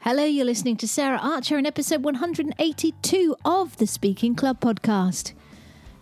Hello, 0.00 0.24
you're 0.24 0.44
listening 0.44 0.76
to 0.76 0.88
Sarah 0.88 1.18
Archer 1.20 1.58
in 1.58 1.66
episode 1.66 2.02
182 2.04 3.36
of 3.44 3.76
the 3.78 3.86
Speaking 3.86 4.34
Club 4.36 4.60
podcast. 4.60 5.32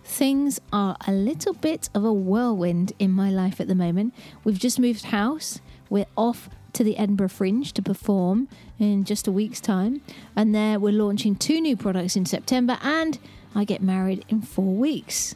Things 0.03 0.61
are 0.71 0.95
a 1.07 1.11
little 1.11 1.53
bit 1.53 1.89
of 1.95 2.05
a 2.05 2.13
whirlwind 2.13 2.93
in 2.99 3.11
my 3.11 3.29
life 3.31 3.59
at 3.59 3.67
the 3.67 3.75
moment. 3.75 4.13
We've 4.43 4.59
just 4.59 4.79
moved 4.79 5.05
house. 5.05 5.59
We're 5.89 6.05
off 6.15 6.47
to 6.73 6.83
the 6.83 6.95
Edinburgh 6.97 7.29
Fringe 7.29 7.73
to 7.73 7.81
perform 7.81 8.47
in 8.77 9.03
just 9.03 9.27
a 9.27 9.31
week's 9.31 9.59
time. 9.59 10.01
And 10.35 10.53
there 10.53 10.79
we're 10.79 10.93
launching 10.93 11.35
two 11.35 11.59
new 11.59 11.75
products 11.75 12.15
in 12.15 12.25
September 12.27 12.77
and 12.83 13.17
I 13.55 13.63
get 13.65 13.81
married 13.81 14.23
in 14.29 14.41
four 14.41 14.75
weeks. 14.75 15.33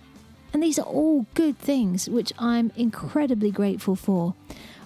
And 0.53 0.61
these 0.61 0.77
are 0.77 0.85
all 0.85 1.25
good 1.33 1.57
things 1.57 2.07
which 2.07 2.31
I'm 2.37 2.71
incredibly 2.75 3.49
grateful 3.51 3.95
for. 3.95 4.35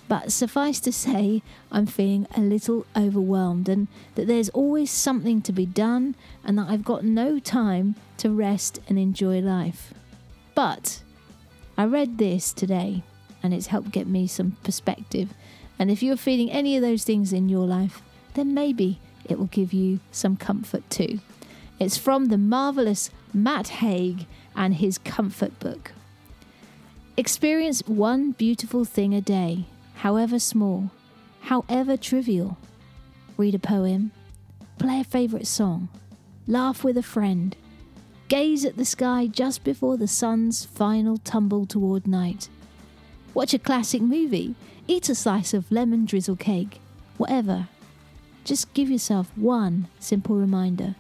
But 0.08 0.32
suffice 0.32 0.80
to 0.82 0.92
say, 0.92 1.42
I'm 1.72 1.88
feeling 1.88 2.28
a 2.36 2.40
little 2.40 2.86
overwhelmed 2.96 3.68
and 3.68 3.88
that 4.14 4.28
there's 4.28 4.50
always 4.50 4.92
something 4.92 5.42
to 5.42 5.52
be 5.52 5.66
done 5.66 6.16
and 6.44 6.58
that 6.58 6.70
I've 6.70 6.84
got 6.84 7.04
no 7.04 7.40
time 7.40 7.96
to 8.18 8.30
rest 8.30 8.80
and 8.88 9.00
enjoy 9.00 9.40
life. 9.40 9.94
But 10.54 11.02
I 11.78 11.86
read 11.86 12.18
this 12.18 12.54
today 12.54 13.04
and 13.42 13.54
it's 13.54 13.68
helped 13.68 13.92
get 13.92 14.08
me 14.08 14.28
some 14.28 14.58
perspective. 14.64 15.34
And 15.80 15.90
if 15.90 16.04
you're 16.04 16.18
feeling 16.18 16.52
any 16.52 16.76
of 16.76 16.84
those 16.84 17.04
things 17.04 17.34
in 17.34 17.50
your 17.50 17.66
life, 17.66 18.02
then 18.36 18.54
maybe 18.54 19.00
it 19.26 19.40
will 19.40 19.48
give 19.48 19.74
you 19.74 20.00
some 20.12 20.38
comfort 20.38 20.88
too. 20.90 21.20
It's 21.80 21.98
from 21.98 22.26
the 22.26 22.38
marvelous 22.38 23.10
Matt 23.34 23.68
Haig 23.68 24.28
and 24.56 24.76
his 24.76 24.98
comfort 24.98 25.60
book. 25.60 25.92
Experience 27.18 27.82
one 27.88 28.32
beautiful 28.32 28.86
thing 28.86 29.14
a 29.14 29.22
day, 29.22 29.66
however 29.96 30.40
small, 30.40 30.92
however 31.42 31.98
trivial. 31.98 32.58
Read 33.38 33.56
a 33.56 33.60
poem, 33.60 34.12
play 34.78 35.02
a 35.02 35.04
favourite 35.04 35.48
song, 35.48 35.90
laugh 36.48 36.84
with 36.84 36.98
a 36.98 37.04
friend, 37.04 37.56
gaze 38.28 38.66
at 38.66 38.78
the 38.78 38.86
sky 38.86 39.28
just 39.28 39.64
before 39.64 39.98
the 39.98 40.08
sun's 40.08 40.66
final 40.66 41.18
tumble 41.18 41.66
toward 41.66 42.08
night. 42.08 42.50
Watch 43.34 43.54
a 43.54 43.60
classic 43.60 44.02
movie, 44.02 44.56
eat 44.88 45.10
a 45.10 45.16
slice 45.16 45.54
of 45.54 45.72
lemon 45.72 46.06
drizzle 46.06 46.36
cake, 46.36 46.80
whatever. 47.18 47.68
Just 48.44 48.74
give 48.74 48.90
yourself 48.90 49.32
one 49.36 49.88
simple 50.00 50.36
reminder 50.36 50.96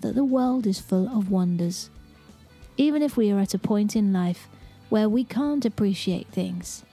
that 0.00 0.14
the 0.14 0.24
world 0.24 0.66
is 0.66 0.78
full 0.78 1.08
of 1.08 1.30
wonders. 1.30 1.90
Even 2.76 3.02
if 3.02 3.16
we 3.16 3.30
are 3.30 3.38
at 3.38 3.54
a 3.54 3.58
point 3.58 3.96
in 3.96 4.12
life 4.12 4.48
where 4.88 5.08
we 5.08 5.24
can't 5.24 5.64
appreciate 5.64 6.28
things, 6.28 6.84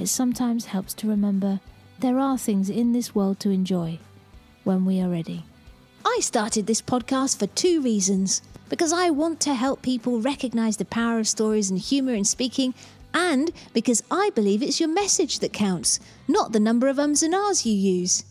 it 0.00 0.08
sometimes 0.08 0.64
helps 0.64 0.94
to 0.94 1.08
remember 1.08 1.60
there 1.98 2.18
are 2.18 2.38
things 2.38 2.70
in 2.70 2.92
this 2.92 3.14
world 3.14 3.38
to 3.38 3.50
enjoy 3.50 3.98
when 4.64 4.86
we 4.86 5.00
are 5.00 5.10
ready. 5.10 5.44
I 6.06 6.20
started 6.22 6.66
this 6.66 6.80
podcast 6.80 7.38
for 7.38 7.46
two 7.46 7.82
reasons 7.82 8.40
because 8.70 8.92
I 8.92 9.10
want 9.10 9.40
to 9.40 9.54
help 9.54 9.82
people 9.82 10.20
recognize 10.20 10.78
the 10.78 10.86
power 10.86 11.18
of 11.18 11.28
stories 11.28 11.68
and 11.68 11.78
humor 11.78 12.14
in 12.14 12.24
speaking, 12.24 12.72
and 13.12 13.50
because 13.74 14.02
I 14.10 14.30
believe 14.30 14.62
it's 14.62 14.80
your 14.80 14.88
message 14.88 15.40
that 15.40 15.52
counts, 15.52 16.00
not 16.26 16.52
the 16.52 16.60
number 16.60 16.88
of 16.88 16.98
ums 16.98 17.22
and 17.22 17.34
ahs 17.34 17.66
you 17.66 17.74
use. 17.74 18.24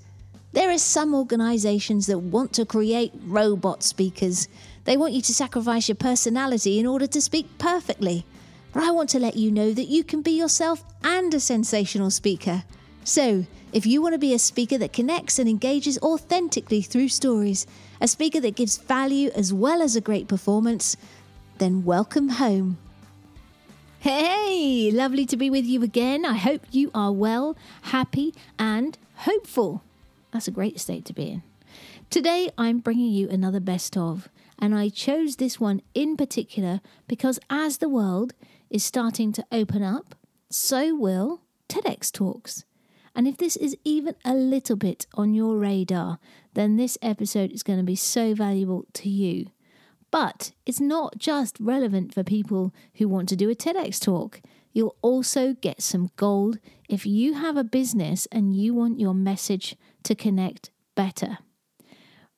There 0.53 0.71
are 0.71 0.79
some 0.79 1.13
organisations 1.13 2.07
that 2.07 2.17
want 2.17 2.53
to 2.53 2.65
create 2.65 3.13
robot 3.25 3.83
speakers. 3.83 4.47
They 4.85 4.97
want 4.97 5.13
you 5.13 5.21
to 5.21 5.33
sacrifice 5.33 5.87
your 5.87 5.95
personality 5.95 6.79
in 6.79 6.87
order 6.87 7.05
to 7.05 7.21
speak 7.21 7.45
perfectly. 7.59 8.25
I 8.75 8.91
want 8.91 9.09
to 9.09 9.19
let 9.19 9.35
you 9.35 9.51
know 9.51 9.73
that 9.73 9.87
you 9.87 10.03
can 10.03 10.21
be 10.21 10.31
yourself 10.31 10.83
and 11.03 11.33
a 11.33 11.39
sensational 11.39 12.11
speaker. 12.11 12.63
So, 13.03 13.45
if 13.73 13.85
you 13.85 14.01
want 14.01 14.13
to 14.13 14.19
be 14.19 14.33
a 14.33 14.39
speaker 14.39 14.77
that 14.77 14.93
connects 14.93 15.39
and 15.39 15.49
engages 15.49 15.97
authentically 15.99 16.81
through 16.81 17.09
stories, 17.09 17.65
a 17.99 18.07
speaker 18.07 18.39
that 18.41 18.55
gives 18.55 18.77
value 18.77 19.31
as 19.35 19.53
well 19.53 19.81
as 19.81 19.95
a 19.95 20.01
great 20.01 20.27
performance, 20.27 20.97
then 21.57 21.83
welcome 21.83 22.29
home. 22.29 22.77
Hey, 23.99 24.91
lovely 24.91 25.25
to 25.25 25.35
be 25.35 25.49
with 25.49 25.65
you 25.65 25.83
again. 25.83 26.23
I 26.23 26.35
hope 26.35 26.65
you 26.71 26.89
are 26.93 27.11
well, 27.11 27.57
happy, 27.83 28.33
and 28.57 28.97
hopeful. 29.15 29.83
That's 30.31 30.47
a 30.47 30.51
great 30.51 30.79
state 30.79 31.05
to 31.05 31.13
be 31.13 31.29
in. 31.31 31.43
Today, 32.09 32.49
I'm 32.57 32.79
bringing 32.79 33.11
you 33.11 33.29
another 33.29 33.59
best 33.59 33.97
of, 33.97 34.29
and 34.57 34.73
I 34.73 34.89
chose 34.89 35.35
this 35.35 35.59
one 35.59 35.81
in 35.93 36.17
particular 36.17 36.81
because 37.07 37.39
as 37.49 37.79
the 37.79 37.89
world 37.89 38.33
is 38.69 38.83
starting 38.83 39.31
to 39.33 39.45
open 39.51 39.83
up, 39.83 40.15
so 40.49 40.95
will 40.95 41.41
TEDx 41.67 42.11
Talks. 42.11 42.65
And 43.15 43.27
if 43.27 43.37
this 43.37 43.55
is 43.55 43.75
even 43.83 44.15
a 44.23 44.33
little 44.33 44.75
bit 44.75 45.05
on 45.13 45.33
your 45.33 45.57
radar, 45.57 46.19
then 46.53 46.77
this 46.77 46.97
episode 47.01 47.51
is 47.51 47.63
going 47.63 47.79
to 47.79 47.85
be 47.85 47.95
so 47.95 48.33
valuable 48.33 48.85
to 48.93 49.09
you. 49.09 49.47
But 50.11 50.51
it's 50.65 50.79
not 50.79 51.17
just 51.17 51.57
relevant 51.59 52.13
for 52.13 52.23
people 52.23 52.73
who 52.95 53.07
want 53.07 53.29
to 53.29 53.35
do 53.35 53.49
a 53.49 53.55
TEDx 53.55 53.99
talk. 53.99 54.41
You'll 54.71 54.95
also 55.01 55.53
get 55.53 55.81
some 55.81 56.11
gold 56.15 56.59
if 56.87 57.05
you 57.05 57.33
have 57.33 57.57
a 57.57 57.63
business 57.63 58.27
and 58.31 58.55
you 58.55 58.73
want 58.73 58.99
your 58.99 59.13
message 59.13 59.75
to 60.03 60.15
connect 60.15 60.71
better. 60.95 61.39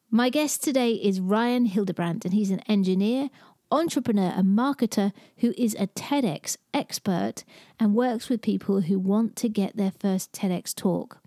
My 0.09 0.29
guest 0.29 0.61
today 0.61 0.91
is 0.91 1.21
Ryan 1.21 1.67
Hildebrandt, 1.67 2.25
and 2.25 2.33
he's 2.33 2.51
an 2.51 2.59
engineer, 2.61 3.29
entrepreneur, 3.71 4.33
and 4.35 4.57
marketer 4.57 5.13
who 5.37 5.53
is 5.57 5.75
a 5.79 5.87
TEDx 5.87 6.57
expert 6.73 7.43
and 7.79 7.95
works 7.95 8.29
with 8.29 8.41
people 8.41 8.81
who 8.81 8.99
want 8.99 9.35
to 9.37 9.49
get 9.49 9.77
their 9.77 9.91
first 9.91 10.31
TEDx 10.31 10.75
talk. 10.75 11.19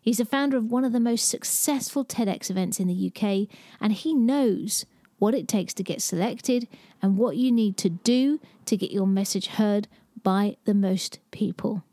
He's 0.00 0.20
a 0.20 0.24
founder 0.24 0.56
of 0.56 0.70
one 0.70 0.84
of 0.84 0.92
the 0.92 1.00
most 1.00 1.28
successful 1.28 2.04
TEDx 2.04 2.50
events 2.50 2.80
in 2.80 2.88
the 2.88 3.12
UK, 3.12 3.48
and 3.80 3.92
he 3.92 4.14
knows 4.14 4.86
what 5.18 5.34
it 5.34 5.48
takes 5.48 5.74
to 5.74 5.82
get 5.82 6.00
selected 6.00 6.68
and 7.02 7.18
what 7.18 7.36
you 7.36 7.50
need 7.50 7.76
to 7.78 7.90
do 7.90 8.40
to 8.64 8.76
get 8.76 8.92
your 8.92 9.06
message 9.06 9.48
heard 9.48 9.88
by 10.22 10.56
the 10.64 10.74
most 10.74 11.18
people. 11.30 11.84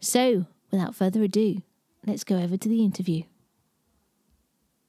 So, 0.00 0.46
without 0.70 0.94
further 0.94 1.22
ado, 1.22 1.62
let's 2.06 2.24
go 2.24 2.38
over 2.38 2.56
to 2.56 2.68
the 2.68 2.82
interview. 2.82 3.22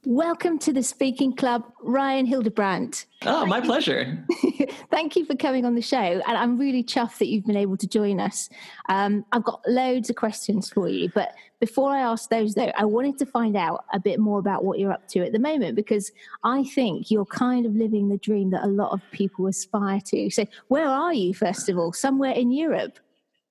Welcome 0.05 0.59
to 0.59 0.73
the 0.73 0.83
Speaking 0.83 1.33
Club, 1.33 1.63
Ryan 1.81 2.25
Hildebrandt. 2.25 3.05
Oh, 3.21 3.45
my 3.45 3.61
pleasure. 3.61 4.25
Thank 4.91 5.15
you 5.15 5.23
for 5.23 5.33
coming 5.33 5.63
on 5.63 5.75
the 5.75 5.81
show. 5.81 5.97
And 5.97 6.37
I'm 6.37 6.57
really 6.57 6.83
chuffed 6.83 7.19
that 7.19 7.27
you've 7.27 7.45
been 7.45 7.55
able 7.55 7.77
to 7.77 7.87
join 7.87 8.19
us. 8.19 8.49
Um, 8.89 9.23
I've 9.31 9.45
got 9.45 9.61
loads 9.65 10.09
of 10.09 10.17
questions 10.17 10.69
for 10.69 10.89
you. 10.89 11.09
But 11.15 11.33
before 11.61 11.91
I 11.91 12.01
ask 12.01 12.29
those, 12.29 12.53
though, 12.53 12.73
I 12.77 12.83
wanted 12.83 13.17
to 13.19 13.25
find 13.25 13.55
out 13.55 13.85
a 13.93 13.99
bit 13.99 14.19
more 14.19 14.39
about 14.39 14.65
what 14.65 14.77
you're 14.77 14.91
up 14.91 15.07
to 15.09 15.21
at 15.21 15.31
the 15.31 15.39
moment 15.39 15.75
because 15.77 16.11
I 16.43 16.65
think 16.65 17.09
you're 17.09 17.25
kind 17.25 17.65
of 17.65 17.73
living 17.73 18.09
the 18.09 18.17
dream 18.17 18.49
that 18.49 18.65
a 18.65 18.67
lot 18.67 18.91
of 18.91 18.99
people 19.11 19.47
aspire 19.47 20.01
to. 20.07 20.29
So, 20.29 20.45
where 20.67 20.87
are 20.87 21.13
you, 21.13 21.33
first 21.33 21.69
of 21.69 21.77
all? 21.77 21.93
Somewhere 21.93 22.33
in 22.33 22.51
Europe? 22.51 22.99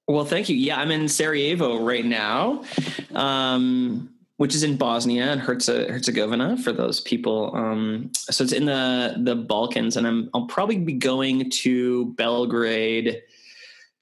Well, 0.06 0.26
thank 0.26 0.50
you. 0.50 0.56
Yeah, 0.56 0.78
I'm 0.78 0.90
in 0.90 1.08
Sarajevo 1.08 1.82
right 1.82 2.04
now. 2.04 2.64
Um, 3.14 4.11
which 4.36 4.54
is 4.54 4.62
in 4.62 4.76
Bosnia 4.76 5.32
and 5.32 5.40
Herzegovina 5.40 6.56
for 6.56 6.72
those 6.72 7.00
people. 7.00 7.54
Um, 7.54 8.10
so 8.14 8.44
it's 8.44 8.52
in 8.52 8.64
the 8.66 9.16
the 9.18 9.36
Balkans, 9.36 9.96
and 9.96 10.06
I'm 10.06 10.30
I'll 10.34 10.46
probably 10.46 10.78
be 10.78 10.94
going 10.94 11.50
to 11.50 12.06
Belgrade 12.14 13.22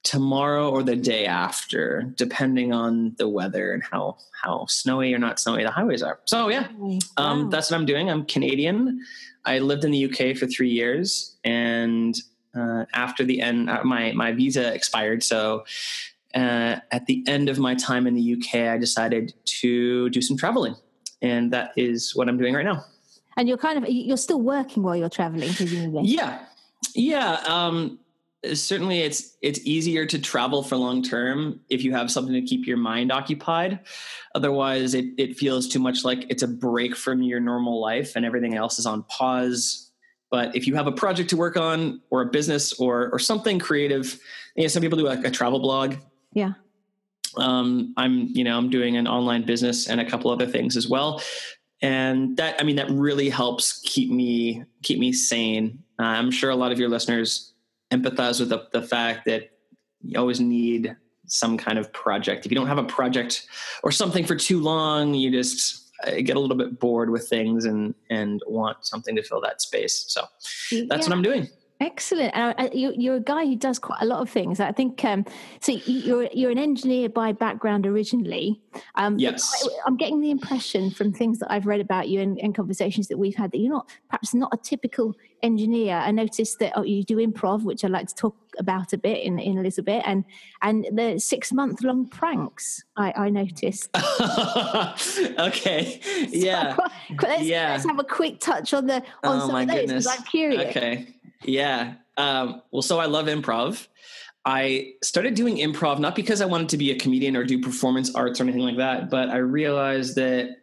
tomorrow 0.03 0.69
or 0.69 0.81
the 0.81 0.95
day 0.95 1.25
after, 1.27 2.11
depending 2.15 2.73
on 2.73 3.13
the 3.17 3.27
weather 3.27 3.73
and 3.73 3.83
how 3.83 4.17
how 4.41 4.65
snowy 4.67 5.13
or 5.13 5.19
not 5.19 5.39
snowy 5.39 5.63
the 5.63 5.71
highways 5.71 6.01
are. 6.01 6.19
So 6.25 6.49
yeah, 6.49 6.67
wow. 6.77 6.99
um, 7.17 7.49
that's 7.49 7.69
what 7.69 7.77
I'm 7.77 7.85
doing. 7.85 8.09
I'm 8.09 8.25
Canadian. 8.25 9.01
I 9.45 9.59
lived 9.59 9.83
in 9.83 9.91
the 9.91 10.05
UK 10.05 10.37
for 10.37 10.47
three 10.47 10.69
years, 10.69 11.35
and 11.43 12.15
uh, 12.55 12.85
after 12.93 13.23
the 13.23 13.41
end, 13.41 13.69
uh, 13.69 13.83
my 13.83 14.11
my 14.13 14.31
visa 14.31 14.73
expired, 14.73 15.23
so 15.23 15.65
uh, 16.33 16.77
at 16.91 17.05
the 17.05 17.23
end 17.27 17.49
of 17.49 17.59
my 17.59 17.75
time 17.75 18.07
in 18.07 18.15
the 18.15 18.33
UK, 18.33 18.73
I 18.73 18.77
decided 18.77 19.33
to 19.45 20.09
do 20.09 20.21
some 20.21 20.37
traveling, 20.37 20.75
and 21.21 21.51
that 21.53 21.71
is 21.75 22.15
what 22.15 22.29
I'm 22.29 22.37
doing 22.37 22.53
right 22.53 22.65
now. 22.65 22.83
And 23.37 23.47
you're 23.47 23.57
kind 23.57 23.77
of 23.77 23.89
you're 23.89 24.17
still 24.17 24.41
working 24.41 24.83
while 24.83 24.95
you're 24.95 25.09
traveling, 25.09 25.53
presumably. 25.53 26.03
Yeah, 26.05 26.39
yeah. 26.93 27.41
Um, 27.45 27.99
certainly, 28.53 28.99
it's 28.99 29.37
it's 29.41 29.59
easier 29.65 30.05
to 30.05 30.19
travel 30.19 30.63
for 30.63 30.75
long 30.75 31.01
term 31.01 31.59
if 31.69 31.83
you 31.83 31.93
have 31.93 32.11
something 32.11 32.33
to 32.33 32.41
keep 32.41 32.67
your 32.67 32.77
mind 32.77 33.11
occupied. 33.11 33.79
Otherwise, 34.35 34.93
it 34.93 35.05
it 35.17 35.37
feels 35.37 35.67
too 35.67 35.79
much 35.79 36.03
like 36.03 36.25
it's 36.29 36.43
a 36.43 36.47
break 36.47 36.95
from 36.95 37.21
your 37.21 37.39
normal 37.39 37.79
life, 37.79 38.15
and 38.15 38.25
everything 38.25 38.55
else 38.55 38.79
is 38.79 38.85
on 38.85 39.03
pause. 39.03 39.91
But 40.29 40.55
if 40.55 40.65
you 40.65 40.75
have 40.75 40.87
a 40.87 40.93
project 40.93 41.29
to 41.31 41.37
work 41.37 41.57
on, 41.57 42.01
or 42.09 42.21
a 42.21 42.25
business, 42.25 42.73
or 42.73 43.09
or 43.11 43.19
something 43.19 43.59
creative, 43.59 44.19
you 44.55 44.63
know, 44.63 44.67
some 44.67 44.81
people 44.81 44.97
do 44.97 45.05
like 45.05 45.25
a 45.25 45.31
travel 45.31 45.59
blog 45.59 45.95
yeah. 46.33 46.53
Um, 47.37 47.93
I'm, 47.97 48.27
you 48.27 48.43
know, 48.43 48.57
I'm 48.57 48.69
doing 48.69 48.97
an 48.97 49.07
online 49.07 49.45
business 49.45 49.87
and 49.87 50.01
a 50.01 50.09
couple 50.09 50.31
other 50.31 50.45
things 50.45 50.75
as 50.75 50.87
well. 50.87 51.21
And 51.81 52.35
that, 52.37 52.59
I 52.59 52.63
mean, 52.63 52.75
that 52.75 52.89
really 52.89 53.29
helps 53.29 53.79
keep 53.81 54.11
me, 54.11 54.63
keep 54.83 54.99
me 54.99 55.13
sane. 55.13 55.79
Uh, 55.99 56.03
I'm 56.03 56.29
sure 56.29 56.49
a 56.49 56.55
lot 56.55 56.71
of 56.71 56.79
your 56.79 56.89
listeners 56.89 57.53
empathize 57.91 58.39
with 58.39 58.49
the, 58.49 58.67
the 58.71 58.81
fact 58.81 59.25
that 59.25 59.51
you 60.01 60.19
always 60.19 60.39
need 60.39 60.95
some 61.25 61.57
kind 61.57 61.79
of 61.79 61.91
project. 61.93 62.45
If 62.45 62.51
you 62.51 62.55
don't 62.55 62.67
have 62.67 62.77
a 62.77 62.83
project 62.83 63.47
or 63.83 63.91
something 63.91 64.25
for 64.25 64.35
too 64.35 64.59
long, 64.59 65.13
you 65.13 65.31
just, 65.31 65.81
get 66.23 66.35
a 66.35 66.39
little 66.39 66.57
bit 66.57 66.79
bored 66.79 67.11
with 67.11 67.27
things 67.29 67.65
and 67.65 67.93
and 68.09 68.41
want 68.47 68.83
something 68.83 69.15
to 69.15 69.21
fill 69.21 69.39
that 69.41 69.61
space. 69.61 70.05
So 70.07 70.21
that's 70.21 70.71
yeah. 70.71 70.87
what 70.97 71.11
I'm 71.11 71.21
doing. 71.21 71.47
Excellent. 71.81 72.31
Uh, 72.35 72.69
you, 72.71 73.11
are 73.11 73.15
a 73.15 73.19
guy 73.19 73.43
who 73.43 73.55
does 73.55 73.79
quite 73.79 73.97
a 74.01 74.05
lot 74.05 74.21
of 74.21 74.29
things. 74.29 74.59
I 74.59 74.71
think. 74.71 75.03
Um, 75.03 75.25
so 75.61 75.71
you're 75.71 76.29
you're 76.31 76.51
an 76.51 76.59
engineer 76.59 77.09
by 77.09 77.31
background 77.31 77.87
originally. 77.87 78.61
Um, 78.95 79.17
yes. 79.17 79.67
I, 79.85 79.87
am 79.87 79.97
getting 79.97 80.21
the 80.21 80.29
impression 80.29 80.91
from 80.91 81.11
things 81.11 81.39
that 81.39 81.51
I've 81.51 81.65
read 81.65 81.81
about 81.81 82.07
you 82.07 82.21
and, 82.21 82.39
and, 82.39 82.53
conversations 82.53 83.07
that 83.07 83.17
we've 83.17 83.35
had 83.35 83.51
that 83.51 83.57
you're 83.57 83.73
not 83.73 83.89
perhaps 84.09 84.35
not 84.35 84.53
a 84.53 84.57
typical 84.57 85.15
engineer. 85.41 85.95
I 85.95 86.11
noticed 86.11 86.59
that 86.59 86.73
oh, 86.75 86.83
you 86.83 87.03
do 87.03 87.17
improv, 87.17 87.63
which 87.63 87.83
I'd 87.83 87.89
like 87.89 88.07
to 88.09 88.15
talk 88.15 88.37
about 88.59 88.93
a 88.93 88.97
bit 88.97 89.23
in, 89.23 89.39
in 89.39 89.57
a 89.57 89.61
little 89.63 89.83
bit, 89.83 90.03
and 90.05 90.23
and 90.61 90.85
the 90.91 91.17
six 91.17 91.51
month 91.51 91.81
long 91.81 92.07
pranks. 92.07 92.83
I, 92.95 93.11
I 93.15 93.29
noticed. 93.31 93.89
okay. 95.39 95.99
Yeah. 96.29 96.77
Let's, 97.23 97.43
yeah. 97.43 97.71
Let's 97.71 97.87
have 97.87 97.97
a 97.97 98.03
quick 98.03 98.39
touch 98.39 98.75
on 98.75 98.85
the 98.85 98.97
on 99.23 99.41
oh, 99.41 99.47
some 99.47 99.55
of 99.55 99.67
those 99.67 99.87
because 99.87 100.07
I'm 100.07 100.23
curious. 100.23 100.69
Okay. 100.69 101.07
Yeah. 101.43 101.95
Um, 102.17 102.61
well, 102.71 102.81
so 102.81 102.99
I 102.99 103.05
love 103.05 103.27
improv. 103.27 103.87
I 104.43 104.93
started 105.03 105.35
doing 105.35 105.57
improv 105.57 105.99
not 105.99 106.15
because 106.15 106.41
I 106.41 106.45
wanted 106.45 106.69
to 106.69 106.77
be 106.77 106.91
a 106.91 106.97
comedian 106.97 107.37
or 107.37 107.43
do 107.43 107.61
performance 107.61 108.13
arts 108.15 108.39
or 108.39 108.43
anything 108.43 108.63
like 108.63 108.77
that, 108.77 109.09
but 109.09 109.29
I 109.29 109.37
realized 109.37 110.15
that 110.15 110.57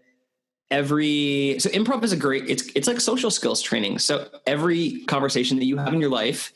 every 0.71 1.57
so 1.59 1.71
improv 1.71 2.03
is 2.05 2.13
a 2.13 2.17
great 2.17 2.45
it's 2.47 2.71
it's 2.75 2.87
like 2.87 3.01
social 3.01 3.31
skills 3.31 3.63
training. 3.63 3.99
So 3.99 4.29
every 4.47 5.05
conversation 5.05 5.59
that 5.59 5.65
you 5.65 5.77
have 5.77 5.95
in 5.95 6.01
your 6.01 6.11
life 6.11 6.53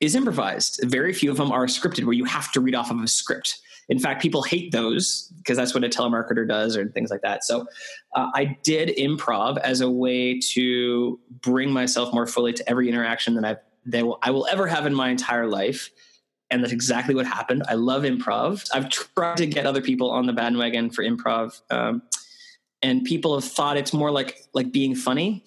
is 0.00 0.14
improvised. 0.14 0.80
Very 0.84 1.12
few 1.12 1.30
of 1.30 1.36
them 1.36 1.52
are 1.52 1.66
scripted 1.66 2.04
where 2.04 2.12
you 2.12 2.24
have 2.24 2.50
to 2.52 2.60
read 2.60 2.74
off 2.74 2.90
of 2.90 3.00
a 3.00 3.08
script. 3.08 3.60
In 3.88 3.98
fact, 3.98 4.22
people 4.22 4.42
hate 4.42 4.72
those 4.72 5.32
because 5.38 5.56
that's 5.56 5.74
what 5.74 5.84
a 5.84 5.88
telemarketer 5.88 6.46
does 6.46 6.76
or 6.76 6.88
things 6.88 7.10
like 7.10 7.22
that. 7.22 7.44
So 7.44 7.66
uh, 8.14 8.30
I 8.34 8.56
did 8.62 8.96
improv 8.96 9.58
as 9.58 9.80
a 9.80 9.90
way 9.90 10.38
to 10.52 11.18
bring 11.42 11.70
myself 11.70 12.12
more 12.14 12.26
fully 12.26 12.52
to 12.54 12.68
every 12.68 12.88
interaction 12.88 13.34
that 13.34 13.44
I've 13.44 13.58
that 13.86 14.04
I 14.22 14.30
will 14.30 14.46
ever 14.50 14.66
have 14.66 14.86
in 14.86 14.94
my 14.94 15.10
entire 15.10 15.46
life. 15.46 15.90
And 16.50 16.62
that's 16.62 16.72
exactly 16.72 17.14
what 17.14 17.26
happened. 17.26 17.64
I 17.68 17.74
love 17.74 18.04
improv. 18.04 18.66
I've 18.72 18.88
tried 18.88 19.36
to 19.38 19.46
get 19.46 19.66
other 19.66 19.82
people 19.82 20.10
on 20.10 20.26
the 20.26 20.32
bandwagon 20.32 20.88
for 20.88 21.02
improv, 21.02 21.60
um, 21.70 22.02
and 22.82 23.04
people 23.04 23.34
have 23.34 23.44
thought 23.44 23.76
it's 23.76 23.92
more 23.92 24.10
like 24.10 24.38
like 24.54 24.72
being 24.72 24.94
funny 24.94 25.44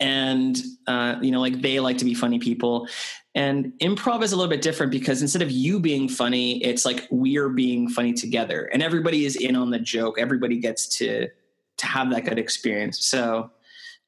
and 0.00 0.62
uh, 0.86 1.16
you 1.20 1.30
know 1.30 1.40
like 1.40 1.60
they 1.60 1.80
like 1.80 1.98
to 1.98 2.04
be 2.04 2.14
funny 2.14 2.38
people 2.38 2.88
and 3.34 3.72
improv 3.80 4.22
is 4.22 4.32
a 4.32 4.36
little 4.36 4.50
bit 4.50 4.62
different 4.62 4.92
because 4.92 5.22
instead 5.22 5.42
of 5.42 5.50
you 5.50 5.80
being 5.80 6.08
funny 6.08 6.62
it's 6.62 6.84
like 6.84 7.06
we're 7.10 7.48
being 7.48 7.88
funny 7.88 8.12
together 8.12 8.66
and 8.72 8.82
everybody 8.82 9.24
is 9.24 9.36
in 9.36 9.56
on 9.56 9.70
the 9.70 9.78
joke 9.78 10.18
everybody 10.18 10.58
gets 10.58 10.86
to 10.86 11.28
to 11.76 11.86
have 11.86 12.10
that 12.10 12.24
good 12.24 12.38
experience 12.38 13.04
so 13.04 13.50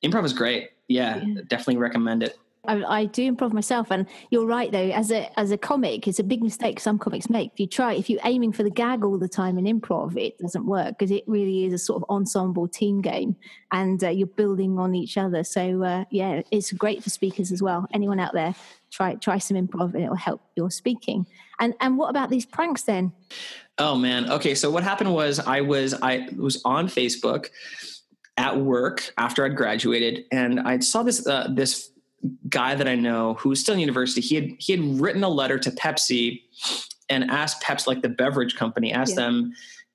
improv 0.05 0.25
is 0.25 0.33
great 0.33 0.71
yeah, 0.89 1.23
yeah. 1.25 1.41
definitely 1.49 1.79
recommend 1.79 2.23
it 2.23 2.39
I, 2.67 2.83
I, 2.83 3.05
do 3.07 3.31
improv 3.31 3.53
myself, 3.53 3.91
and 3.91 4.07
you're 4.31 4.47
right 4.47 4.71
though. 4.73 4.91
As 4.91 5.11
a 5.11 5.39
as 5.39 5.51
a 5.51 5.59
comic, 5.59 6.09
it's 6.09 6.19
a 6.19 6.25
big 6.25 6.43
mistake 6.43 6.81
some 6.81 6.99
comics 6.99 7.29
make. 7.29 7.53
If 7.53 7.61
you 7.61 7.67
try, 7.67 7.95
if 7.95 8.09
you're 8.09 8.21
aiming 8.25 8.53
for 8.53 8.63
the 8.63 8.71
gag 8.71 9.05
all 9.05 9.19
the 9.19 9.29
time 9.29 9.59
in 9.59 9.65
improv, 9.65 10.17
it 10.17 10.39
doesn't 10.39 10.67
work 10.67 10.99
because 10.99 11.11
it 11.11 11.25
really 11.27 11.67
is 11.67 11.75
a 11.75 11.79
sort 11.79 12.03
of 12.03 12.09
ensemble 12.09 12.69
team 12.69 13.01
game, 13.01 13.37
and 13.73 14.03
uh, 14.03 14.09
you're 14.09 14.27
building 14.27 14.79
on 14.79 14.95
each 14.95 15.19
other. 15.19 15.45
So 15.45 15.83
uh, 15.83 16.05
yeah, 16.11 16.43
it's 16.51 16.73
great 16.73 17.03
for 17.03 17.11
speakers 17.11 17.53
as 17.53 17.63
well. 17.63 17.87
Anyone 17.93 18.21
out 18.21 18.33
there, 18.33 18.55
try 18.95 19.15
try 19.17 19.39
some 19.39 19.57
improv, 19.57 19.95
and 19.95 20.05
it 20.05 20.09
will 20.09 20.17
help 20.17 20.41
your 20.57 20.71
speaking. 20.71 21.27
And 21.59 21.75
and 21.81 21.99
what 21.99 22.11
about 22.11 22.31
these 22.31 22.47
pranks 22.47 22.83
then? 22.83 23.13
Oh 23.79 23.97
man, 23.97 24.31
okay. 24.31 24.55
So 24.55 24.71
what 24.71 24.83
happened 24.83 25.13
was 25.13 25.41
I 25.41 25.61
was 25.61 25.95
I 26.01 26.29
was 26.37 26.63
on 26.65 26.87
Facebook 26.87 27.49
at 28.37 28.59
work 28.59 29.13
after 29.19 29.45
I'd 29.45 29.57
graduated, 29.57 30.25
and 30.31 30.61
I 30.61 30.79
saw 30.79 31.03
this 31.03 31.27
uh, 31.27 31.49
this 31.51 31.91
guy 32.49 32.75
that 32.75 32.89
I 32.89 32.95
know 32.95 33.35
who 33.35 33.51
was 33.51 33.61
still 33.61 33.75
in 33.75 33.81
university, 33.81 34.21
he 34.21 34.35
had 34.37 34.51
he 34.59 34.73
had 34.73 35.01
written 35.01 35.25
a 35.25 35.29
letter 35.29 35.59
to 35.59 35.71
Pepsi 35.71 36.43
and 37.09 37.31
asked 37.31 37.63
Pepsi, 37.63 37.87
like 37.87 38.03
the 38.03 38.09
beverage 38.09 38.57
company, 38.57 38.93
asked 38.93 39.17
yeah. 39.17 39.27
them 39.27 39.53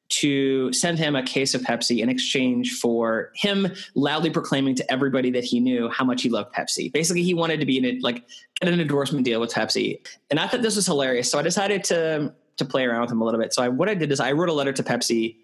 to 0.09 0.73
send 0.73 0.97
him 0.97 1.15
a 1.15 1.23
case 1.23 1.53
of 1.53 1.61
Pepsi 1.61 2.01
in 2.01 2.09
exchange 2.09 2.79
for 2.79 3.31
him 3.35 3.71
loudly 3.95 4.29
proclaiming 4.29 4.75
to 4.75 4.91
everybody 4.91 5.29
that 5.31 5.43
he 5.43 5.59
knew 5.59 5.89
how 5.89 6.03
much 6.03 6.23
he 6.23 6.29
loved 6.29 6.53
Pepsi. 6.53 6.91
Basically, 6.91 7.23
he 7.23 7.33
wanted 7.33 7.59
to 7.59 7.65
be 7.65 7.77
in 7.77 7.85
it, 7.85 8.01
like 8.01 8.23
get 8.59 8.71
an 8.73 8.79
endorsement 8.79 9.23
deal 9.23 9.39
with 9.39 9.53
Pepsi. 9.53 9.99
And 10.31 10.39
I 10.39 10.47
thought 10.47 10.61
this 10.61 10.75
was 10.75 10.85
hilarious, 10.85 11.31
so 11.31 11.39
I 11.39 11.41
decided 11.41 11.83
to 11.85 12.33
to 12.57 12.65
play 12.65 12.85
around 12.85 13.01
with 13.01 13.11
him 13.11 13.21
a 13.21 13.25
little 13.25 13.39
bit. 13.39 13.53
So 13.53 13.63
I, 13.63 13.69
what 13.69 13.87
I 13.87 13.93
did 13.93 14.11
is 14.11 14.19
I 14.19 14.33
wrote 14.33 14.49
a 14.49 14.53
letter 14.53 14.73
to 14.73 14.83
Pepsi 14.83 15.37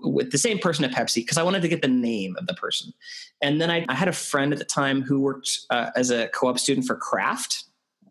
with 0.00 0.32
the 0.32 0.38
same 0.38 0.58
person 0.58 0.84
at 0.84 0.90
Pepsi 0.90 1.16
because 1.16 1.38
I 1.38 1.42
wanted 1.42 1.62
to 1.62 1.68
get 1.68 1.82
the 1.82 1.88
name 1.88 2.34
of 2.38 2.46
the 2.46 2.54
person. 2.54 2.92
And 3.40 3.60
then 3.60 3.70
I, 3.70 3.84
I 3.88 3.94
had 3.94 4.08
a 4.08 4.12
friend 4.12 4.52
at 4.52 4.58
the 4.58 4.64
time 4.64 5.02
who 5.02 5.20
worked 5.20 5.60
uh, 5.70 5.90
as 5.96 6.10
a 6.10 6.28
co 6.28 6.48
op 6.48 6.58
student 6.58 6.86
for 6.86 6.96
Kraft. 6.96 7.64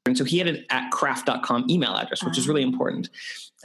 And 0.06 0.18
so 0.18 0.24
he 0.24 0.40
had 0.40 0.48
an 0.48 0.66
at 0.70 0.90
kraft.com 0.92 1.70
email 1.70 1.96
address, 1.96 2.24
which 2.24 2.38
is 2.38 2.48
really 2.48 2.64
ah. 2.64 2.68
important. 2.68 3.10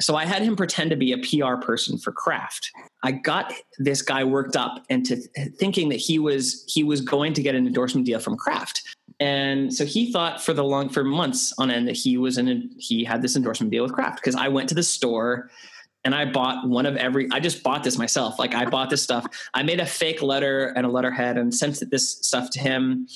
So 0.00 0.16
I 0.16 0.24
had 0.26 0.42
him 0.42 0.56
pretend 0.56 0.90
to 0.90 0.96
be 0.96 1.12
a 1.12 1.18
PR 1.18 1.56
person 1.56 1.98
for 1.98 2.12
Kraft. 2.12 2.70
I 3.02 3.12
got 3.12 3.52
this 3.78 4.02
guy 4.02 4.24
worked 4.24 4.56
up 4.56 4.84
into 4.88 5.16
thinking 5.58 5.88
that 5.88 5.96
he 5.96 6.18
was 6.18 6.64
he 6.68 6.82
was 6.82 7.00
going 7.00 7.32
to 7.34 7.42
get 7.42 7.54
an 7.54 7.66
endorsement 7.66 8.06
deal 8.06 8.20
from 8.20 8.36
Kraft. 8.36 8.82
And 9.18 9.72
so 9.72 9.86
he 9.86 10.12
thought 10.12 10.42
for 10.42 10.52
the 10.52 10.64
long 10.64 10.90
for 10.90 11.02
months 11.02 11.54
on 11.58 11.70
end 11.70 11.88
that 11.88 11.96
he 11.96 12.18
was 12.18 12.36
in 12.36 12.70
he 12.78 13.04
had 13.04 13.22
this 13.22 13.36
endorsement 13.36 13.72
deal 13.72 13.82
with 13.82 13.92
Kraft 13.92 14.16
because 14.16 14.34
I 14.34 14.48
went 14.48 14.68
to 14.68 14.74
the 14.74 14.82
store 14.82 15.50
and 16.06 16.14
I 16.14 16.24
bought 16.24 16.68
one 16.68 16.86
of 16.86 16.96
every. 16.96 17.28
I 17.32 17.40
just 17.40 17.64
bought 17.64 17.82
this 17.82 17.98
myself. 17.98 18.38
Like 18.38 18.54
I 18.54 18.64
bought 18.66 18.90
this 18.90 19.02
stuff. 19.02 19.26
I 19.54 19.64
made 19.64 19.80
a 19.80 19.86
fake 19.86 20.22
letter 20.22 20.68
and 20.76 20.86
a 20.86 20.88
letterhead 20.88 21.36
and 21.36 21.52
sent 21.52 21.82
this 21.90 22.18
stuff 22.20 22.48
to 22.50 22.60
him. 22.60 23.08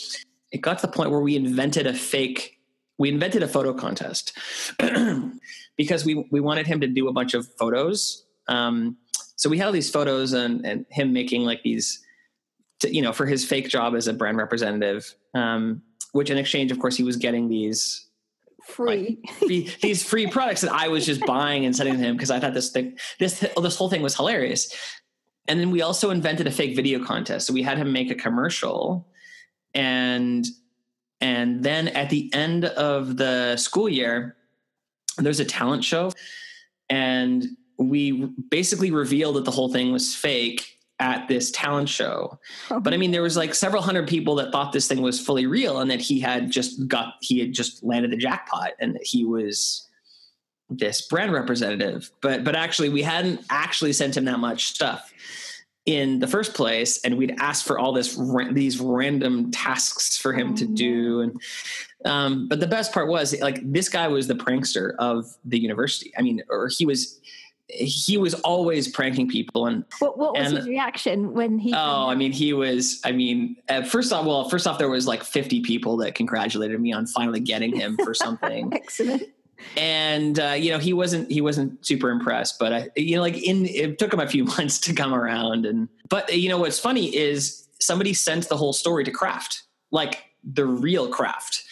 It 0.50 0.58
got 0.58 0.78
to 0.80 0.86
the 0.86 0.92
point 0.92 1.12
where 1.12 1.20
we 1.20 1.36
invented 1.36 1.86
a 1.86 1.94
fake. 1.94 2.58
We 2.98 3.08
invented 3.08 3.44
a 3.44 3.48
photo 3.48 3.72
contest 3.72 4.36
because 5.80 6.04
we 6.04 6.14
we 6.30 6.40
wanted 6.40 6.66
him 6.66 6.78
to 6.82 6.86
do 6.86 7.08
a 7.08 7.12
bunch 7.12 7.32
of 7.32 7.48
photos. 7.58 8.26
Um, 8.48 8.98
so 9.36 9.48
we 9.48 9.56
had 9.56 9.64
all 9.64 9.72
these 9.72 9.90
photos 9.90 10.34
and 10.34 10.66
and 10.66 10.84
him 10.90 11.14
making 11.14 11.44
like 11.44 11.62
these, 11.62 12.04
to, 12.80 12.94
you 12.94 13.00
know, 13.00 13.14
for 13.14 13.24
his 13.24 13.46
fake 13.46 13.70
job 13.70 13.94
as 13.94 14.06
a 14.06 14.12
brand 14.12 14.36
representative. 14.36 15.14
Um, 15.34 15.80
which 16.12 16.28
in 16.28 16.36
exchange, 16.36 16.70
of 16.70 16.78
course, 16.78 16.98
he 16.98 17.02
was 17.02 17.16
getting 17.16 17.48
these 17.48 18.08
free. 18.66 19.22
Like, 19.40 19.80
these 19.80 20.04
free 20.04 20.26
products 20.26 20.60
that 20.60 20.72
I 20.72 20.88
was 20.88 21.06
just 21.06 21.24
buying 21.24 21.64
and 21.64 21.74
sending 21.74 21.96
to 21.96 22.00
him 22.00 22.14
because 22.14 22.30
I 22.30 22.38
thought 22.40 22.52
this 22.52 22.70
thing, 22.70 22.98
this 23.18 23.40
this 23.40 23.76
whole 23.76 23.88
thing 23.88 24.02
was 24.02 24.14
hilarious. 24.14 24.70
And 25.48 25.58
then 25.58 25.70
we 25.70 25.80
also 25.80 26.10
invented 26.10 26.46
a 26.46 26.50
fake 26.50 26.76
video 26.76 27.02
contest. 27.02 27.46
So 27.46 27.54
we 27.54 27.62
had 27.62 27.78
him 27.78 27.90
make 27.90 28.10
a 28.10 28.14
commercial, 28.14 29.08
and 29.72 30.44
and 31.22 31.64
then 31.64 31.88
at 31.88 32.10
the 32.10 32.30
end 32.34 32.66
of 32.66 33.16
the 33.16 33.56
school 33.56 33.88
year, 33.88 34.36
there's 35.18 35.40
a 35.40 35.44
talent 35.44 35.84
show, 35.84 36.12
and 36.88 37.46
we 37.78 38.30
basically 38.50 38.90
revealed 38.90 39.36
that 39.36 39.44
the 39.44 39.50
whole 39.50 39.72
thing 39.72 39.92
was 39.92 40.14
fake 40.14 40.76
at 41.00 41.26
this 41.28 41.50
talent 41.50 41.88
show. 41.88 42.38
Oh. 42.70 42.78
But 42.78 42.92
I 42.92 42.98
mean, 42.98 43.10
there 43.10 43.22
was 43.22 43.36
like 43.36 43.54
several 43.54 43.82
hundred 43.82 44.06
people 44.06 44.34
that 44.36 44.52
thought 44.52 44.72
this 44.72 44.86
thing 44.86 45.00
was 45.00 45.18
fully 45.18 45.46
real 45.46 45.80
and 45.80 45.90
that 45.90 46.00
he 46.00 46.20
had 46.20 46.50
just 46.50 46.86
got, 46.86 47.14
he 47.22 47.40
had 47.40 47.52
just 47.54 47.82
landed 47.82 48.12
the 48.12 48.18
jackpot 48.18 48.72
and 48.78 48.94
that 48.94 49.04
he 49.04 49.24
was 49.24 49.88
this 50.68 51.06
brand 51.08 51.32
representative. 51.32 52.10
But, 52.20 52.44
but 52.44 52.54
actually, 52.54 52.90
we 52.90 53.02
hadn't 53.02 53.40
actually 53.48 53.94
sent 53.94 54.16
him 54.16 54.26
that 54.26 54.38
much 54.38 54.66
stuff 54.66 55.10
in 55.86 56.18
the 56.18 56.26
first 56.26 56.54
place. 56.54 57.00
And 57.02 57.16
we'd 57.16 57.34
ask 57.38 57.64
for 57.64 57.78
all 57.78 57.92
this, 57.92 58.18
these 58.52 58.80
random 58.80 59.50
tasks 59.50 60.16
for 60.18 60.32
him 60.32 60.54
to 60.56 60.66
do. 60.66 61.20
And, 61.20 61.40
um, 62.04 62.48
but 62.48 62.60
the 62.60 62.66
best 62.66 62.92
part 62.92 63.08
was 63.08 63.38
like, 63.40 63.60
this 63.62 63.88
guy 63.88 64.08
was 64.08 64.26
the 64.26 64.34
prankster 64.34 64.94
of 64.98 65.26
the 65.44 65.58
university. 65.58 66.12
I 66.18 66.22
mean, 66.22 66.42
or 66.48 66.68
he 66.68 66.86
was, 66.86 67.20
he 67.72 68.18
was 68.18 68.34
always 68.34 68.88
pranking 68.88 69.28
people 69.28 69.66
and 69.66 69.84
what, 70.00 70.18
what 70.18 70.34
was 70.34 70.48
and, 70.48 70.56
his 70.56 70.66
reaction 70.66 71.32
when 71.32 71.56
he 71.56 71.72
oh 71.72 72.08
i 72.08 72.16
mean 72.16 72.32
he 72.32 72.52
was 72.52 73.00
i 73.04 73.12
mean 73.12 73.54
first 73.86 74.12
off 74.12 74.26
well 74.26 74.48
first 74.48 74.66
off 74.66 74.76
there 74.76 74.88
was 74.88 75.06
like 75.06 75.22
50 75.22 75.60
people 75.60 75.96
that 75.98 76.16
congratulated 76.16 76.80
me 76.80 76.92
on 76.92 77.06
finally 77.06 77.38
getting 77.38 77.72
him 77.72 77.96
for 78.02 78.12
something 78.26 78.72
excellent 78.74 79.22
and 79.76 80.38
uh, 80.38 80.54
you 80.56 80.70
know 80.70 80.78
he 80.78 80.92
wasn't 80.92 81.30
he 81.30 81.40
wasn't 81.40 81.84
super 81.84 82.10
impressed 82.10 82.58
but 82.58 82.72
I, 82.72 82.88
you 82.96 83.16
know 83.16 83.22
like 83.22 83.36
in 83.36 83.66
it 83.66 83.98
took 83.98 84.12
him 84.12 84.20
a 84.20 84.28
few 84.28 84.44
months 84.56 84.78
to 84.80 84.94
come 84.94 85.14
around 85.14 85.66
and 85.66 85.88
but 86.08 86.36
you 86.36 86.48
know 86.48 86.58
what's 86.58 86.78
funny 86.78 87.14
is 87.14 87.68
somebody 87.80 88.12
sent 88.12 88.48
the 88.48 88.56
whole 88.56 88.72
story 88.72 89.04
to 89.04 89.10
Kraft 89.10 89.62
like 89.90 90.24
the 90.44 90.66
real 90.66 91.08
Kraft 91.08 91.64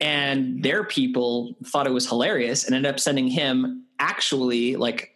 and 0.00 0.62
their 0.62 0.84
people 0.84 1.54
thought 1.64 1.86
it 1.86 1.92
was 1.92 2.08
hilarious 2.08 2.64
and 2.66 2.74
ended 2.74 2.90
up 2.90 3.00
sending 3.00 3.28
him 3.28 3.84
actually 3.98 4.76
like 4.76 5.12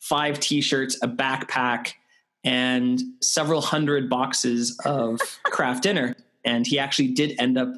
five 0.00 0.38
t-shirts, 0.40 0.98
a 1.02 1.08
backpack, 1.08 1.92
and 2.44 3.00
several 3.20 3.60
hundred 3.60 4.08
boxes 4.10 4.78
of 4.84 5.20
Kraft 5.44 5.82
dinner. 5.82 6.14
And 6.44 6.66
he 6.66 6.78
actually 6.78 7.08
did 7.08 7.34
end 7.38 7.58
up 7.58 7.68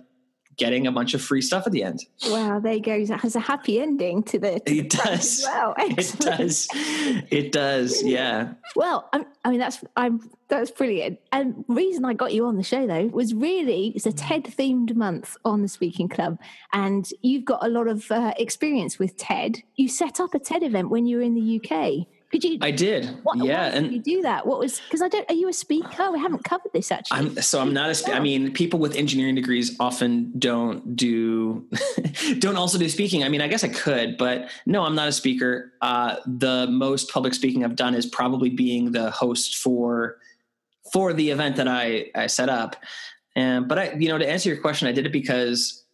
getting 0.59 0.87
a 0.87 0.93
bunch 0.93 1.15
of 1.15 1.23
free 1.23 1.41
stuff 1.41 1.67
at 1.67 1.73
the 1.73 1.83
end. 1.83 2.05
Wow, 2.27 2.61
there 2.61 2.75
you 2.75 2.83
go. 2.83 2.95
It 2.95 3.09
has 3.09 3.37
a 3.37 3.41
happy 3.41 3.81
ending 3.81 4.23
to 4.25 4.39
the. 4.39 4.61
To 4.61 4.77
it 4.77 4.91
the 4.91 4.97
does. 4.97 5.45
Well, 5.47 5.75
it 5.79 6.17
does. 6.19 6.69
It 7.31 7.53
does. 7.53 8.03
Yeah. 8.09 8.55
Well, 8.75 9.09
I, 9.13 9.25
I 9.45 9.51
mean 9.51 9.61
that's 9.61 9.85
I'm 9.97 10.31
that's 10.49 10.71
brilliant. 10.71 11.21
And 11.31 11.65
reason 11.69 12.05
I 12.05 12.15
got 12.15 12.33
you 12.33 12.47
on 12.47 12.57
the 12.57 12.63
show 12.63 12.87
though 12.87 13.07
was 13.07 13.35
really 13.35 13.93
it's 13.95 14.07
a 14.07 14.13
TED 14.13 14.45
themed 14.45 14.95
month 14.95 15.37
on 15.45 15.63
the 15.63 15.69
Speaking 15.69 16.09
Club, 16.09 16.39
and 16.73 17.09
you've 17.23 17.45
got 17.45 17.65
a 17.65 17.69
lot 17.69 17.87
of 17.87 18.11
uh, 18.11 18.33
experience 18.39 18.99
with 18.99 19.17
TED. 19.17 19.63
You 19.77 19.89
set 19.89 20.21
up 20.21 20.35
a 20.35 20.39
TED 20.39 20.63
event 20.63 20.91
when 20.91 21.07
you 21.07 21.19
were 21.19 21.23
in 21.23 21.35
the 21.35 21.61
UK. 21.61 22.07
Could 22.31 22.45
you? 22.45 22.59
I 22.61 22.71
did. 22.71 23.07
What, 23.23 23.39
yeah, 23.39 23.75
and 23.75 23.87
did 23.87 24.07
you 24.07 24.17
do 24.17 24.23
that? 24.23 24.47
What 24.47 24.59
was 24.59 24.81
because 24.81 25.01
I 25.01 25.09
don't. 25.09 25.29
Are 25.31 25.35
you 25.35 25.49
a 25.49 25.53
speaker? 25.53 26.11
We 26.11 26.19
haven't 26.19 26.45
covered 26.45 26.73
this 26.75 26.93
actually. 26.93 27.19
I'm 27.19 27.41
so 27.41 27.59
I'm 27.59 27.73
not 27.73 27.89
a. 27.89 27.95
Spe- 27.95 28.11
I 28.11 28.21
mean, 28.21 28.53
people 28.53 28.79
with 28.79 28.97
engineering 28.97 29.35
degrees 29.35 29.75
often 29.81 30.33
don't 30.39 30.95
do 30.95 31.67
don't 32.39 32.57
also 32.57 32.77
do 32.77 32.87
speaking. 32.91 33.25
I 33.25 33.31
mean, 33.31 33.41
I 33.41 33.49
guess 33.49 33.65
I 33.65 33.69
could, 33.69 34.19
but 34.19 34.51
no, 34.67 34.85
I'm 34.85 34.95
not 34.95 35.09
a 35.09 35.13
speaker. 35.13 35.73
Uh, 35.81 36.17
the 36.27 36.67
most 36.67 37.11
public 37.11 37.33
speaking 37.33 37.65
I've 37.65 37.77
done 37.77 37.95
is 37.95 38.05
probably 38.05 38.51
being 38.51 38.93
the 38.93 39.11
host 39.11 39.57
for 39.57 40.19
for 40.93 41.15
the 41.15 41.31
event 41.31 41.57
that 41.57 41.69
I 41.69 42.11
I 42.15 42.27
set 42.27 42.51
up. 42.51 42.77
And 43.37 43.69
but 43.69 43.79
I, 43.79 43.93
you 43.93 44.09
know, 44.09 44.19
to 44.19 44.29
answer 44.29 44.51
your 44.51 44.61
question, 44.61 44.87
I 44.87 44.93
did 44.93 45.07
it 45.07 45.13
because 45.13 45.85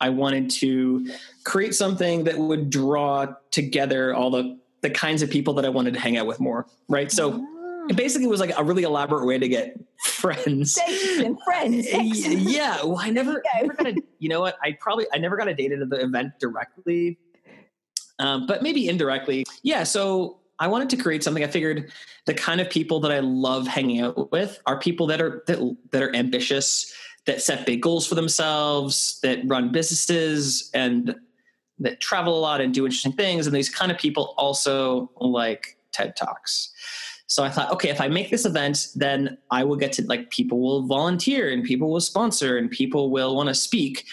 I 0.00 0.08
wanted 0.08 0.48
to 0.50 1.06
create 1.44 1.74
something 1.74 2.24
that 2.24 2.38
would 2.38 2.70
draw 2.70 3.34
together 3.50 4.14
all 4.14 4.30
the 4.30 4.58
the 4.86 4.94
kinds 4.94 5.20
of 5.20 5.28
people 5.30 5.52
that 5.54 5.64
I 5.64 5.68
wanted 5.68 5.94
to 5.94 6.00
hang 6.00 6.16
out 6.16 6.26
with 6.26 6.38
more. 6.38 6.66
Right. 6.88 7.10
So 7.10 7.44
Ah. 7.44 7.86
it 7.90 7.96
basically 7.96 8.28
was 8.28 8.38
like 8.38 8.52
a 8.56 8.62
really 8.62 8.84
elaborate 8.84 9.26
way 9.26 9.36
to 9.36 9.48
get 9.48 9.76
friends. 10.04 10.74
Dates 10.74 11.18
and 11.18 11.36
friends. 11.42 11.86
Yeah. 11.92 12.84
Well, 12.84 12.98
I 13.00 13.10
never, 13.10 13.32
you 13.32 13.62
never 13.62 13.74
got 13.74 13.86
a, 13.88 13.96
you 14.20 14.28
know 14.28 14.40
what? 14.40 14.56
I 14.62 14.76
probably, 14.80 15.06
I 15.12 15.18
never 15.18 15.36
got 15.36 15.48
a 15.48 15.54
date 15.54 15.72
at 15.72 15.88
the 15.90 16.00
event 16.00 16.34
directly, 16.38 17.18
um, 18.20 18.46
but 18.46 18.62
maybe 18.62 18.88
indirectly. 18.88 19.44
Yeah. 19.64 19.82
So 19.82 20.38
I 20.60 20.68
wanted 20.68 20.88
to 20.90 20.96
create 20.96 21.24
something. 21.24 21.42
I 21.42 21.48
figured 21.48 21.90
the 22.26 22.34
kind 22.34 22.60
of 22.60 22.70
people 22.70 23.00
that 23.00 23.10
I 23.10 23.18
love 23.18 23.66
hanging 23.66 24.00
out 24.02 24.30
with 24.30 24.60
are 24.66 24.78
people 24.78 25.08
that 25.08 25.20
are, 25.20 25.42
that, 25.48 25.76
that 25.90 26.02
are 26.02 26.14
ambitious, 26.14 26.94
that 27.26 27.42
set 27.42 27.66
big 27.66 27.82
goals 27.82 28.06
for 28.06 28.14
themselves, 28.14 29.18
that 29.24 29.40
run 29.46 29.72
businesses 29.72 30.70
and 30.72 31.16
that 31.78 32.00
travel 32.00 32.38
a 32.38 32.40
lot 32.40 32.60
and 32.60 32.72
do 32.72 32.84
interesting 32.84 33.12
things. 33.12 33.46
And 33.46 33.54
these 33.54 33.68
kind 33.68 33.92
of 33.92 33.98
people 33.98 34.34
also 34.38 35.10
like 35.16 35.76
TED 35.92 36.16
Talks. 36.16 36.72
So 37.26 37.42
I 37.42 37.50
thought, 37.50 37.72
okay, 37.72 37.88
if 37.88 38.00
I 38.00 38.08
make 38.08 38.30
this 38.30 38.44
event, 38.44 38.88
then 38.94 39.38
I 39.50 39.64
will 39.64 39.76
get 39.76 39.92
to 39.94 40.06
like 40.06 40.30
people 40.30 40.60
will 40.60 40.86
volunteer 40.86 41.50
and 41.50 41.64
people 41.64 41.90
will 41.90 42.00
sponsor 42.00 42.56
and 42.56 42.70
people 42.70 43.10
will 43.10 43.34
want 43.34 43.48
to 43.48 43.54
speak 43.54 44.06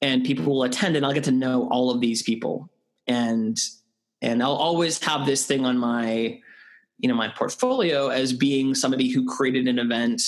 and 0.00 0.24
people 0.24 0.46
will 0.46 0.62
attend 0.62 0.96
and 0.96 1.04
I'll 1.04 1.12
get 1.12 1.24
to 1.24 1.32
know 1.32 1.68
all 1.70 1.90
of 1.90 2.00
these 2.00 2.22
people. 2.22 2.70
And 3.06 3.58
and 4.22 4.42
I'll 4.42 4.52
always 4.52 5.02
have 5.04 5.26
this 5.26 5.46
thing 5.46 5.66
on 5.66 5.78
my 5.78 6.40
you 6.98 7.08
know 7.08 7.14
my 7.14 7.28
portfolio 7.28 8.08
as 8.08 8.32
being 8.32 8.74
somebody 8.74 9.10
who 9.10 9.26
created 9.26 9.68
an 9.68 9.78
event 9.78 10.22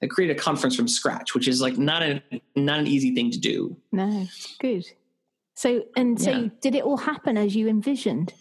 that 0.00 0.10
created 0.10 0.36
a 0.36 0.40
conference 0.40 0.76
from 0.76 0.88
scratch, 0.88 1.34
which 1.34 1.48
is 1.48 1.62
like 1.62 1.78
not 1.78 2.02
a 2.02 2.22
not 2.56 2.78
an 2.80 2.86
easy 2.86 3.14
thing 3.14 3.30
to 3.30 3.38
do. 3.38 3.74
No, 3.90 4.26
good. 4.60 4.84
So 5.54 5.84
and 5.96 6.20
so, 6.20 6.30
Yeah. 6.30 6.48
did 6.60 6.74
it 6.74 6.82
all 6.82 6.96
happen 6.96 7.36
as 7.36 7.54
you 7.54 7.68
envisioned? 7.68 8.34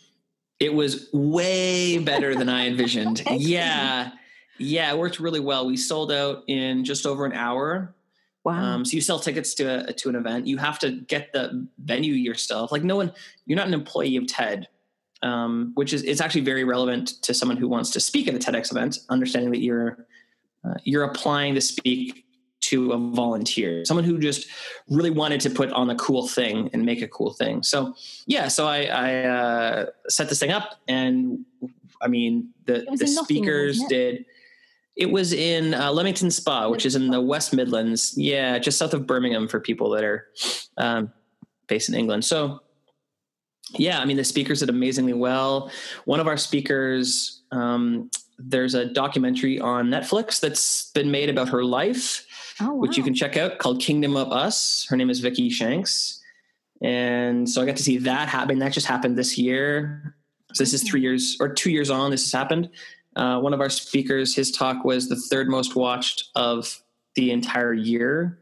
It 0.59 0.73
was 0.73 1.09
way 1.13 1.97
better 1.99 2.35
than 2.35 2.49
I 2.49 2.67
envisioned. 2.67 3.23
Yeah. 3.31 4.11
Yeah, 4.59 4.91
it 4.93 4.97
worked 4.99 5.19
really 5.19 5.39
well. 5.39 5.65
We 5.65 5.75
sold 5.77 6.11
out 6.11 6.43
in 6.47 6.85
just 6.85 7.05
over 7.07 7.25
an 7.25 7.33
hour. 7.33 7.95
Wow. 8.43 8.53
Um, 8.75 8.85
so 8.85 8.93
you 8.95 9.01
sell 9.01 9.19
tickets 9.19 9.53
to 9.55 9.89
a, 9.89 9.93
to 9.93 10.09
an 10.09 10.15
event. 10.15 10.45
You 10.47 10.57
have 10.57 10.77
to 10.79 10.91
get 10.91 11.33
the 11.33 11.67
venue 11.79 12.13
yourself. 12.13 12.71
Like 12.71 12.83
no 12.83 12.95
one, 12.95 13.11
you're 13.45 13.55
not 13.55 13.67
an 13.67 13.73
employee 13.73 14.15
of 14.15 14.27
TED, 14.27 14.67
um, 15.23 15.71
which 15.73 15.91
is 15.91 16.03
it's 16.03 16.21
actually 16.21 16.41
very 16.41 16.63
relevant 16.63 17.21
to 17.23 17.33
someone 17.33 17.57
who 17.57 17.67
wants 17.67 17.89
to 17.91 17.99
speak 17.99 18.27
at 18.27 18.35
a 18.35 18.37
TEDx 18.37 18.71
event. 18.71 18.99
Understanding 19.09 19.51
that 19.51 19.61
you're 19.61 20.05
uh, 20.63 20.75
you're 20.83 21.03
applying 21.03 21.55
to 21.55 21.61
speak 21.61 22.25
to 22.63 22.93
a 22.93 22.97
volunteer, 22.97 23.83
someone 23.85 24.05
who 24.05 24.17
just 24.17 24.47
really 24.89 25.09
wanted 25.09 25.41
to 25.41 25.49
put 25.49 25.69
on 25.71 25.89
a 25.89 25.95
cool 25.95 26.27
thing 26.27 26.69
and 26.73 26.85
make 26.85 27.01
a 27.01 27.07
cool 27.07 27.33
thing. 27.33 27.61
So 27.63 27.93
yeah, 28.25 28.47
so 28.47 28.67
I, 28.67 28.85
I 28.85 29.15
uh, 29.25 29.85
set 30.07 30.29
this 30.29 30.39
thing 30.39 30.51
up, 30.51 30.79
and 30.87 31.45
I 32.01 32.07
mean 32.07 32.49
the 32.65 32.85
the 32.97 33.07
speakers 33.07 33.81
did. 33.89 34.25
It 34.95 35.09
was 35.09 35.33
in 35.33 35.73
uh, 35.73 35.91
Leamington 35.91 36.29
Spa, 36.29 36.69
which 36.69 36.85
is 36.85 36.95
in 36.95 37.09
the 37.09 37.19
West 37.19 37.53
Midlands. 37.53 38.13
Yeah, 38.15 38.59
just 38.59 38.77
south 38.77 38.93
of 38.93 39.07
Birmingham 39.07 39.47
for 39.47 39.59
people 39.59 39.89
that 39.89 40.03
are 40.03 40.27
um, 40.77 41.11
based 41.67 41.89
in 41.89 41.95
England. 41.95 42.23
So, 42.23 42.61
yeah, 43.71 43.99
I 43.99 44.05
mean, 44.05 44.17
the 44.17 44.23
speakers 44.23 44.59
did 44.59 44.69
amazingly 44.69 45.13
well. 45.13 45.71
One 46.05 46.19
of 46.19 46.27
our 46.27 46.37
speakers, 46.37 47.41
um, 47.51 48.11
there's 48.37 48.75
a 48.75 48.85
documentary 48.85 49.59
on 49.59 49.87
Netflix 49.87 50.39
that's 50.39 50.91
been 50.91 51.09
made 51.09 51.29
about 51.29 51.49
her 51.49 51.63
life, 51.63 52.25
oh, 52.61 52.73
wow. 52.73 52.75
which 52.75 52.97
you 52.97 53.03
can 53.03 53.13
check 53.13 53.37
out 53.37 53.57
called 53.57 53.81
Kingdom 53.81 54.15
of 54.15 54.31
Us. 54.31 54.85
Her 54.89 54.97
name 54.97 55.09
is 55.09 55.19
Vicky 55.19 55.49
Shanks. 55.49 56.21
And 56.81 57.49
so 57.49 57.61
I 57.61 57.65
got 57.65 57.77
to 57.77 57.83
see 57.83 57.97
that 57.99 58.27
happen. 58.27 58.59
That 58.59 58.73
just 58.73 58.87
happened 58.87 59.17
this 59.17 59.37
year. 59.37 60.15
So 60.53 60.63
this 60.63 60.73
is 60.73 60.83
three 60.83 61.01
years 61.01 61.37
or 61.39 61.49
two 61.49 61.71
years 61.71 61.89
on. 61.89 62.11
This 62.11 62.23
has 62.23 62.31
happened. 62.31 62.69
Uh, 63.15 63.39
one 63.39 63.53
of 63.53 63.61
our 63.61 63.69
speakers, 63.69 64.35
his 64.35 64.51
talk 64.51 64.83
was 64.83 65.07
the 65.07 65.15
third 65.15 65.47
most 65.47 65.75
watched 65.75 66.29
of 66.35 66.81
the 67.15 67.31
entire 67.31 67.73
year. 67.73 68.39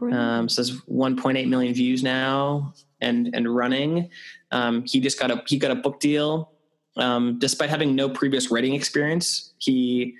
Um, 0.00 0.48
says 0.48 0.80
1.8 0.90 1.46
million 1.48 1.74
views 1.74 2.02
now 2.02 2.72
and 3.02 3.34
and 3.34 3.54
running. 3.54 4.08
Um, 4.50 4.84
he 4.86 4.98
just 4.98 5.20
got 5.20 5.30
a 5.30 5.42
he 5.46 5.58
got 5.58 5.70
a 5.70 5.74
book 5.74 6.00
deal. 6.00 6.52
Um, 6.96 7.38
despite 7.38 7.68
having 7.70 7.94
no 7.94 8.08
previous 8.08 8.50
writing 8.50 8.74
experience, 8.74 9.52
he 9.58 10.16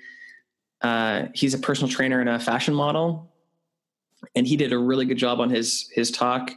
uh, 0.81 1.27
he's 1.33 1.53
a 1.53 1.59
personal 1.59 1.89
trainer 1.89 2.19
and 2.19 2.29
a 2.29 2.39
fashion 2.39 2.73
model, 2.73 3.31
and 4.35 4.47
he 4.47 4.55
did 4.55 4.73
a 4.73 4.77
really 4.77 5.05
good 5.05 5.17
job 5.17 5.39
on 5.39 5.49
his 5.49 5.89
his 5.93 6.11
talk, 6.11 6.51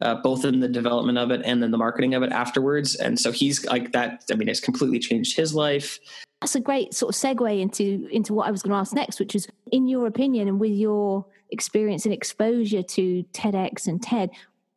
uh, 0.00 0.16
both 0.16 0.44
in 0.44 0.60
the 0.60 0.68
development 0.68 1.18
of 1.18 1.30
it 1.30 1.42
and 1.44 1.62
then 1.62 1.70
the 1.70 1.78
marketing 1.78 2.14
of 2.14 2.22
it 2.22 2.32
afterwards. 2.32 2.94
And 2.94 3.18
so 3.18 3.32
he's 3.32 3.64
like 3.66 3.92
that. 3.92 4.24
I 4.30 4.34
mean, 4.34 4.48
it's 4.48 4.60
completely 4.60 4.98
changed 4.98 5.36
his 5.36 5.54
life. 5.54 5.98
That's 6.40 6.54
a 6.54 6.60
great 6.60 6.94
sort 6.94 7.14
of 7.14 7.20
segue 7.20 7.60
into 7.60 8.08
into 8.10 8.34
what 8.34 8.46
I 8.46 8.50
was 8.50 8.62
going 8.62 8.72
to 8.72 8.78
ask 8.78 8.94
next, 8.94 9.18
which 9.18 9.34
is, 9.34 9.48
in 9.72 9.88
your 9.88 10.06
opinion, 10.06 10.48
and 10.48 10.60
with 10.60 10.72
your 10.72 11.26
experience 11.50 12.04
and 12.04 12.12
exposure 12.12 12.82
to 12.82 13.24
TEDx 13.32 13.86
and 13.86 14.02
TED, 14.02 14.30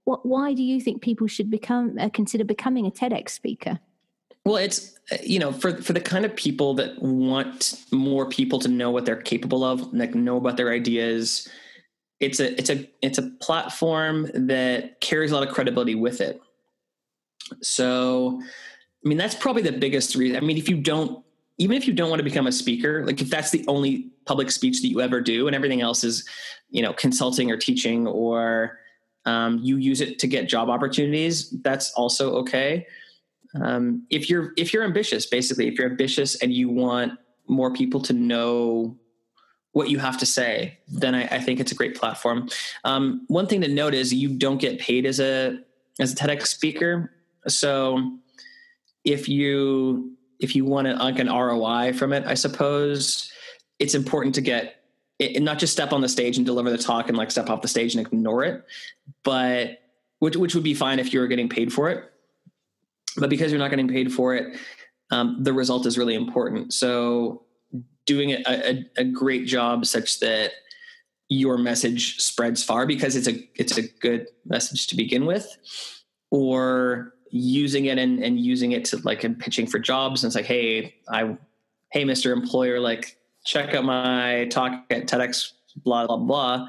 what 0.04 0.26
why 0.26 0.54
do 0.54 0.64
you 0.64 0.80
think 0.80 1.02
people 1.02 1.28
should 1.28 1.50
become 1.50 1.98
uh, 2.00 2.10
consider 2.10 2.44
becoming 2.44 2.86
a 2.86 2.92
TEDx 2.92 3.30
speaker? 3.30 3.80
Well, 4.50 4.58
it's 4.58 4.96
uh, 5.12 5.18
you 5.22 5.38
know 5.38 5.52
for 5.52 5.80
for 5.80 5.94
the 5.94 6.02
kind 6.02 6.26
of 6.26 6.36
people 6.36 6.74
that 6.74 7.00
want 7.04 7.86
more 7.92 8.28
people 8.28 8.58
to 8.58 8.68
know 8.68 8.90
what 8.90 9.06
they're 9.06 9.22
capable 9.22 9.64
of, 9.64 9.94
like 9.94 10.16
know 10.16 10.38
about 10.38 10.58
their 10.58 10.72
ideas. 10.72 11.48
It's 12.20 12.40
a 12.40 12.58
it's 12.58 12.72
a 12.72 12.90
it's 13.04 13.20
a 13.20 13.30
platform 13.42 14.28
that 14.34 15.02
carries 15.02 15.30
a 15.30 15.36
lot 15.36 15.48
of 15.48 15.54
credibility 15.54 15.94
with 15.94 16.20
it. 16.20 16.42
So, 17.62 18.42
I 18.42 19.08
mean, 19.08 19.20
that's 19.20 19.36
probably 19.36 19.62
the 19.62 19.72
biggest 19.72 20.16
reason. 20.16 20.38
I 20.38 20.40
mean, 20.40 20.58
if 20.58 20.68
you 20.68 20.78
don't, 20.82 21.24
even 21.60 21.78
if 21.78 21.88
you 21.88 21.94
don't 21.94 22.10
want 22.10 22.20
to 22.20 22.24
become 22.24 22.48
a 22.48 22.52
speaker, 22.52 23.06
like 23.06 23.22
if 23.22 23.30
that's 23.30 23.52
the 23.52 23.64
only 23.68 24.10
public 24.26 24.50
speech 24.50 24.82
that 24.82 24.88
you 24.88 25.00
ever 25.00 25.22
do, 25.22 25.46
and 25.46 25.56
everything 25.56 25.82
else 25.82 26.04
is, 26.04 26.28
you 26.72 26.82
know, 26.82 26.94
consulting 26.94 27.52
or 27.52 27.58
teaching, 27.58 28.08
or 28.08 28.80
um, 29.28 29.60
you 29.62 29.78
use 29.78 30.02
it 30.02 30.18
to 30.18 30.28
get 30.28 30.50
job 30.50 30.72
opportunities, 30.72 31.52
that's 31.62 31.94
also 31.94 32.34
okay 32.38 32.88
um, 33.56 34.06
if 34.10 34.30
you're 34.30 34.54
if 34.58 34.74
you're 34.74 34.84
ambitious 34.84 35.26
basically 35.26 35.68
if 35.68 35.78
you're 35.78 35.90
ambitious 35.90 36.36
and 36.42 36.54
you 36.54 36.70
want 36.70 37.14
more 37.48 37.74
people 37.74 38.00
to 38.00 38.14
know 38.14 38.96
what 39.72 39.90
you 39.90 39.98
have 40.00 40.18
to 40.18 40.26
say 40.26 40.78
then 40.88 41.16
i, 41.16 41.24
I 41.24 41.40
think 41.40 41.60
it's 41.60 41.72
a 41.72 41.76
great 41.76 41.96
platform. 41.96 42.50
Um, 42.84 43.26
one 43.28 43.48
thing 43.48 43.62
to 43.62 43.68
note 43.68 43.94
is 43.94 44.14
you 44.14 44.30
don't 44.30 44.60
get 44.60 44.80
paid 44.80 45.06
as 45.06 45.20
a 45.20 45.60
as 46.00 46.14
a 46.14 46.16
tedx 46.16 46.48
speaker. 46.48 47.12
So 47.48 48.20
if 49.04 49.30
you 49.30 50.16
if 50.40 50.56
you 50.56 50.66
want 50.66 50.88
an, 50.88 50.98
like 50.98 51.20
an 51.20 51.28
roi 51.28 51.94
from 51.94 52.14
it 52.14 52.26
i 52.26 52.34
suppose 52.34 53.32
it's 53.78 53.96
important 53.96 54.36
to 54.36 54.42
get 54.42 54.76
it, 55.20 55.42
not 55.42 55.60
just 55.60 55.74
step 55.74 55.92
on 55.92 56.02
the 56.02 56.08
stage 56.08 56.38
and 56.38 56.46
deliver 56.46 56.70
the 56.70 56.78
talk 56.78 57.10
and 57.10 57.18
like 57.18 57.32
step 57.32 57.50
off 57.50 57.62
the 57.62 57.68
stage 57.68 57.96
and 57.96 58.06
ignore 58.06 58.44
it 58.44 58.66
but 59.24 59.80
which 60.20 60.36
which 60.36 60.56
would 60.56 60.64
be 60.64 60.74
fine 60.74 61.00
if 61.00 61.14
you 61.14 61.20
were 61.20 61.28
getting 61.28 61.50
paid 61.50 61.72
for 61.72 61.90
it 61.90 62.12
but 63.20 63.30
because 63.30 63.52
you're 63.52 63.60
not 63.60 63.70
getting 63.70 63.88
paid 63.88 64.12
for 64.12 64.36
it 64.36 64.58
um, 65.12 65.38
the 65.44 65.54
result 65.54 65.86
is 65.86 65.98
really 65.98 66.16
important 66.16 66.74
so 66.74 67.44
doing 68.06 68.32
a, 68.32 68.44
a, 68.48 68.86
a 68.98 69.04
great 69.04 69.46
job 69.46 69.86
such 69.86 70.20
that 70.20 70.52
your 71.30 71.58
message 71.58 72.18
spreads 72.18 72.64
far 72.64 72.88
because 72.88 73.16
it's 73.16 73.28
a 73.28 73.48
it's 73.56 73.78
a 73.78 73.88
good 74.00 74.28
message 74.46 74.88
to 74.88 74.96
begin 74.96 75.26
with 75.26 75.58
or 76.32 77.14
using 77.32 77.86
it 77.86 78.00
and, 78.00 78.24
and 78.24 78.40
using 78.40 78.72
it 78.72 78.84
to 78.84 78.98
like 79.04 79.24
and 79.24 79.38
pitching 79.38 79.68
for 79.68 79.78
jobs 79.78 80.24
and 80.24 80.30
it's 80.30 80.36
like 80.36 80.46
hey 80.46 80.96
i 81.10 81.38
hey 81.92 82.04
mr 82.04 82.32
employer 82.32 82.80
like 82.80 83.18
check 83.46 83.76
out 83.76 83.84
my 83.84 84.48
talk 84.50 84.86
at 84.90 85.08
tedx 85.08 85.54
blah 85.84 86.08
blah 86.08 86.18
blah. 86.18 86.68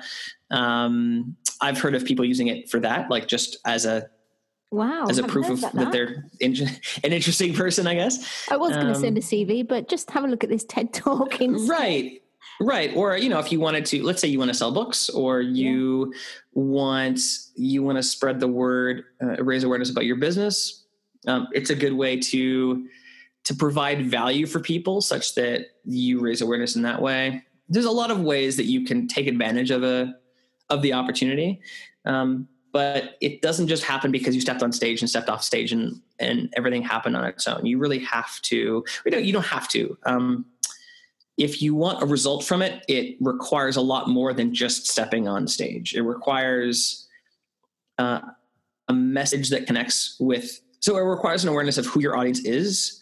Um, 0.50 1.37
I've 1.61 1.78
heard 1.78 1.95
of 1.95 2.04
people 2.04 2.25
using 2.25 2.49
it 2.49 2.69
for 2.71 2.80
that, 2.80 3.11
like 3.11 3.28
just 3.28 3.59
as 3.64 3.85
a 3.85 4.09
Wow. 4.71 5.07
as 5.09 5.19
a 5.19 5.25
proof 5.25 5.49
of 5.50 5.59
about 5.59 5.75
that, 5.75 5.93
they're 5.93 6.25
an 6.41 7.12
interesting 7.12 7.55
person, 7.55 7.87
I 7.87 7.95
guess. 7.95 8.47
I 8.50 8.57
was 8.57 8.73
going 8.73 8.87
to 8.87 8.95
um, 8.95 9.00
send 9.00 9.19
a 9.19 9.21
CV, 9.21 9.67
but 9.67 9.89
just 9.89 10.11
have 10.11 10.25
a 10.25 10.29
look 10.29 10.45
at 10.45 10.50
this 10.50 10.65
TED 10.65 10.93
talk. 10.93 11.41
In- 11.41 11.67
Right. 11.67 12.23
Right. 12.61 12.95
Or, 12.95 13.17
you 13.17 13.31
know, 13.31 13.39
if 13.39 13.50
you 13.50 13.59
wanted 13.59 13.87
to, 13.87 14.03
let's 14.03 14.21
say 14.21 14.29
you 14.29 14.39
want 14.39 14.50
to 14.50 14.55
sell 14.55 14.71
books 14.71 15.09
or 15.09 15.41
you 15.41 16.12
want, 16.53 17.19
you 17.55 17.83
want 17.83 17.97
to 17.97 18.03
spread 18.03 18.39
the 18.39 18.49
word, 18.49 19.05
uh, 19.23 19.43
raise 19.43 19.65
awareness 19.65 19.91
about 19.91 20.05
your 20.05 20.17
business. 20.17 20.85
Um, 21.27 21.49
it's 21.53 21.71
a 21.71 21.75
good 21.75 21.95
way 21.95 22.19
to, 22.19 22.87
to 23.45 23.55
provide 23.55 24.07
value 24.07 24.47
for 24.47 24.61
people 24.61 25.00
such 25.00 25.35
that 25.37 25.67
you 25.87 26.21
raise 26.21 26.43
awareness 26.43 26.77
in 26.77 26.83
that 26.83 27.00
way. 27.00 27.43
There's 27.71 27.87
a 27.87 27.91
lot 27.91 28.11
of 28.11 28.21
ways 28.21 28.57
that 28.59 28.67
you 28.67 28.85
can 28.85 29.09
take 29.09 29.27
advantage 29.27 29.71
of 29.71 29.83
a, 29.83 30.15
of 30.69 30.83
the 30.83 30.93
opportunity. 30.93 31.61
Um, 32.05 32.47
but 32.73 33.17
it 33.21 33.43
doesn't 33.43 33.69
just 33.69 33.85
happen 33.85 34.12
because 34.12 34.35
you 34.35 34.41
stepped 34.41 34.62
on 34.62 34.73
stage 34.73 35.00
and 35.00 35.11
stepped 35.11 35.29
off 35.29 35.43
stage 35.43 35.73
and, 35.73 36.00
and 36.19 36.53
everything 36.57 36.83
happened 36.83 37.17
on 37.17 37.25
its 37.25 37.47
own. 37.49 37.67
You 37.67 37.79
really 37.79 37.99
have 38.00 38.41
to, 38.43 38.85
you 39.05 39.11
know, 39.11 39.19
you 39.19 39.33
don't 39.33 39.47
have 39.47 39.69
to, 39.69 39.97
um, 40.07 40.47
if 41.37 41.62
you 41.62 41.75
want 41.75 42.03
a 42.03 42.07
result 42.07 42.45
from 42.45 42.61
it, 42.61 42.85
it 42.87 43.17
requires 43.19 43.77
a 43.77 43.81
lot 43.81 44.09
more 44.09 44.35
than 44.35 44.55
just 44.55 44.87
stepping 44.87 45.27
on 45.27 45.49
stage. 45.49 45.95
It 45.95 46.03
requires 46.03 47.09
uh, 47.99 48.21
a 48.89 48.93
message 48.93 49.49
that 49.50 49.67
connects 49.67 50.17
with. 50.21 50.61
So 50.81 50.97
it 50.99 51.00
requires 51.00 51.43
an 51.43 51.49
awareness 51.49 51.79
of 51.79 51.87
who 51.87 52.00
your 52.00 52.17
audience 52.17 52.45
is, 52.45 53.00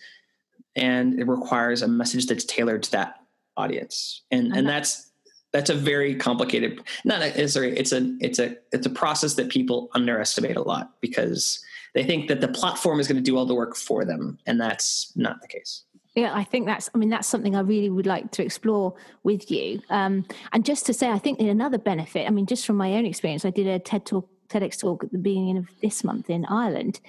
and 0.77 1.19
it 1.19 1.27
requires 1.27 1.83
a 1.83 1.89
message 1.89 2.27
that's 2.27 2.45
tailored 2.45 2.85
to 2.85 2.91
that 2.93 3.17
audience. 3.57 4.23
And 4.31 4.53
and 4.57 4.69
that's 4.69 5.08
that's 5.52 5.71
a 5.71 5.75
very 5.75 6.14
complicated. 6.14 6.83
Not 7.05 7.23
a, 7.23 7.49
sorry, 7.49 7.76
it's 7.76 7.93
a 7.93 8.14
it's 8.21 8.38
a 8.38 8.57
it's 8.73 8.87
a 8.87 8.90
process 8.90 9.35
that 9.35 9.49
people 9.49 9.90
underestimate 9.95 10.57
a 10.57 10.62
lot 10.62 10.93
because 11.00 11.62
they 11.95 12.05
think 12.05 12.28
that 12.28 12.40
the 12.40 12.49
platform 12.49 13.00
is 13.00 13.09
going 13.09 13.17
to 13.17 13.23
do 13.23 13.37
all 13.37 13.47
the 13.47 13.55
work 13.55 13.76
for 13.76 14.05
them, 14.05 14.38
and 14.47 14.61
that's 14.61 15.12
not 15.17 15.40
the 15.40 15.49
case. 15.49 15.85
Yeah, 16.14 16.35
I 16.35 16.45
think 16.45 16.67
that's. 16.67 16.90
I 16.95 16.99
mean, 16.99 17.09
that's 17.09 17.28
something 17.28 17.55
I 17.55 17.61
really 17.61 17.90
would 17.90 18.07
like 18.07 18.31
to 18.33 18.45
explore 18.45 18.95
with 19.23 19.50
you. 19.50 19.81
Um, 19.88 20.26
and 20.52 20.64
just 20.64 20.85
to 20.87 20.93
say, 20.95 21.11
I 21.11 21.19
think 21.19 21.40
another 21.40 21.78
benefit. 21.78 22.26
I 22.26 22.31
mean, 22.31 22.47
just 22.47 22.67
from 22.67 22.76
my 22.76 22.95
own 22.95 23.07
experience, 23.07 23.45
I 23.45 23.50
did 23.50 23.67
a 23.67 23.78
TED 23.78 24.05
talk, 24.05 24.28
TEDx 24.49 24.81
talk 24.81 25.05
at 25.05 25.12
the 25.12 25.19
beginning 25.19 25.57
of 25.57 25.69
this 25.81 26.05
month 26.05 26.28
in 26.28 26.45
Ireland, 26.45 27.00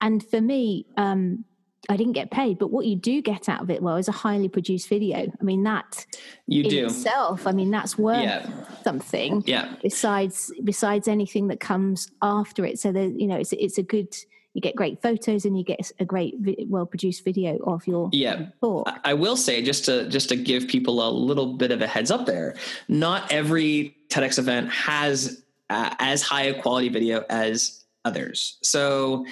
and 0.00 0.24
for 0.24 0.40
me, 0.40 0.86
um, 0.96 1.44
I 1.88 1.96
didn't 1.96 2.14
get 2.14 2.30
paid, 2.30 2.58
but 2.58 2.70
what 2.70 2.86
you 2.86 2.96
do 2.96 3.22
get 3.22 3.48
out 3.48 3.60
of 3.62 3.70
it, 3.70 3.82
well, 3.82 3.96
is 3.96 4.08
a 4.08 4.12
highly 4.12 4.48
produced 4.48 4.88
video. 4.88 5.18
I 5.40 5.44
mean, 5.44 5.62
that 5.64 6.04
You 6.46 6.64
do, 6.64 6.86
itself, 6.86 7.46
I 7.46 7.52
mean, 7.52 7.70
that's 7.70 7.96
worth 7.96 8.22
yeah, 8.22 8.48
something. 8.84 9.42
yeah. 9.46 9.74
Besides, 9.82 10.52
besides 10.64 11.06
anything 11.08 11.48
that 11.48 11.60
comes 11.60 12.10
after 12.22 12.64
it, 12.64 12.78
so 12.78 12.92
that 12.92 13.18
you 13.20 13.26
know, 13.26 13.36
it's 13.36 13.52
it's 13.52 13.78
a 13.78 13.82
good. 13.82 14.14
You 14.54 14.62
get 14.62 14.74
great 14.74 15.02
photos 15.02 15.44
and 15.44 15.54
you 15.58 15.62
get 15.62 15.92
a 16.00 16.06
great, 16.06 16.34
well-produced 16.70 17.22
video 17.26 17.58
of 17.66 17.86
your 17.86 18.08
Yeah. 18.14 18.46
talk. 18.62 18.88
I 19.04 19.12
will 19.12 19.36
say 19.36 19.60
just 19.60 19.84
to 19.84 20.08
just 20.08 20.30
to 20.30 20.36
give 20.36 20.66
people 20.66 21.06
a 21.06 21.10
little 21.10 21.52
bit 21.52 21.72
of 21.72 21.82
a 21.82 21.86
heads 21.86 22.10
up 22.10 22.24
there. 22.24 22.54
Not 22.88 23.30
every 23.30 23.94
TEDx 24.08 24.38
event 24.38 24.70
has 24.70 25.42
uh, 25.68 25.94
as 25.98 26.22
high 26.22 26.44
a 26.44 26.62
quality 26.62 26.88
video 26.88 27.22
as 27.28 27.84
others. 28.06 28.58
So 28.62 29.26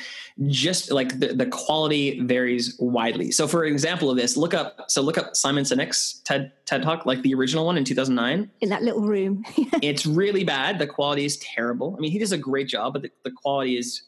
just 0.49 0.91
like 0.91 1.21
the, 1.21 1.29
the 1.29 1.47
quality 1.47 2.21
varies 2.21 2.77
widely. 2.81 3.31
So 3.31 3.47
for 3.47 3.65
example 3.65 4.11
of 4.11 4.17
this, 4.17 4.37
look 4.37 4.53
up 4.53 4.91
so 4.91 5.01
look 5.01 5.17
up 5.17 5.37
Simon 5.37 5.65
Sinek's 5.65 6.21
TED 6.25 6.53
TED 6.67 6.83
Talk, 6.83 7.07
like 7.07 7.23
the 7.23 7.33
original 7.35 7.65
one 7.65 7.79
in 7.79 7.85
2009. 7.85 8.51
in 8.61 8.69
that 8.69 8.83
little 8.83 9.03
room. 9.03 9.45
it's 9.81 10.05
really 10.05 10.43
bad. 10.45 10.79
The 10.79 10.87
quality 10.87 11.25
is 11.25 11.37
terrible. 11.39 11.95
I 11.97 12.01
mean, 12.01 12.11
he 12.11 12.19
does 12.19 12.33
a 12.33 12.39
great 12.39 12.69
job, 12.69 12.95
but 12.95 13.03
the, 13.03 13.11
the 13.23 13.31
quality 13.31 13.79
is 13.79 14.03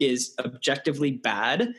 is 0.00 0.34
objectively 0.38 1.10
bad. 1.12 1.74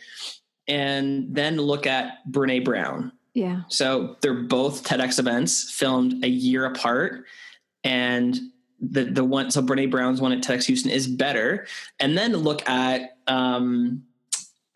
And 0.68 1.34
then 1.34 1.58
look 1.58 1.88
at 1.88 2.20
Brene 2.30 2.64
Brown. 2.64 3.12
yeah. 3.34 3.62
So 3.70 4.18
they're 4.22 4.34
both 4.34 4.84
TEDx 4.84 5.18
events 5.18 5.72
filmed 5.72 6.24
a 6.24 6.28
year 6.28 6.66
apart. 6.66 7.26
And 7.84 8.38
the 8.80 9.06
the 9.06 9.24
one 9.24 9.52
so 9.52 9.62
Brene 9.62 9.90
Brown's 9.90 10.22
one 10.22 10.32
at 10.32 10.44
TEDx 10.44 10.66
Houston 10.66 10.92
is 10.92 11.08
better. 11.08 11.66
And 12.00 12.18
then 12.18 12.36
look 12.36 12.68
at 12.70 13.18
um 13.28 14.04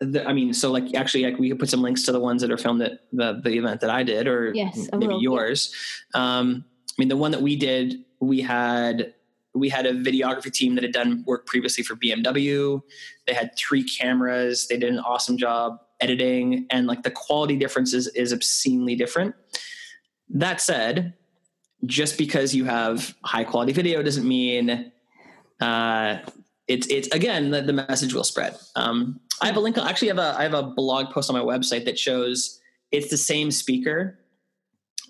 the, 0.02 0.26
I 0.26 0.32
mean, 0.32 0.52
so 0.52 0.70
like 0.72 0.94
actually, 0.94 1.24
like 1.24 1.38
we 1.38 1.48
could 1.48 1.58
put 1.58 1.70
some 1.70 1.80
links 1.80 2.02
to 2.04 2.12
the 2.12 2.20
ones 2.20 2.42
that 2.42 2.50
are 2.50 2.58
filmed 2.58 2.82
at 2.82 3.00
the 3.12 3.40
the 3.42 3.56
event 3.56 3.80
that 3.80 3.90
I 3.90 4.02
did, 4.02 4.26
or 4.26 4.52
Yes, 4.54 4.88
maybe 4.92 5.06
will, 5.06 5.14
yeah. 5.14 5.22
yours. 5.22 5.74
Um, 6.14 6.64
I 6.90 6.94
mean, 6.98 7.08
the 7.08 7.16
one 7.16 7.30
that 7.30 7.40
we 7.40 7.56
did, 7.56 8.04
we 8.20 8.40
had 8.40 9.14
we 9.54 9.68
had 9.68 9.86
a 9.86 9.92
videography 9.92 10.52
team 10.52 10.74
that 10.74 10.82
had 10.82 10.92
done 10.92 11.22
work 11.26 11.46
previously 11.46 11.84
for 11.84 11.94
BMW. 11.94 12.82
They 13.26 13.34
had 13.34 13.56
three 13.56 13.84
cameras. 13.84 14.66
They 14.66 14.76
did 14.76 14.90
an 14.90 14.98
awesome 14.98 15.36
job 15.36 15.78
editing, 16.00 16.66
and 16.70 16.86
like 16.86 17.02
the 17.02 17.10
quality 17.10 17.56
difference 17.56 17.94
is, 17.94 18.08
is 18.08 18.32
obscenely 18.32 18.96
different. 18.96 19.34
That 20.28 20.60
said, 20.60 21.14
just 21.86 22.16
because 22.16 22.54
you 22.54 22.64
have 22.64 23.14
high 23.24 23.44
quality 23.44 23.72
video 23.72 24.02
doesn't 24.02 24.26
mean 24.26 24.92
uh, 25.60 26.18
it's 26.68 26.86
it's 26.88 27.08
again 27.08 27.50
the, 27.50 27.62
the 27.62 27.72
message 27.72 28.14
will 28.14 28.24
spread. 28.24 28.56
Um, 28.76 29.20
I 29.40 29.46
have 29.46 29.56
a 29.56 29.60
link. 29.60 29.78
I 29.78 29.88
actually, 29.88 30.10
I 30.10 30.14
have 30.14 30.24
a 30.34 30.38
I 30.38 30.42
have 30.42 30.54
a 30.54 30.62
blog 30.62 31.10
post 31.10 31.30
on 31.30 31.36
my 31.36 31.42
website 31.42 31.84
that 31.86 31.98
shows 31.98 32.60
it's 32.90 33.10
the 33.10 33.16
same 33.16 33.50
speaker 33.50 34.18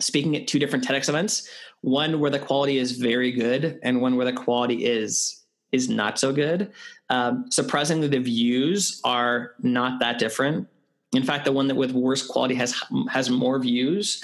speaking 0.00 0.36
at 0.36 0.46
two 0.46 0.58
different 0.58 0.86
TEDx 0.86 1.08
events. 1.08 1.48
One 1.82 2.20
where 2.20 2.30
the 2.30 2.38
quality 2.38 2.78
is 2.78 2.92
very 2.92 3.32
good, 3.32 3.78
and 3.82 4.00
one 4.00 4.16
where 4.16 4.26
the 4.26 4.32
quality 4.32 4.86
is 4.86 5.42
is 5.72 5.88
not 5.88 6.18
so 6.18 6.32
good. 6.32 6.72
Um, 7.10 7.46
surprisingly, 7.50 8.08
the 8.08 8.18
views 8.18 9.00
are 9.04 9.52
not 9.60 10.00
that 10.00 10.18
different. 10.18 10.68
In 11.14 11.22
fact, 11.22 11.44
the 11.44 11.52
one 11.52 11.68
that 11.68 11.74
with 11.74 11.92
worse 11.92 12.26
quality 12.26 12.54
has 12.54 12.80
has 13.10 13.28
more 13.28 13.58
views, 13.58 14.22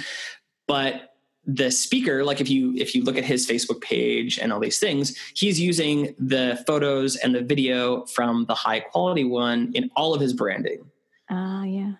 but 0.66 1.17
the 1.50 1.70
speaker 1.70 2.24
like 2.24 2.42
if 2.42 2.50
you 2.50 2.74
if 2.76 2.94
you 2.94 3.02
look 3.02 3.16
at 3.16 3.24
his 3.24 3.48
facebook 3.48 3.80
page 3.80 4.38
and 4.38 4.52
all 4.52 4.60
these 4.60 4.78
things 4.78 5.16
he's 5.34 5.58
using 5.58 6.14
the 6.18 6.62
photos 6.66 7.16
and 7.16 7.34
the 7.34 7.40
video 7.40 8.04
from 8.04 8.44
the 8.44 8.54
high 8.54 8.80
quality 8.80 9.24
one 9.24 9.72
in 9.74 9.90
all 9.96 10.12
of 10.14 10.20
his 10.20 10.34
branding 10.34 10.84
Ah, 11.30 11.64
yeah. 11.64 11.92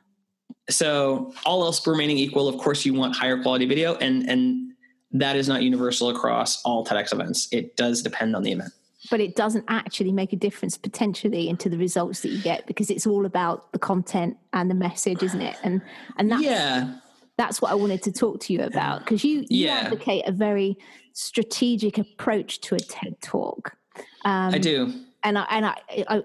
so 0.68 1.32
all 1.46 1.64
else 1.64 1.84
remaining 1.86 2.18
equal 2.18 2.46
of 2.46 2.58
course 2.58 2.84
you 2.84 2.92
want 2.92 3.16
higher 3.16 3.42
quality 3.42 3.64
video 3.66 3.94
and 3.96 4.28
and 4.28 4.72
that 5.12 5.34
is 5.34 5.48
not 5.48 5.62
universal 5.62 6.10
across 6.10 6.62
all 6.64 6.84
TEDx 6.84 7.14
events 7.14 7.48
it 7.50 7.74
does 7.76 8.02
depend 8.02 8.36
on 8.36 8.42
the 8.42 8.52
event 8.52 8.70
But 9.10 9.20
it 9.20 9.34
doesn't 9.34 9.64
actually 9.68 10.12
make 10.12 10.34
a 10.34 10.36
difference 10.36 10.76
potentially 10.76 11.48
into 11.48 11.70
the 11.70 11.78
results 11.78 12.20
that 12.20 12.28
you 12.30 12.42
get 12.42 12.66
because 12.66 12.90
it's 12.90 13.06
all 13.06 13.24
about 13.24 13.72
the 13.72 13.78
content 13.78 14.36
and 14.52 14.68
the 14.70 14.74
message, 14.74 15.22
isn't 15.22 15.40
it? 15.40 15.56
And 15.62 15.80
and 16.18 16.30
that's 16.30 16.42
yeah 16.42 16.98
that's 17.38 17.62
what 17.62 17.70
I 17.70 17.74
wanted 17.74 18.02
to 18.02 18.12
talk 18.12 18.40
to 18.40 18.52
you 18.52 18.62
about 18.62 19.00
because 19.00 19.24
you, 19.24 19.46
you 19.48 19.66
Yeah. 19.66 19.76
advocate 19.84 20.24
a 20.26 20.32
very 20.32 20.76
strategic 21.14 21.96
approach 21.96 22.60
to 22.62 22.74
a 22.74 22.78
TED 22.78 23.20
talk. 23.22 23.76
Um, 24.24 24.54
i 24.54 24.58
do 24.58 24.92
and 25.24 25.36
I, 25.36 25.46
and 25.50 25.66
I, 25.66 25.74
I, 26.08 26.22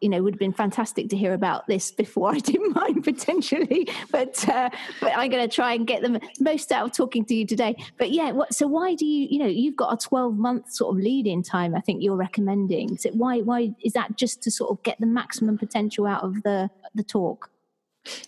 you 0.00 0.08
know, 0.08 0.22
would 0.22 0.34
have 0.34 0.38
been 0.38 0.54
fantastic 0.54 1.10
to 1.10 1.16
hear 1.16 1.34
about 1.34 1.66
this 1.66 1.90
before 1.92 2.30
I 2.30 2.38
did 2.50 2.58
mine 2.74 3.02
potentially, 3.02 3.86
but 4.10 4.48
uh, 4.48 4.70
but 5.00 5.12
I'm 5.14 5.30
going 5.30 5.46
to 5.46 5.54
try 5.54 5.74
and 5.74 5.86
get 5.86 6.00
the 6.02 6.20
most 6.40 6.72
out 6.72 6.86
of 6.86 6.96
talking 6.96 7.24
to 7.26 7.34
you 7.34 7.46
today. 7.46 7.76
But 7.98 8.12
yeah, 8.12 8.32
what, 8.32 8.54
so 8.54 8.66
why 8.66 8.94
do 8.94 9.04
you, 9.04 9.28
you 9.30 9.38
know, 9.38 9.46
you've 9.46 9.76
got 9.76 9.92
a 9.92 10.08
12 10.08 10.38
month 10.38 10.72
sort 10.72 10.96
of 10.96 11.02
lead 11.02 11.26
in 11.26 11.42
time. 11.42 11.74
I 11.74 11.80
think 11.80 12.02
you're 12.02 12.16
recommending. 12.16 12.96
So 12.96 13.10
why 13.10 13.40
why 13.40 13.74
is 13.84 13.92
that 13.92 14.16
just 14.16 14.42
to 14.44 14.50
sort 14.50 14.70
of 14.70 14.82
get 14.84 14.98
the 15.00 15.06
maximum 15.06 15.58
potential 15.58 16.06
out 16.06 16.22
of 16.24 16.42
the 16.42 16.70
the 16.94 17.04
talk? 17.04 17.50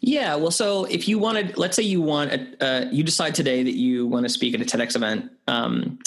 Yeah, 0.01 0.35
well, 0.35 0.51
so 0.51 0.85
if 0.85 1.09
you 1.09 1.19
wanted, 1.19 1.57
let's 1.57 1.77
say 1.77 1.83
you 1.83 2.03
want, 2.03 2.33
a, 2.33 2.65
uh, 2.65 2.85
you 2.91 3.03
decide 3.03 3.35
today 3.35 3.63
that 3.63 3.75
you 3.75 4.07
want 4.07 4.25
to 4.27 4.29
speak 4.29 4.55
at 4.55 4.61
a 4.61 4.65
TEDx 4.65 4.97
event, 4.97 5.31
um, 5.49 5.99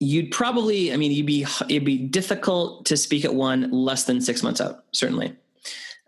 you'd 0.00 0.30
probably, 0.30 0.92
I 0.92 0.96
mean, 0.96 1.12
you'd 1.12 1.26
be, 1.26 1.46
it'd 1.68 1.84
be 1.84 1.98
difficult 1.98 2.86
to 2.86 2.96
speak 2.96 3.24
at 3.24 3.34
one 3.34 3.70
less 3.70 4.04
than 4.04 4.20
six 4.20 4.42
months 4.42 4.60
out, 4.60 4.84
certainly. 4.92 5.36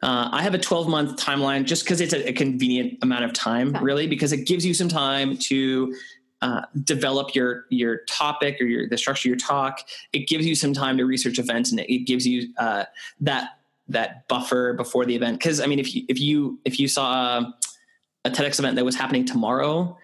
Uh, 0.03 0.29
I 0.31 0.43
have 0.43 0.55
a 0.55 0.59
12 0.59 0.89
month 0.89 1.19
timeline 1.19 1.65
just 1.65 1.85
because 1.85 2.01
it's 2.01 2.13
a, 2.13 2.29
a 2.29 2.33
convenient 2.33 2.99
amount 3.03 3.25
of 3.25 3.33
time, 3.33 3.75
Okay. 3.75 3.85
really, 3.85 4.07
because 4.07 4.33
it 4.33 4.47
gives 4.47 4.65
you 4.65 4.75
some 4.75 4.89
time 4.89 5.37
to 5.39 5.95
uh, 6.43 6.61
develop 6.85 7.35
your 7.35 7.65
your 7.71 8.01
topic 8.07 8.61
or 8.61 8.65
your 8.65 8.87
the 8.89 8.99
structure 8.99 9.29
of 9.29 9.31
your 9.31 9.39
talk. 9.39 9.81
It 10.13 10.29
gives 10.29 10.45
you 10.47 10.55
some 10.55 10.75
time 10.75 10.99
to 10.99 11.07
research 11.07 11.39
events, 11.39 11.71
and 11.71 11.81
it, 11.81 11.91
it 11.91 11.99
gives 12.01 12.27
you 12.27 12.53
uh, 12.59 12.85
that 13.21 13.56
that 13.89 14.27
buffer 14.29 14.73
before 14.73 15.05
the 15.05 15.15
event. 15.15 15.39
Because 15.39 15.61
I 15.61 15.67
mean, 15.67 15.79
if 15.79 15.95
you 15.95 16.05
if 16.09 16.21
you 16.21 16.59
if 16.65 16.81
you 16.81 16.89
saw 16.89 17.39
a, 17.39 18.31
TEDx 18.31 18.59
event 18.59 18.75
that 18.77 18.85
was 18.85 18.97
happening 18.97 19.25
tomorrow, 19.25 19.97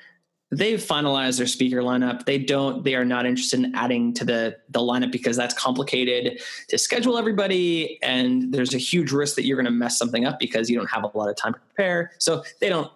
they've 0.53 0.79
finalized 0.81 1.39
their 1.39 1.47
speaker 1.47 1.79
lineup. 1.79 2.25
They 2.25 2.39
don't. 2.39 2.85
They 2.85 2.95
are 2.95 3.05
not 3.05 3.27
interested 3.27 3.61
in 3.61 3.75
adding 3.75 4.15
to 4.15 4.25
the 4.25 4.57
the 4.69 4.81
lineup 4.81 5.11
because 5.11 5.37
that's 5.37 5.55
complicated 5.55 6.41
to 6.69 6.79
schedule 6.79 7.19
everybody, 7.19 7.99
and 8.03 8.53
there's 8.55 8.75
a 8.75 8.79
huge 8.79 9.11
risk 9.11 9.35
that 9.37 9.45
you're 9.45 9.57
going 9.57 9.67
to 9.67 9.73
mess 9.73 9.99
something 9.99 10.25
up 10.25 10.39
because 10.39 10.71
you 10.71 10.77
don't 10.77 10.91
have 10.91 11.03
a 11.03 11.19
lot 11.19 11.29
of 11.29 11.37
time 11.37 11.55
to 11.55 11.61
prepare. 11.61 12.13
So 12.19 12.45
they 12.61 12.69
don't. 12.69 12.91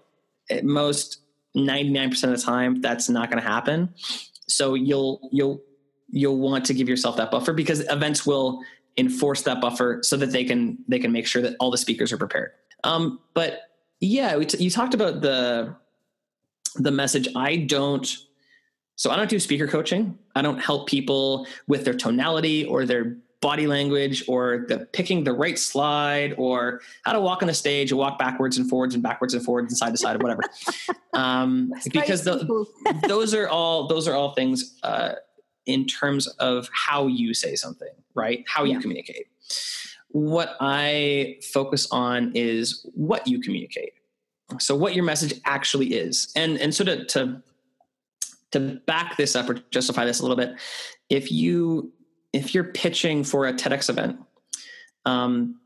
Most 0.62 1.22
99% 1.56 2.22
of 2.22 2.30
the 2.30 2.36
time, 2.36 2.80
that's 2.80 3.08
not 3.08 3.30
going 3.30 3.42
to 3.42 3.48
happen. 3.48 3.92
so 4.46 4.74
you'll 4.74 5.28
you'll 5.32 5.60
you'll 6.08 6.38
want 6.38 6.64
to 6.66 6.74
give 6.74 6.88
yourself 6.88 7.16
that 7.16 7.30
buffer 7.30 7.52
because 7.52 7.80
events 7.90 8.26
will 8.26 8.62
enforce 8.96 9.42
that 9.42 9.60
buffer 9.60 10.00
so 10.02 10.16
that 10.16 10.32
they 10.32 10.44
can 10.44 10.78
they 10.88 10.98
can 10.98 11.12
make 11.12 11.26
sure 11.26 11.42
that 11.42 11.56
all 11.60 11.70
the 11.70 11.78
speakers 11.78 12.12
are 12.12 12.16
prepared. 12.16 12.52
Um, 12.84 13.20
but 13.34 13.60
yeah, 14.00 14.38
t- 14.38 14.62
you 14.62 14.70
talked 14.70 14.94
about 14.94 15.20
the 15.20 15.74
the 16.76 16.90
message. 16.90 17.28
I 17.34 17.56
don't. 17.56 18.16
So 18.98 19.10
I 19.10 19.16
don't 19.16 19.28
do 19.28 19.38
speaker 19.38 19.66
coaching. 19.66 20.18
I 20.34 20.40
don't 20.40 20.58
help 20.58 20.88
people 20.88 21.46
with 21.66 21.84
their 21.84 21.92
tonality 21.92 22.64
or 22.64 22.86
their 22.86 23.16
body 23.42 23.66
language 23.66 24.24
or 24.26 24.64
the 24.68 24.78
picking 24.92 25.22
the 25.22 25.32
right 25.32 25.58
slide 25.58 26.34
or 26.38 26.80
how 27.04 27.12
to 27.12 27.20
walk 27.20 27.42
on 27.42 27.48
the 27.48 27.54
stage 27.54 27.92
and 27.92 27.98
walk 27.98 28.18
backwards 28.18 28.56
and 28.56 28.68
forwards 28.68 28.94
and 28.94 29.02
backwards 29.02 29.34
and 29.34 29.44
forwards 29.44 29.70
and 29.70 29.76
side 29.76 29.92
to 29.92 29.98
side 29.98 30.16
or 30.16 30.18
whatever. 30.18 30.42
Um, 31.12 31.72
because 31.94 32.24
the, 32.24 32.66
those 33.08 33.32
are 33.32 33.48
all 33.48 33.86
those 33.86 34.06
are 34.06 34.14
all 34.14 34.34
things 34.34 34.78
uh, 34.82 35.14
in 35.66 35.86
terms 35.86 36.26
of 36.38 36.68
how 36.72 37.06
you 37.06 37.34
say 37.34 37.54
something, 37.54 37.88
right? 38.14 38.44
How 38.48 38.64
you 38.64 38.74
yeah. 38.74 38.80
communicate. 38.80 39.26
What 40.08 40.56
I 40.60 41.38
focus 41.52 41.88
on 41.90 42.32
is 42.34 42.86
what 42.94 43.26
you 43.26 43.40
communicate. 43.40 43.92
So 44.58 44.76
what 44.76 44.94
your 44.94 45.04
message 45.04 45.34
actually 45.44 45.88
is. 45.88 46.32
And 46.36 46.56
and 46.58 46.74
so 46.74 46.84
to 46.84 47.04
to 47.06 47.42
to 48.52 48.80
back 48.86 49.16
this 49.16 49.34
up 49.34 49.50
or 49.50 49.54
justify 49.70 50.04
this 50.04 50.20
a 50.20 50.22
little 50.22 50.36
bit, 50.36 50.54
if 51.10 51.30
you 51.30 51.92
if 52.32 52.54
you're 52.54 52.64
pitching 52.64 53.24
for 53.24 53.46
a 53.46 53.52
TEDx 53.52 53.90
event, 53.90 54.18
um, 55.04 55.60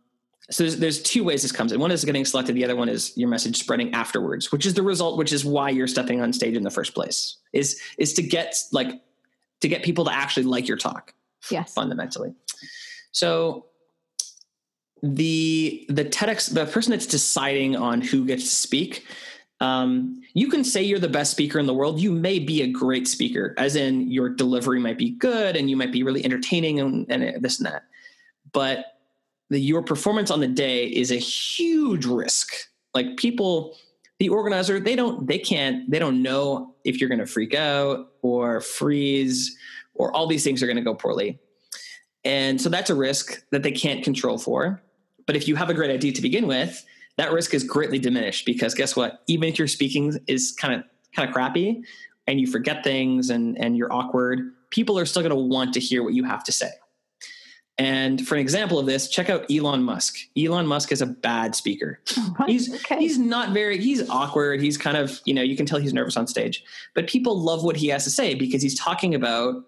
so 0.51 0.65
there's, 0.65 0.79
there's 0.79 1.03
two 1.03 1.23
ways 1.23 1.43
this 1.43 1.53
comes 1.53 1.73
in. 1.73 1.79
One 1.79 1.93
is 1.93 2.05
getting 2.05 2.25
selected. 2.25 2.57
The 2.57 2.65
other 2.65 2.75
one 2.75 2.89
is 2.89 3.17
your 3.17 3.29
message 3.29 3.57
spreading 3.57 3.95
afterwards, 3.95 4.51
which 4.51 4.67
is 4.67 4.75
the 4.75 4.83
result, 4.83 5.17
which 5.17 5.33
is 5.33 5.45
why 5.45 5.71
you're 5.71 5.87
stepping 5.87 6.21
on 6.21 6.33
stage 6.33 6.57
in 6.57 6.65
the 6.65 6.71
first 6.71 6.95
place. 6.95 7.37
Is 7.53 7.81
is 7.99 8.13
to 8.15 8.23
get 8.23 8.57
like 8.73 9.01
to 9.61 9.69
get 9.69 9.83
people 9.83 10.05
to 10.07 10.13
actually 10.13 10.45
like 10.45 10.69
your 10.69 10.77
talk. 10.77 11.15
Yes. 11.51 11.73
Fundamentally. 11.73 12.35
So 13.13 13.67
the 15.03 15.87
the 15.89 16.05
TEDx 16.05 16.53
the 16.53 16.67
person 16.67 16.91
that's 16.91 17.07
deciding 17.07 17.75
on 17.75 18.03
who 18.03 18.27
gets 18.27 18.45
to 18.45 18.55
speak 18.55 19.07
um, 19.61 20.23
you 20.33 20.49
can 20.49 20.65
say 20.65 20.83
you're 20.83 20.99
the 20.99 21.09
best 21.09 21.31
speaker 21.31 21.59
in 21.59 21.67
the 21.67 21.75
world. 21.75 22.01
You 22.01 22.13
may 22.13 22.39
be 22.39 22.63
a 22.63 22.67
great 22.67 23.07
speaker, 23.07 23.55
as 23.59 23.77
in 23.77 24.11
your 24.11 24.31
delivery 24.31 24.81
might 24.81 24.97
be 24.97 25.11
good 25.11 25.55
and 25.55 25.69
you 25.69 25.77
might 25.77 25.93
be 25.93 26.03
really 26.03 26.25
entertaining 26.25 26.81
and, 26.81 27.07
and 27.11 27.43
this 27.43 27.59
and 27.59 27.67
that. 27.67 27.85
But 28.53 28.87
the, 29.51 29.61
your 29.61 29.83
performance 29.83 30.31
on 30.31 30.41
the 30.41 30.49
day 30.49 30.87
is 30.87 31.13
a 31.13 31.17
huge 31.17 32.07
risk. 32.07 32.55
Like 32.95 33.19
people, 33.19 33.77
the 34.19 34.31
organizer, 34.31 34.81
they 34.81 34.97
don't, 34.97 35.27
they 35.27 35.39
can't, 35.39 35.91
they 35.91 35.99
don't 35.99 36.23
know 36.23 36.70
if 36.85 37.01
you're 37.01 37.09
going 37.09 37.21
to 37.21 37.27
freak 37.27 37.55
out 37.55 38.13
or 38.23 38.61
freeze 38.61 39.57
or 39.95 40.15
all 40.15 40.27
these 40.27 40.45
things 40.45 40.63
are 40.63 40.67
going 40.67 40.77
to 40.77 40.83
go 40.83 40.95
poorly. 40.95 41.39
And 42.25 42.61
so 42.61 42.69
that's 42.69 42.91
a 42.91 42.95
risk 42.95 43.43
that 43.51 43.63
they 43.63 43.73
can't 43.73 44.05
control 44.05 44.39
for. 44.39 44.83
But 45.27 45.37
if 45.37 45.49
you 45.49 45.57
have 45.57 45.71
a 45.71 45.75
great 45.75 45.91
idea 45.91 46.13
to 46.13 46.23
begin 46.23 46.47
with, 46.47 46.85
that 47.17 47.33
risk 47.33 47.55
is 47.55 47.65
greatly 47.65 47.99
diminished 47.99 48.47
because 48.47 48.75
guess 48.75 48.97
what? 48.97 49.23
Even 49.27 49.49
if 49.49 49.59
your 49.59 49.69
speaking 49.69 50.19
is 50.27 50.53
kind 50.53 50.75
of 50.75 50.85
kind 51.15 51.29
of 51.29 51.35
crappy 51.35 51.83
and 52.27 52.41
you 52.41 52.47
forget 52.47 52.83
things 52.83 53.31
and 53.31 53.59
and 53.59 53.77
you're 53.77 53.93
awkward, 53.93 54.53
people 54.71 54.99
are 54.99 55.07
still 55.07 55.23
going 55.23 55.31
to 55.31 55.37
want 55.37 55.75
to 55.75 55.81
hear 55.81 56.03
what 56.03 56.15
you 56.15 56.25
have 56.25 56.43
to 56.45 56.53
say. 56.53 56.71
And 57.81 58.29
for 58.29 58.35
an 58.35 58.43
example 58.43 58.79
of 58.79 58.85
this, 58.85 59.09
check 59.09 59.31
out 59.31 59.47
Elon 59.51 59.83
Musk. 59.83 60.19
Elon 60.37 60.67
Musk 60.67 60.93
is 60.93 61.01
a 61.01 61.07
bad 61.07 61.55
speaker. 61.55 61.99
Right, 62.39 62.51
he's 62.51 62.75
okay. 62.75 62.99
he's 62.99 63.17
not 63.17 63.55
very 63.55 63.79
he's 63.79 64.07
awkward. 64.11 64.61
He's 64.61 64.77
kind 64.77 64.99
of, 64.99 65.19
you 65.25 65.33
know, 65.33 65.41
you 65.41 65.57
can 65.57 65.65
tell 65.65 65.79
he's 65.79 65.95
nervous 65.95 66.19
on 66.19 66.27
stage. 66.27 66.63
But 66.95 67.07
people 67.07 67.41
love 67.41 67.65
what 67.65 67.77
he 67.77 67.89
has 67.89 68.05
to 68.05 68.11
say 68.11 68.35
because 68.35 68.61
he's 68.63 68.79
talking 68.79 69.15
about 69.15 69.65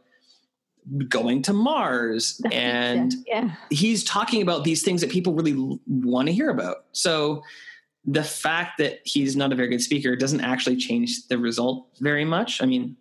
going 1.08 1.40
to 1.42 1.54
Mars 1.54 2.38
and 2.50 3.14
yeah. 3.26 3.54
he's 3.70 4.04
talking 4.04 4.42
about 4.42 4.64
these 4.64 4.82
things 4.82 5.00
that 5.00 5.10
people 5.10 5.32
really 5.32 5.78
want 5.86 6.28
to 6.28 6.34
hear 6.34 6.50
about. 6.50 6.84
So 6.92 7.42
the 8.04 8.24
fact 8.24 8.76
that 8.76 9.00
he's 9.04 9.36
not 9.36 9.52
a 9.52 9.54
very 9.54 9.68
good 9.68 9.80
speaker 9.80 10.16
doesn't 10.16 10.40
actually 10.42 10.76
change 10.76 11.28
the 11.28 11.38
result 11.38 11.86
very 12.00 12.26
much. 12.26 12.60
I 12.60 12.66
mean, 12.66 12.94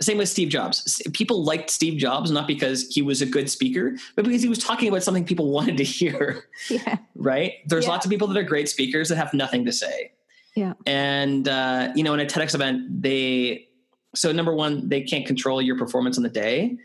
same 0.00 0.18
with 0.18 0.28
Steve 0.28 0.48
Jobs. 0.48 1.00
People 1.12 1.44
liked 1.44 1.70
Steve 1.70 1.98
Jobs 1.98 2.30
not 2.30 2.46
because 2.46 2.88
he 2.88 3.00
was 3.00 3.22
a 3.22 3.26
good 3.26 3.48
speaker, 3.48 3.96
but 4.16 4.24
because 4.24 4.42
he 4.42 4.48
was 4.48 4.58
talking 4.58 4.88
about 4.88 5.02
something 5.02 5.24
people 5.24 5.50
wanted 5.50 5.76
to 5.76 5.84
hear. 5.84 6.44
Yeah. 6.68 6.98
Right? 7.14 7.54
There's 7.66 7.84
yeah. 7.84 7.90
lots 7.90 8.04
of 8.04 8.10
people 8.10 8.26
that 8.28 8.36
are 8.36 8.42
great 8.42 8.68
speakers 8.68 9.08
that 9.08 9.16
have 9.16 9.32
nothing 9.32 9.64
to 9.64 9.72
say. 9.72 10.12
Yeah. 10.56 10.74
And 10.86 11.48
uh, 11.48 11.92
you 11.94 12.02
know, 12.02 12.14
in 12.14 12.20
a 12.20 12.26
TEDx 12.26 12.54
event, 12.54 13.02
they 13.02 13.68
so 14.14 14.30
number 14.30 14.54
one, 14.54 14.88
they 14.88 15.02
can't 15.02 15.26
control 15.26 15.60
your 15.60 15.76
performance 15.76 16.16
on 16.16 16.22
the 16.22 16.28
day, 16.28 16.76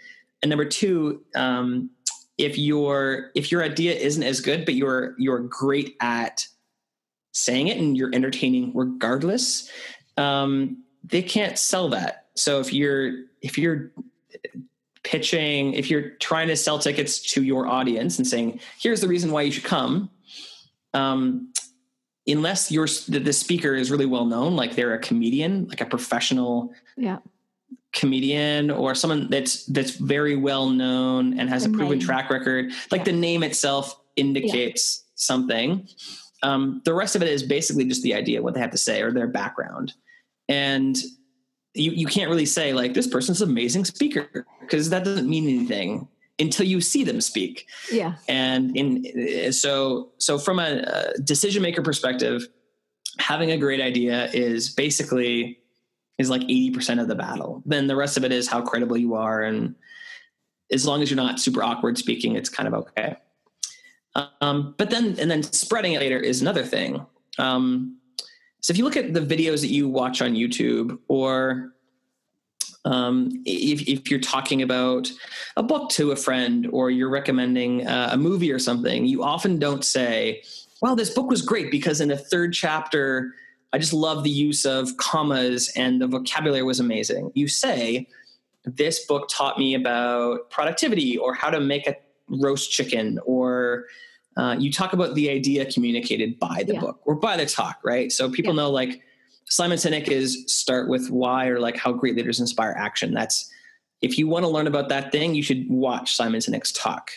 and 0.41 0.49
number 0.49 0.65
two, 0.65 1.23
um, 1.35 1.91
if 2.37 2.57
your 2.57 3.31
if 3.35 3.51
your 3.51 3.63
idea 3.63 3.93
isn't 3.93 4.23
as 4.23 4.41
good, 4.41 4.65
but 4.65 4.73
you're 4.73 5.13
you're 5.19 5.39
great 5.39 5.95
at 5.99 6.47
saying 7.31 7.67
it 7.67 7.77
and 7.77 7.95
you're 7.95 8.13
entertaining 8.13 8.71
regardless, 8.73 9.69
um, 10.17 10.83
they 11.03 11.21
can't 11.21 11.59
sell 11.59 11.89
that. 11.89 12.28
So 12.39 12.59
if 12.59 12.73
you're 12.73 13.11
if 13.41 13.57
you're 13.57 13.91
pitching, 15.03 15.73
if 15.73 15.89
you're 15.89 16.11
trying 16.17 16.47
to 16.47 16.55
sell 16.55 16.79
tickets 16.79 17.19
to 17.33 17.43
your 17.43 17.67
audience 17.67 18.17
and 18.17 18.25
saying, 18.25 18.59
"Here's 18.79 19.01
the 19.01 19.07
reason 19.07 19.31
why 19.31 19.41
you 19.41 19.51
should 19.51 19.65
come," 19.65 20.09
um, 20.93 21.51
unless 22.25 22.71
your 22.71 22.87
the, 23.07 23.19
the 23.19 23.33
speaker 23.33 23.75
is 23.75 23.91
really 23.91 24.05
well 24.05 24.25
known, 24.25 24.55
like 24.55 24.75
they're 24.75 24.93
a 24.93 24.99
comedian, 24.99 25.67
like 25.67 25.81
a 25.81 25.85
professional 25.85 26.73
yeah 26.95 27.19
comedian 27.91 28.69
or 28.69 28.93
someone 28.93 29.27
that's 29.31 29.65
that's 29.65 29.95
very 29.95 30.35
well 30.35 30.69
known 30.69 31.39
and 31.39 31.49
has 31.49 31.63
the 31.63 31.69
a 31.69 31.73
proven 31.73 31.97
name. 31.97 32.07
track 32.07 32.29
record 32.29 32.71
like 32.91 32.99
yeah. 32.99 33.05
the 33.05 33.13
name 33.13 33.41
itself 33.41 33.99
indicates 34.15 35.03
yeah. 35.03 35.11
something 35.15 35.87
um, 36.43 36.81
the 36.85 36.93
rest 36.93 37.15
of 37.15 37.23
it 37.23 37.27
is 37.27 37.41
basically 37.41 37.83
just 37.85 38.03
the 38.03 38.13
idea 38.13 38.43
what 38.43 38.53
they 38.53 38.59
have 38.59 38.69
to 38.69 38.77
say 38.77 39.01
or 39.01 39.11
their 39.11 39.25
background 39.25 39.93
and 40.47 40.97
you, 41.73 41.91
you 41.91 42.07
can't 42.07 42.29
really 42.29 42.45
say 42.45 42.73
like 42.73 42.93
this 42.93 43.07
person's 43.07 43.41
an 43.41 43.49
amazing 43.49 43.85
speaker 43.85 44.45
because 44.61 44.89
that 44.89 45.03
doesn't 45.03 45.29
mean 45.29 45.47
anything 45.47 46.07
until 46.39 46.65
you 46.65 46.79
see 46.81 47.03
them 47.03 47.19
speak 47.19 47.67
yeah 47.91 48.15
and 48.27 48.75
in 48.75 49.51
so 49.51 50.09
so 50.17 50.37
from 50.37 50.59
a, 50.59 50.83
a 50.85 51.21
decision 51.21 51.61
maker 51.61 51.81
perspective 51.81 52.47
having 53.19 53.51
a 53.51 53.57
great 53.57 53.81
idea 53.81 54.29
is 54.31 54.69
basically 54.69 55.59
is 56.19 56.29
like 56.29 56.41
80% 56.41 57.01
of 57.01 57.07
the 57.07 57.15
battle. 57.15 57.63
Then 57.65 57.87
the 57.87 57.95
rest 57.95 58.17
of 58.17 58.23
it 58.23 58.31
is 58.31 58.47
how 58.47 58.61
credible 58.61 58.97
you 58.97 59.15
are. 59.15 59.41
And 59.41 59.73
as 60.71 60.85
long 60.85 61.01
as 61.01 61.09
you're 61.09 61.17
not 61.17 61.39
super 61.39 61.63
awkward 61.63 61.97
speaking, 61.97 62.35
it's 62.35 62.49
kind 62.49 62.67
of 62.67 62.73
okay. 62.73 63.15
Um, 64.41 64.75
but 64.77 64.89
then, 64.89 65.17
and 65.17 65.31
then 65.31 65.43
spreading 65.43 65.93
it 65.93 66.01
later 66.01 66.19
is 66.19 66.41
another 66.41 66.63
thing. 66.63 67.05
Um, 67.37 67.98
so 68.61 68.71
if 68.71 68.77
you 68.77 68.83
look 68.83 68.97
at 68.97 69.13
the 69.13 69.21
videos 69.21 69.61
that 69.61 69.67
you 69.67 69.87
watch 69.87 70.21
on 70.21 70.33
YouTube 70.33 70.97
or 71.07 71.73
um, 72.85 73.29
if, 73.45 73.87
if, 73.87 74.09
you're 74.09 74.19
talking 74.19 74.61
about 74.61 75.11
a 75.57 75.63
book 75.63 75.89
to 75.91 76.11
a 76.11 76.15
friend 76.15 76.67
or 76.71 76.89
you're 76.89 77.09
recommending 77.09 77.85
uh, 77.85 78.09
a 78.11 78.17
movie 78.17 78.51
or 78.51 78.59
something, 78.59 79.05
you 79.05 79.21
often 79.21 79.59
don't 79.59 79.83
say, 79.83 80.41
well, 80.81 80.95
this 80.95 81.09
book 81.09 81.29
was 81.29 81.41
great 81.41 81.71
because 81.71 81.99
in 81.99 82.07
the 82.07 82.17
third 82.17 82.53
chapter, 82.53 83.35
I 83.73 83.79
just 83.79 83.93
love 83.93 84.23
the 84.23 84.29
use 84.29 84.65
of 84.65 84.95
commas 84.97 85.69
and 85.75 86.01
the 86.01 86.07
vocabulary 86.07 86.63
was 86.63 86.79
amazing. 86.79 87.31
You 87.35 87.47
say, 87.47 88.07
this 88.63 89.05
book 89.05 89.27
taught 89.29 89.57
me 89.57 89.73
about 89.73 90.49
productivity 90.49 91.17
or 91.17 91.33
how 91.33 91.49
to 91.49 91.59
make 91.59 91.85
a 91.85 91.95
roast 92.29 92.71
chicken 92.71 93.19
or 93.25 93.85
uh, 94.39 94.55
you 94.57 94.71
talk 94.71 94.93
about 94.93 95.15
the 95.15 95.29
idea 95.29 95.71
communicated 95.71 96.39
by 96.39 96.63
the 96.65 96.73
yeah. 96.73 96.79
book 96.79 97.01
or 97.05 97.15
by 97.15 97.35
the 97.37 97.45
talk, 97.45 97.79
right? 97.83 98.11
So 98.11 98.29
people 98.29 98.53
yeah. 98.53 98.63
know 98.63 98.71
like 98.71 99.01
Simon 99.45 99.77
Sinek 99.77 100.07
is 100.07 100.43
start 100.47 100.89
with 100.89 101.09
why 101.09 101.47
or 101.47 101.59
like 101.59 101.75
how 101.75 101.91
great 101.91 102.15
leaders 102.15 102.39
inspire 102.39 102.73
action. 102.77 103.13
That's 103.13 103.51
if 104.01 104.17
you 104.17 104.27
want 104.27 104.43
to 104.45 104.49
learn 104.49 104.67
about 104.67 104.89
that 104.89 105.11
thing, 105.11 105.35
you 105.35 105.43
should 105.43 105.69
watch 105.69 106.15
Simon 106.15 106.39
Sinek's 106.39 106.71
talk 106.71 107.11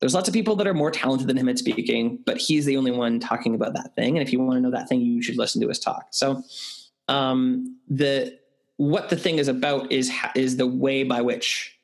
there's 0.00 0.14
lots 0.14 0.28
of 0.28 0.34
people 0.34 0.56
that 0.56 0.66
are 0.66 0.74
more 0.74 0.90
talented 0.90 1.28
than 1.28 1.36
him 1.36 1.48
at 1.48 1.58
speaking, 1.58 2.18
but 2.24 2.38
he's 2.38 2.64
the 2.64 2.76
only 2.76 2.90
one 2.90 3.20
talking 3.20 3.54
about 3.54 3.74
that 3.74 3.94
thing. 3.94 4.16
And 4.16 4.26
if 4.26 4.32
you 4.32 4.40
want 4.40 4.56
to 4.56 4.60
know 4.60 4.70
that 4.70 4.88
thing, 4.88 5.02
you 5.02 5.22
should 5.22 5.36
listen 5.36 5.60
to 5.60 5.68
his 5.68 5.78
talk. 5.78 6.06
So, 6.10 6.42
um, 7.08 7.78
the 7.88 8.38
what 8.78 9.10
the 9.10 9.16
thing 9.16 9.38
is 9.38 9.48
about 9.48 9.92
is 9.92 10.10
is 10.34 10.56
the 10.56 10.66
way 10.66 11.04
by 11.04 11.20
which 11.20 11.78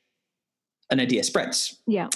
an 0.90 0.98
idea 0.98 1.22
spreads. 1.24 1.78
Yeah. 1.86 2.08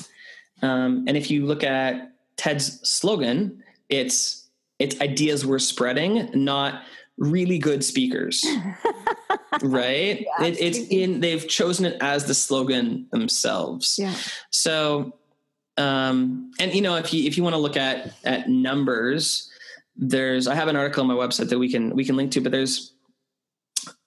Um, 0.63 1.05
and 1.07 1.17
if 1.17 1.31
you 1.31 1.45
look 1.45 1.63
at 1.63 2.13
Ted's 2.41 2.81
slogan, 2.89 3.63
it's 3.91 4.49
it's 4.79 4.99
ideas 5.03 5.45
we're 5.45 5.59
spreading, 5.59 6.31
not 6.33 6.83
really 7.19 7.59
good 7.59 7.85
speakers. 7.85 8.43
right? 9.63 10.21
Yeah, 10.21 10.47
it, 10.47 10.57
it's 10.59 10.79
in 10.91 11.21
they've 11.21 11.47
chosen 11.47 11.85
it 11.85 11.99
as 12.01 12.25
the 12.25 12.33
slogan 12.33 13.07
themselves. 13.13 13.97
Yeah. 13.99 14.15
So 14.49 15.19
um, 15.77 16.51
and 16.59 16.75
you 16.75 16.81
know, 16.81 16.97
if 16.97 17.13
you 17.13 17.27
if 17.27 17.37
you 17.37 17.43
want 17.43 17.53
to 17.55 17.61
look 17.61 17.77
at 17.77 18.15
at 18.25 18.49
numbers, 18.49 19.51
there's 19.95 20.49
I 20.49 20.55
have 20.55 20.69
an 20.69 20.77
article 20.77 21.03
on 21.03 21.09
my 21.09 21.15
website 21.15 21.51
that 21.51 21.59
we 21.59 21.71
can 21.71 21.95
we 21.95 22.07
can 22.07 22.17
link 22.17 22.33
to, 22.33 22.41
but 22.41 22.53
there's 22.53 22.95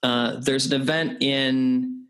uh, 0.02 0.40
there's 0.40 0.66
an 0.66 0.80
event 0.80 1.22
in 1.22 2.06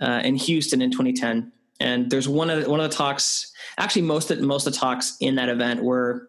uh, 0.00 0.22
in 0.24 0.36
Houston 0.36 0.80
in 0.80 0.90
2010. 0.90 1.52
And 1.80 2.10
there's 2.10 2.28
one 2.28 2.50
of 2.50 2.64
the, 2.64 2.70
one 2.70 2.80
of 2.80 2.90
the 2.90 2.96
talks. 2.96 3.52
Actually, 3.78 4.02
most 4.02 4.30
of 4.30 4.40
most 4.40 4.66
of 4.66 4.72
the 4.72 4.78
talks 4.78 5.16
in 5.20 5.36
that 5.36 5.48
event 5.48 5.82
were 5.82 6.28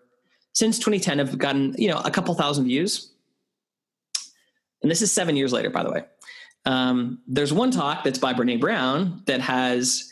since 0.54 0.78
2010 0.78 1.20
have 1.20 1.38
gotten 1.38 1.76
you 1.78 1.88
know 1.88 2.00
a 2.06 2.12
couple 2.12 2.34
thousand 2.36 2.66
views. 2.66 3.12
And 4.82 4.90
this 4.90 5.02
is 5.02 5.12
seven 5.12 5.36
years 5.36 5.52
later, 5.52 5.70
by 5.70 5.84
the 5.84 5.92
way. 5.92 6.06
Um, 6.66 7.20
there's 7.28 7.52
one 7.52 7.72
talk 7.72 8.04
that's 8.04 8.20
by 8.20 8.34
Brene 8.34 8.60
Brown 8.60 9.24
that 9.26 9.42
has 9.42 10.12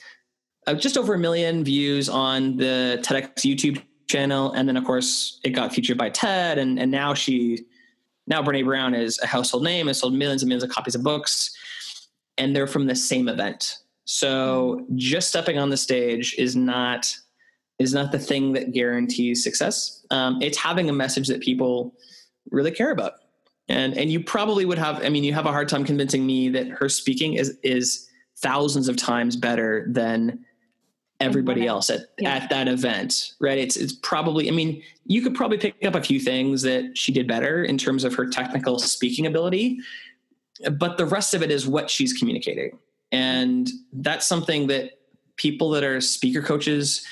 uh, 0.66 0.74
just 0.74 0.98
over 0.98 1.14
a 1.14 1.20
million 1.20 1.64
views 1.64 2.10
on 2.10 2.58
the 2.58 3.00
TEDx 3.02 3.36
YouTube 3.40 3.82
channel, 4.08 4.54
and 4.54 4.68
then 4.68 4.78
of 4.78 4.84
course 4.84 5.40
it 5.44 5.52
got 5.52 5.74
featured 5.74 5.98
by 5.98 6.10
TED, 6.10 6.58
and 6.58 6.80
and 6.80 6.92
now 6.92 7.14
she 7.14 7.66
now 8.28 8.42
Brene 8.42 8.66
Brown 8.66 8.94
is 8.94 9.20
a 9.22 9.28
household 9.28 9.64
name, 9.64 9.88
has 9.88 10.00
sold 10.00 10.14
millions 10.14 10.42
and 10.42 10.50
millions 10.50 10.64
of 10.64 10.70
copies 10.70 10.96
of 10.96 11.04
books, 11.04 11.56
and 12.38 12.56
they're 12.56 12.68
from 12.68 12.88
the 12.88 12.96
same 12.96 13.28
event. 13.28 13.78
So 14.08 14.86
just 14.96 15.28
stepping 15.28 15.60
on 15.60 15.70
the 15.70 15.76
stage 15.76 16.34
is 16.38 16.56
not 16.56 17.14
is 17.78 17.94
not 17.94 18.14
the 18.14 18.18
thing 18.18 18.54
that 18.54 18.72
guarantees 18.72 19.44
success. 19.44 20.06
Um, 20.10 20.42
it's 20.42 20.58
having 20.58 20.90
a 20.90 20.94
message 20.94 21.28
that 21.28 21.42
people 21.42 21.94
really 22.50 22.72
care 22.72 22.92
about, 22.92 23.16
and 23.68 23.98
and 23.98 24.10
you 24.10 24.24
probably 24.24 24.64
would 24.64 24.78
have. 24.78 25.04
I 25.04 25.10
mean, 25.10 25.26
you 25.26 25.34
have 25.34 25.46
a 25.46 25.52
hard 25.52 25.68
time 25.68 25.84
convincing 25.84 26.26
me 26.26 26.48
that 26.50 26.70
her 26.70 26.88
speaking 26.88 27.34
is 27.34 27.58
is 27.64 28.08
thousands 28.38 28.88
of 28.88 28.96
times 28.96 29.36
better 29.36 29.86
than 29.90 30.46
everybody 31.20 31.68
else 31.68 31.90
at, 31.90 32.02
yeah. 32.20 32.36
at 32.36 32.48
that 32.52 32.68
event 32.68 33.34
right 33.40 33.58
it's 33.58 33.76
it's 33.76 33.94
probably 34.04 34.48
i 34.48 34.52
mean 34.52 34.84
you 35.06 35.20
could 35.20 35.34
probably 35.34 35.58
pick 35.58 35.74
up 35.84 35.96
a 35.96 36.02
few 36.04 36.20
things 36.20 36.62
that 36.62 36.96
she 36.96 37.12
did 37.12 37.28
better 37.28 37.64
in 37.64 37.76
terms 37.76 38.04
of 38.04 38.14
her 38.14 38.28
technical 38.28 38.78
speaking 38.78 39.26
ability 39.26 39.80
but 40.74 40.96
the 40.98 41.08
rest 41.08 41.34
of 41.34 41.42
it 41.42 41.50
is 41.50 41.68
what 41.68 41.90
she's 41.90 42.14
communicating 42.14 42.78
and 43.12 43.70
that's 43.94 44.26
something 44.26 44.68
that 44.68 44.92
people 45.38 45.70
that 45.72 45.84
are 45.84 46.02
speaker 46.02 46.42
coaches 46.42 47.06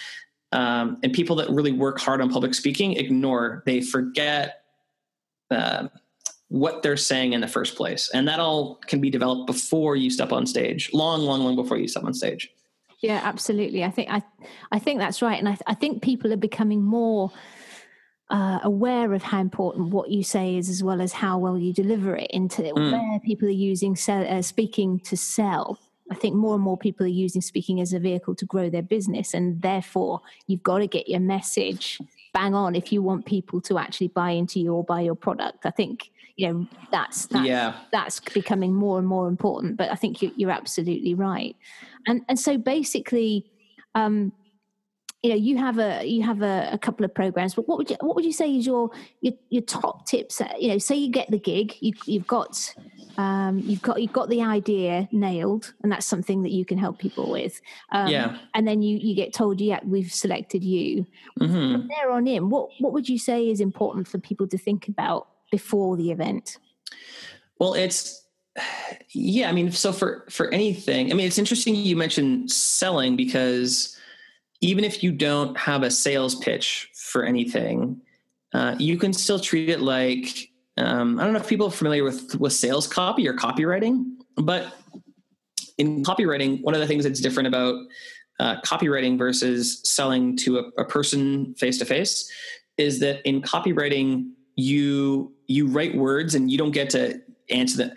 um, 0.52 0.98
and 1.04 1.14
people 1.14 1.36
that 1.38 1.50
really 1.50 1.72
work 1.72 2.00
hard 2.00 2.22
on 2.22 2.30
public 2.30 2.54
speaking 2.54 2.94
ignore. 2.94 3.64
They 3.66 3.82
forget 3.82 4.62
uh, 5.52 5.88
what 6.48 6.82
they're 6.82 6.98
saying 6.98 7.34
in 7.34 7.42
the 7.42 7.48
first 7.48 7.76
place. 7.76 8.10
And 8.14 8.28
that 8.28 8.40
all 8.40 8.76
can 8.88 9.02
be 9.02 9.10
developed 9.10 9.48
before 9.48 9.96
you 9.96 10.10
step 10.10 10.32
on 10.32 10.46
stage. 10.46 10.92
Long 10.94 11.22
long 11.22 11.42
long 11.42 11.56
before 11.56 11.78
you 11.78 11.88
step 11.88 12.04
on 12.04 12.14
stage. 12.14 12.52
Yeah 13.02 13.22
absolutely. 13.24 13.84
I 13.84 13.92
think 13.92 14.10
i 14.10 14.22
i 14.72 14.80
think 14.80 15.00
that's 15.00 15.22
right. 15.22 15.40
And 15.40 15.50
i, 15.50 15.58
I 15.68 15.74
think 15.74 16.02
people 16.02 16.32
are 16.34 16.38
becoming 16.38 16.84
more 16.84 17.32
uh, 18.30 18.60
aware 18.64 19.14
of 19.14 19.22
how 19.22 19.40
important 19.40 19.90
what 19.92 20.10
you 20.10 20.24
say 20.24 20.56
is 20.56 20.68
as 20.68 20.84
well 20.84 21.00
as 21.00 21.14
how 21.14 21.38
well 21.38 21.60
you 21.60 21.72
deliver 21.72 22.16
it 22.16 22.32
into 22.32 22.64
mm. 22.64 22.92
where 22.92 23.20
people 23.20 23.48
are 23.48 23.52
using 23.52 23.96
sell, 23.96 24.26
uh, 24.28 24.42
speaking 24.42 25.00
to 25.02 25.16
sell 25.16 25.78
I 26.12 26.16
think 26.16 26.36
more 26.36 26.54
and 26.54 26.64
more 26.64 26.78
people 26.78 27.06
are 27.06 27.10
using 27.10 27.42
speaking 27.42 27.82
as 27.82 27.94
a 27.94 28.00
vehicle 28.00 28.36
to 28.36 28.46
grow 28.46 28.70
their 28.70 28.84
business, 28.84 29.34
and 29.34 29.62
therefore 29.62 30.22
you've 30.48 30.64
got 30.64 30.80
to 30.80 30.88
get 30.88 31.08
your 31.08 31.20
message 31.20 32.00
bang 32.34 32.54
on 32.54 32.76
if 32.76 32.92
you 32.92 33.02
want 33.02 33.26
people 33.26 33.62
to 33.62 33.78
actually 33.78 34.10
buy 34.10 34.32
into 34.32 34.60
you 34.60 34.74
or 34.74 34.84
buy 34.84 35.00
your 35.02 35.16
product. 35.16 35.66
I 35.66 35.72
think 35.72 36.12
you 36.36 36.48
know 36.52 36.68
that's 36.92 37.28
that's, 37.28 37.48
yeah. 37.48 37.74
that's 37.92 38.20
becoming 38.20 38.74
more 38.74 39.00
and 39.00 39.08
more 39.08 39.28
important. 39.28 39.78
But 39.78 39.90
I 39.92 39.96
think 39.96 40.22
you, 40.22 40.48
are 40.48 40.52
absolutely 40.52 41.14
right, 41.16 41.56
and 42.08 42.22
and 42.30 42.40
so 42.40 42.58
basically. 42.58 43.50
Um, 43.96 44.34
you 45.26 45.32
know 45.32 45.36
you 45.36 45.58
have 45.58 45.80
a 45.80 46.06
you 46.06 46.22
have 46.22 46.42
a, 46.44 46.70
a, 46.72 46.78
couple 46.78 47.04
of 47.04 47.14
programs 47.14 47.56
but 47.56 47.68
what 47.68 47.80
would 47.80 47.90
you 47.90 47.98
what 48.02 48.16
would 48.16 48.26
you 48.26 48.32
say 48.32 48.56
is 48.56 48.66
your 48.66 48.92
your, 49.22 49.34
your 49.50 49.64
top 49.64 50.06
tips? 50.06 50.40
You 50.60 50.70
know 50.70 50.78
say 50.78 50.96
you 50.96 51.12
get 51.12 51.32
the 51.32 51.40
gig 51.40 51.76
you, 51.80 51.94
you've 52.06 52.28
got 52.28 52.74
um, 53.18 53.60
you've 53.60 53.82
got 53.82 54.00
you've 54.02 54.14
got 54.14 54.30
the 54.30 54.44
idea 54.44 55.10
nailed 55.12 55.74
and 55.82 55.92
that's 55.92 56.06
something 56.06 56.44
that 56.44 56.52
you 56.52 56.64
can 56.64 56.78
help 56.78 57.00
people 57.00 57.32
with. 57.32 57.60
Um, 57.92 58.08
yeah. 58.08 58.38
and 58.54 58.68
then 58.68 58.84
you 58.84 58.98
you 58.98 59.16
get 59.16 59.34
told 59.34 59.60
yeah 59.60 59.80
we've 59.84 60.12
selected 60.12 60.64
you. 60.64 61.08
Mm-hmm. 61.40 61.72
from 61.72 61.88
there 61.88 62.12
on 62.12 62.28
in 62.28 62.50
what 62.50 62.70
what 62.80 62.94
would 62.94 63.10
you 63.10 63.18
say 63.18 63.50
is 63.50 63.60
important 63.60 64.08
for 64.08 64.20
people 64.20 64.48
to 64.48 64.58
think 64.58 64.88
about 64.88 65.28
before 65.52 65.98
the 65.98 66.12
event? 66.12 66.60
Well 67.58 67.74
it's 67.74 68.22
yeah 69.10 69.50
i 69.50 69.52
mean 69.52 69.70
so 69.70 69.92
for 69.92 70.26
for 70.30 70.50
anything 70.54 71.12
i 71.12 71.14
mean 71.14 71.28
it's 71.28 71.38
interesting 71.38 71.76
you 71.76 71.94
mentioned 71.94 72.50
selling 72.50 73.18
because 73.18 73.95
even 74.66 74.84
if 74.84 75.04
you 75.04 75.12
don't 75.12 75.56
have 75.56 75.84
a 75.84 75.92
sales 75.92 76.34
pitch 76.36 76.90
for 76.96 77.24
anything, 77.24 78.02
uh, 78.52 78.76
you 78.80 78.98
can 78.98 79.14
still 79.14 79.40
treat 79.40 79.70
it 79.70 79.80
like 79.80 80.50
um, 80.78 81.20
I 81.20 81.24
don't 81.24 81.34
know 81.34 81.40
if 81.40 81.48
people 81.48 81.68
are 81.68 81.72
familiar 81.72 82.04
with 82.04 82.36
with 82.40 82.52
sales 82.52 82.88
copy 82.88 83.28
or 83.28 83.34
copywriting, 83.36 84.16
but 84.38 84.74
in 85.78 86.04
copywriting, 86.04 86.62
one 86.64 86.74
of 86.74 86.82
the 86.82 86.88
things 86.88 87.04
that's 87.04 87.22
different 87.22 87.48
about 87.48 87.76
uh, 88.40 88.60
copywriting 88.62 89.20
versus 89.20 89.82
selling 89.84 90.36
to 90.38 90.58
a, 90.58 90.82
a 90.82 90.86
person 90.86 91.54
face 91.56 91.78
to 91.78 91.86
face 91.86 92.30
is 92.78 93.00
that 93.00 93.22
in 93.24 93.42
copywriting 93.44 94.32
you 94.56 95.32
you 95.48 95.68
write 95.68 95.96
words 95.96 96.34
and 96.34 96.50
you 96.50 96.58
don't 96.58 96.72
get 96.72 96.90
to 96.90 97.22
answer 97.52 97.78
the 97.78 97.94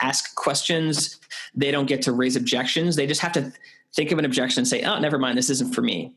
ask 0.00 0.34
questions. 0.34 1.20
They 1.54 1.70
don't 1.70 1.86
get 1.86 2.02
to 2.02 2.12
raise 2.12 2.34
objections. 2.34 2.96
They 2.96 3.06
just 3.06 3.20
have 3.20 3.32
to 3.32 3.52
think 3.94 4.12
of 4.12 4.18
an 4.18 4.24
objection 4.24 4.60
and 4.60 4.68
say, 4.68 4.82
"Oh, 4.82 4.98
never 4.98 5.18
mind, 5.18 5.38
this 5.38 5.50
isn't 5.50 5.74
for 5.74 5.82
me." 5.82 6.16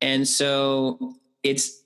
And 0.00 0.26
so 0.26 1.14
it's 1.42 1.84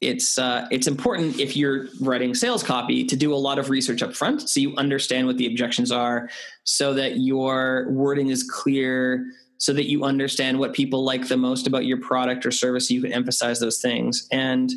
it's 0.00 0.38
uh, 0.38 0.66
it's 0.70 0.86
important 0.86 1.40
if 1.40 1.56
you're 1.56 1.88
writing 2.00 2.34
sales 2.34 2.62
copy 2.62 3.04
to 3.04 3.16
do 3.16 3.34
a 3.34 3.36
lot 3.36 3.58
of 3.58 3.68
research 3.68 4.02
up 4.02 4.14
front 4.14 4.48
so 4.48 4.60
you 4.60 4.74
understand 4.76 5.26
what 5.26 5.36
the 5.38 5.46
objections 5.46 5.90
are 5.90 6.30
so 6.64 6.94
that 6.94 7.18
your 7.18 7.86
wording 7.90 8.28
is 8.28 8.48
clear 8.48 9.26
so 9.56 9.72
that 9.72 9.90
you 9.90 10.04
understand 10.04 10.56
what 10.56 10.72
people 10.72 11.02
like 11.02 11.26
the 11.26 11.36
most 11.36 11.66
about 11.66 11.84
your 11.84 12.00
product 12.00 12.46
or 12.46 12.52
service 12.52 12.86
so 12.88 12.94
you 12.94 13.02
can 13.02 13.12
emphasize 13.12 13.58
those 13.58 13.80
things 13.80 14.28
and 14.30 14.70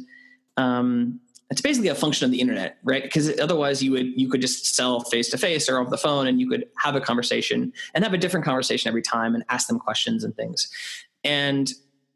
um, 0.58 1.20
it's 1.52 1.62
basically 1.62 1.90
a 1.90 1.96
function 1.96 2.24
of 2.24 2.32
the 2.32 2.40
internet, 2.40 2.78
right? 2.82 3.04
Because 3.04 3.38
otherwise 3.38 3.84
you 3.84 3.92
would 3.92 4.08
you 4.20 4.30
could 4.30 4.40
just 4.40 4.74
sell 4.74 5.02
face 5.02 5.30
to 5.32 5.38
face 5.38 5.68
or 5.68 5.78
over 5.80 5.90
the 5.90 5.98
phone 5.98 6.26
and 6.28 6.40
you 6.40 6.50
could 6.50 6.66
have 6.78 6.96
a 6.96 7.02
conversation 7.02 7.74
and 7.94 8.04
have 8.06 8.14
a 8.14 8.18
different 8.18 8.46
conversation 8.46 8.88
every 8.88 9.02
time 9.02 9.36
and 9.36 9.44
ask 9.50 9.68
them 9.68 9.78
questions 9.78 10.24
and 10.24 10.36
things. 10.36 10.72
And 11.26 11.72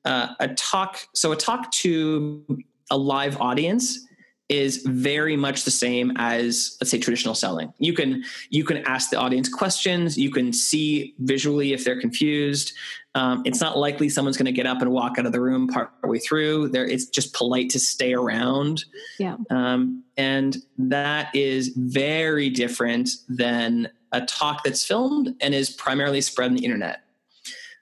uh, 0.06 0.30
a 0.40 0.48
talk, 0.50 1.00
so 1.14 1.34
a 1.34 1.36
talk 1.36 1.70
to 1.72 2.46
a 2.90 2.98
live 2.98 3.40
audience 3.42 4.05
is 4.48 4.84
very 4.86 5.36
much 5.36 5.64
the 5.64 5.72
same 5.72 6.12
as 6.18 6.78
let's 6.80 6.92
say 6.92 7.00
traditional 7.00 7.34
selling. 7.34 7.74
You 7.80 7.94
can 7.94 8.24
you 8.50 8.64
can 8.64 8.78
ask 8.86 9.10
the 9.10 9.18
audience 9.18 9.50
questions. 9.50 10.18
You 10.18 10.32
can 10.32 10.54
see 10.54 11.16
visually 11.20 11.74
if 11.74 11.84
they're 11.84 12.00
confused. 12.00 12.74
Um, 13.16 13.42
it's 13.46 13.62
not 13.62 13.78
likely 13.78 14.10
someone's 14.10 14.38
going 14.38 14.46
to 14.46 14.52
get 14.52 14.68
up 14.68 14.82
and 14.82 14.92
walk 14.92 15.18
out 15.18 15.26
of 15.26 15.32
the 15.32 15.42
room 15.42 15.68
partway 15.68 16.20
through. 16.20 16.70
There 16.70 16.86
it's 16.86 17.06
just 17.06 17.34
polite 17.34 17.70
to 17.72 17.80
stay 17.80 18.14
around. 18.14 18.86
Yeah. 19.18 19.38
Um, 19.50 20.04
and 20.18 20.58
that 20.78 21.34
is 21.34 21.70
very 21.76 22.50
different 22.50 23.10
than 23.28 23.90
a 24.12 24.26
talk 24.26 24.64
that's 24.64 24.86
filmed 24.86 25.34
and 25.42 25.56
is 25.56 25.70
primarily 25.72 26.22
spread 26.22 26.52
on 26.52 26.56
the 26.56 26.66
internet. 26.66 27.04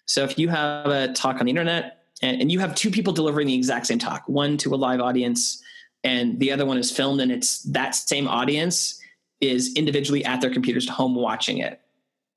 So 0.06 0.24
if 0.24 0.38
you 0.38 0.50
have 0.50 0.86
a 0.88 1.12
talk 1.14 1.40
on 1.40 1.46
the 1.46 1.50
internet 1.50 2.06
and, 2.22 2.42
and 2.42 2.52
you 2.52 2.60
have 2.60 2.76
two 2.76 2.92
people 2.92 3.12
delivering 3.12 3.48
the 3.48 3.56
exact 3.56 3.88
same 3.88 4.00
talk 4.00 4.24
one 4.28 4.58
to 4.58 4.74
a 4.74 4.78
live 4.78 5.02
audience 5.02 5.63
and 6.04 6.40
the 6.40 6.52
other 6.52 6.66
one 6.66 6.78
is 6.78 6.92
filmed 6.92 7.22
and 7.22 7.32
it's 7.32 7.64
that 7.64 7.96
same 7.96 8.28
audience 8.28 9.00
is 9.42 9.74
individually 9.76 10.24
at 10.26 10.42
their 10.42 10.52
computers 10.52 10.88
at 10.88 10.94
home 10.94 11.16
watching 11.16 11.58
it. 11.58 11.80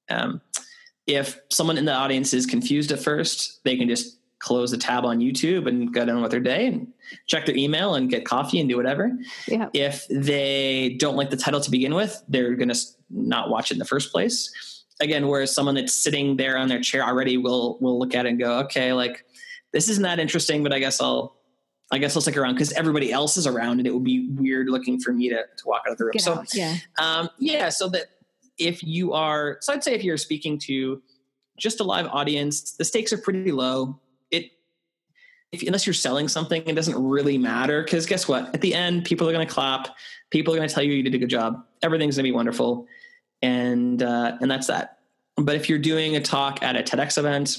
Um, 0.09 0.41
if 1.07 1.41
someone 1.51 1.79
in 1.79 1.85
the 1.85 1.95
audience 1.95 2.35
is 2.35 2.47
confused 2.47 2.93
at 2.93 2.99
first 2.99 3.61
they 3.65 3.77
can 3.77 3.89
just 3.89 4.19
close 4.39 4.71
the 4.71 4.77
tab 4.77 5.05
on 5.05 5.19
youtube 5.19 5.67
and 5.67 5.93
go 5.95 6.03
on 6.03 6.21
with 6.21 6.31
their 6.31 6.41
day 6.41 6.67
and 6.67 6.87
check 7.27 7.47
their 7.47 7.57
email 7.57 7.95
and 7.95 8.11
get 8.11 8.25
coffee 8.25 8.61
and 8.61 8.69
do 8.69 8.77
whatever. 8.77 9.13
Yeah. 9.49 9.69
if 9.73 10.07
they 10.09 10.97
don't 10.99 11.17
like 11.17 11.31
the 11.31 11.37
title 11.37 11.61
to 11.61 11.71
begin 11.71 11.95
with 11.95 12.23
they're 12.29 12.55
going 12.55 12.69
to 12.69 12.79
not 13.11 13.51
watch 13.51 13.71
it 13.71 13.75
in 13.75 13.79
the 13.79 13.85
first 13.85 14.13
place. 14.13 14.85
Again 15.01 15.27
whereas 15.27 15.55
someone 15.55 15.75
that's 15.75 15.93
sitting 15.93 16.37
there 16.37 16.59
on 16.59 16.69
their 16.69 16.81
chair 16.81 17.05
already 17.05 17.37
will 17.37 17.79
will 17.81 17.99
look 17.99 18.15
at 18.15 18.27
it 18.27 18.31
and 18.31 18.39
go 18.39 18.59
okay 18.61 18.93
like 18.93 19.25
this 19.73 19.89
isn't 19.89 20.03
that 20.03 20.19
interesting 20.19 20.63
but 20.63 20.73
i 20.73 20.79
guess 20.79 21.03
i'll 21.03 21.36
I 21.93 21.99
guess 21.99 22.17
I'll 22.17 22.23
stick 22.23 22.37
around 22.37 22.55
because 22.55 22.73
everybody 22.73 23.13
else 23.13 23.37
is 23.37 23.47
around, 23.47 23.79
and 23.79 23.87
it 23.87 23.95
would 23.95 24.05
be 24.05 24.29
weird 24.31 24.69
looking 24.69 24.99
for 24.99 25.13
me 25.13 25.29
to, 25.29 25.37
to 25.37 25.67
walk 25.67 25.83
out 25.87 25.93
of 25.93 25.99
the 25.99 26.05
room. 26.05 26.13
Get 26.13 26.23
so 26.23 26.35
out, 26.35 26.53
yeah, 26.53 26.77
um, 26.99 27.29
yeah. 27.39 27.69
So 27.69 27.89
that 27.91 28.07
if 28.59 28.83
you 28.83 29.13
are, 29.13 29.59
so 29.61 29.73
I'd 29.73 29.85
say 29.85 29.95
if 29.95 30.03
you're 30.03 30.17
speaking 30.17 30.59
to 30.61 31.01
just 31.59 31.81
a 31.81 31.85
live 31.85 32.07
audience, 32.07 32.73
the 32.73 32.85
stakes 32.85 33.13
are 33.13 33.19
pretty 33.19 33.53
low. 33.53 34.01
It, 34.33 34.51
if, 35.53 35.63
unless 35.63 35.87
you're 35.87 35.95
selling 35.95 36.27
something, 36.27 36.63
it 36.67 36.75
doesn't 36.75 37.01
really 37.01 37.39
matter 37.39 37.85
because 37.85 38.05
guess 38.05 38.27
what? 38.27 38.53
At 38.53 38.63
the 38.63 38.75
end, 38.75 39.05
people 39.05 39.29
are 39.29 39.33
going 39.33 39.47
to 39.47 39.53
clap. 39.53 39.89
People 40.31 40.53
are 40.55 40.57
going 40.57 40.69
to 40.69 40.75
tell 40.75 40.83
you 40.83 40.93
you 40.93 41.05
did 41.05 41.15
a 41.15 41.19
good 41.19 41.31
job. 41.31 41.65
Everything's 41.83 42.17
going 42.17 42.25
to 42.25 42.31
be 42.31 42.35
wonderful, 42.35 42.87
and 43.43 44.03
uh, 44.03 44.39
and 44.41 44.51
that's 44.51 44.67
that. 44.67 44.99
But 45.37 45.55
if 45.55 45.69
you're 45.69 45.79
doing 45.79 46.17
a 46.17 46.21
talk 46.21 46.63
at 46.63 46.75
a 46.75 46.83
TEDx 46.83 47.17
event, 47.19 47.59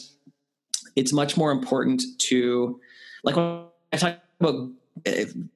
it's 0.97 1.13
much 1.13 1.37
more 1.37 1.51
important 1.51 2.01
to 2.17 2.81
like 3.23 3.35
I 3.91 3.97
talk 3.97 4.17
about 4.39 4.69
uh, 5.05 5.11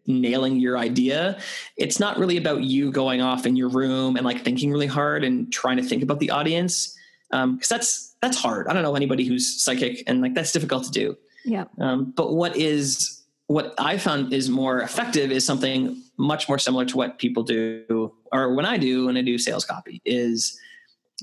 nailing 0.05 0.59
your 0.59 0.77
idea 0.77 1.39
it's 1.75 1.99
not 1.99 2.17
really 2.19 2.37
about 2.37 2.61
you 2.61 2.91
going 2.91 3.21
off 3.21 3.45
in 3.45 3.55
your 3.55 3.69
room 3.69 4.15
and 4.15 4.23
like 4.25 4.43
thinking 4.43 4.71
really 4.71 4.87
hard 4.87 5.23
and 5.23 5.51
trying 5.51 5.77
to 5.77 5.83
think 5.83 6.03
about 6.03 6.19
the 6.19 6.29
audience 6.29 6.95
because 7.31 7.43
um, 7.43 7.59
that's 7.69 8.11
that's 8.21 8.37
hard. 8.37 8.67
I 8.67 8.73
don't 8.73 8.83
know 8.83 8.95
anybody 8.95 9.25
who's 9.25 9.61
psychic, 9.61 10.03
and 10.07 10.21
like 10.21 10.33
that's 10.33 10.51
difficult 10.51 10.83
to 10.85 10.91
do. 10.91 11.17
Yeah. 11.43 11.65
Um, 11.79 12.13
but 12.15 12.33
what 12.33 12.55
is 12.55 13.23
what 13.47 13.73
I 13.77 13.97
found 13.97 14.31
is 14.31 14.49
more 14.49 14.81
effective 14.81 15.31
is 15.31 15.45
something 15.45 16.01
much 16.17 16.47
more 16.47 16.59
similar 16.59 16.85
to 16.85 16.97
what 16.97 17.17
people 17.17 17.43
do, 17.43 18.13
or 18.31 18.53
when 18.53 18.65
I 18.65 18.77
do 18.77 19.07
when 19.07 19.17
I 19.17 19.21
do 19.21 19.37
sales 19.37 19.65
copy 19.65 20.01
is 20.05 20.59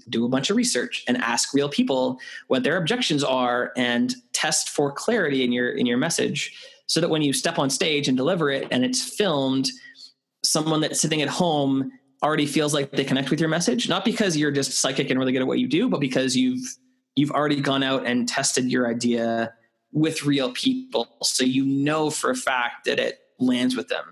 do 0.08 0.24
a 0.24 0.28
bunch 0.28 0.48
of 0.48 0.56
research 0.56 1.04
and 1.08 1.16
ask 1.18 1.52
real 1.52 1.68
people 1.68 2.20
what 2.46 2.62
their 2.62 2.76
objections 2.76 3.24
are 3.24 3.72
and 3.76 4.14
test 4.32 4.68
for 4.68 4.92
clarity 4.92 5.44
in 5.44 5.52
your 5.52 5.70
in 5.70 5.86
your 5.86 5.98
message 5.98 6.56
so 6.88 7.00
that 7.00 7.08
when 7.08 7.22
you 7.22 7.32
step 7.32 7.58
on 7.58 7.70
stage 7.70 8.08
and 8.08 8.16
deliver 8.16 8.50
it 8.50 8.66
and 8.70 8.84
it's 8.84 9.02
filmed 9.16 9.70
someone 10.44 10.80
that's 10.80 11.00
sitting 11.00 11.22
at 11.22 11.28
home 11.28 11.90
already 12.22 12.46
feels 12.46 12.74
like 12.74 12.90
they 12.90 13.04
connect 13.04 13.30
with 13.30 13.38
your 13.38 13.48
message 13.48 13.88
not 13.88 14.04
because 14.04 14.36
you're 14.36 14.50
just 14.50 14.80
psychic 14.80 15.08
and 15.08 15.18
really 15.20 15.32
good 15.32 15.42
at 15.42 15.46
what 15.46 15.60
you 15.60 15.68
do 15.68 15.88
but 15.88 16.00
because 16.00 16.36
you've 16.36 16.76
you've 17.18 17.30
already 17.32 17.60
gone 17.60 17.82
out 17.82 18.06
and 18.06 18.28
tested 18.28 18.70
your 18.70 18.88
idea 18.88 19.52
with 19.92 20.24
real 20.24 20.52
people. 20.52 21.16
So 21.22 21.44
you 21.44 21.64
know 21.64 22.10
for 22.10 22.30
a 22.30 22.36
fact 22.36 22.84
that 22.84 22.98
it 22.98 23.18
lands 23.38 23.76
with 23.76 23.88
them. 23.88 24.04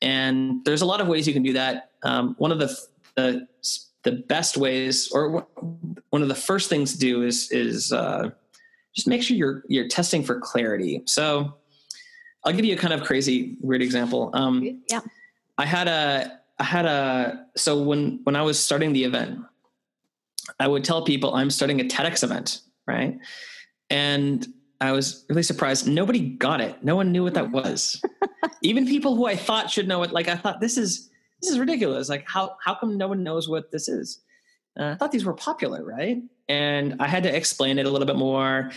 And 0.00 0.64
there's 0.64 0.82
a 0.82 0.86
lot 0.86 1.00
of 1.00 1.08
ways 1.08 1.26
you 1.26 1.32
can 1.32 1.42
do 1.42 1.52
that. 1.54 1.90
Um, 2.02 2.34
one 2.38 2.52
of 2.52 2.58
the, 2.58 2.76
the 3.16 3.46
the 4.04 4.12
best 4.12 4.56
ways 4.56 5.08
or 5.12 5.46
one 6.10 6.22
of 6.22 6.28
the 6.28 6.34
first 6.34 6.68
things 6.68 6.94
to 6.94 6.98
do 6.98 7.22
is 7.22 7.52
is 7.52 7.92
uh, 7.92 8.30
just 8.94 9.06
make 9.06 9.22
sure 9.22 9.36
you're 9.36 9.62
you're 9.68 9.86
testing 9.86 10.24
for 10.24 10.40
clarity. 10.40 11.02
So 11.06 11.54
i'll 12.44 12.52
give 12.52 12.64
you 12.64 12.74
a 12.74 12.78
kind 12.78 12.92
of 12.92 13.02
crazy 13.02 13.56
weird 13.60 13.82
example 13.82 14.30
um, 14.34 14.80
yeah 14.88 15.00
i 15.58 15.66
had 15.66 15.88
a 15.88 16.40
i 16.58 16.64
had 16.64 16.86
a 16.86 17.46
so 17.56 17.82
when 17.82 18.20
when 18.24 18.36
i 18.36 18.42
was 18.42 18.58
starting 18.58 18.92
the 18.92 19.04
event 19.04 19.38
i 20.60 20.66
would 20.66 20.84
tell 20.84 21.04
people 21.04 21.34
i'm 21.34 21.50
starting 21.50 21.80
a 21.80 21.84
tedx 21.84 22.22
event 22.22 22.60
right 22.86 23.18
and 23.90 24.46
i 24.80 24.92
was 24.92 25.24
really 25.28 25.42
surprised 25.42 25.86
nobody 25.86 26.20
got 26.20 26.60
it 26.60 26.82
no 26.82 26.96
one 26.96 27.12
knew 27.12 27.22
what 27.22 27.34
that 27.34 27.50
was 27.50 28.02
even 28.62 28.86
people 28.86 29.16
who 29.16 29.26
i 29.26 29.36
thought 29.36 29.70
should 29.70 29.88
know 29.88 30.02
it 30.02 30.12
like 30.12 30.28
i 30.28 30.36
thought 30.36 30.60
this 30.60 30.76
is 30.76 31.10
this 31.42 31.50
is 31.50 31.58
ridiculous. 31.58 32.08
Like, 32.08 32.28
how 32.28 32.56
how 32.64 32.74
come 32.74 32.96
no 32.96 33.08
one 33.08 33.22
knows 33.22 33.48
what 33.48 33.70
this 33.72 33.88
is? 33.88 34.20
Uh, 34.78 34.90
I 34.90 34.94
thought 34.94 35.12
these 35.12 35.24
were 35.24 35.34
popular, 35.34 35.84
right? 35.84 36.22
And 36.48 36.96
I 37.00 37.08
had 37.08 37.24
to 37.24 37.36
explain 37.36 37.78
it 37.78 37.86
a 37.86 37.90
little 37.90 38.06
bit 38.06 38.16
more. 38.16 38.70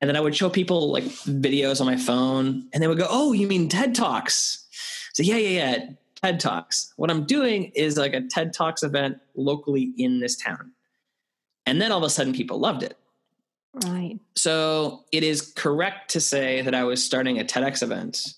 And 0.00 0.08
then 0.08 0.16
I 0.16 0.20
would 0.20 0.36
show 0.36 0.48
people 0.48 0.92
like 0.92 1.04
videos 1.04 1.80
on 1.80 1.86
my 1.86 1.96
phone, 1.96 2.68
and 2.72 2.82
they 2.82 2.86
would 2.86 2.98
go, 2.98 3.06
"Oh, 3.08 3.32
you 3.32 3.48
mean 3.48 3.68
TED 3.68 3.94
Talks?" 3.94 4.66
So 5.12 5.22
yeah, 5.22 5.36
yeah, 5.36 5.48
yeah, 5.48 5.86
TED 6.22 6.40
Talks. 6.40 6.92
What 6.96 7.10
I'm 7.10 7.24
doing 7.24 7.72
is 7.74 7.96
like 7.96 8.14
a 8.14 8.20
TED 8.20 8.52
Talks 8.52 8.82
event 8.82 9.18
locally 9.34 9.92
in 9.96 10.20
this 10.20 10.36
town. 10.36 10.72
And 11.66 11.80
then 11.80 11.92
all 11.92 11.98
of 11.98 12.04
a 12.04 12.10
sudden, 12.10 12.32
people 12.32 12.58
loved 12.58 12.82
it. 12.82 12.96
Right. 13.84 14.18
So 14.34 15.04
it 15.12 15.22
is 15.22 15.52
correct 15.52 16.10
to 16.12 16.20
say 16.20 16.62
that 16.62 16.74
I 16.74 16.84
was 16.84 17.04
starting 17.04 17.38
a 17.38 17.44
TEDx 17.44 17.82
event 17.82 18.34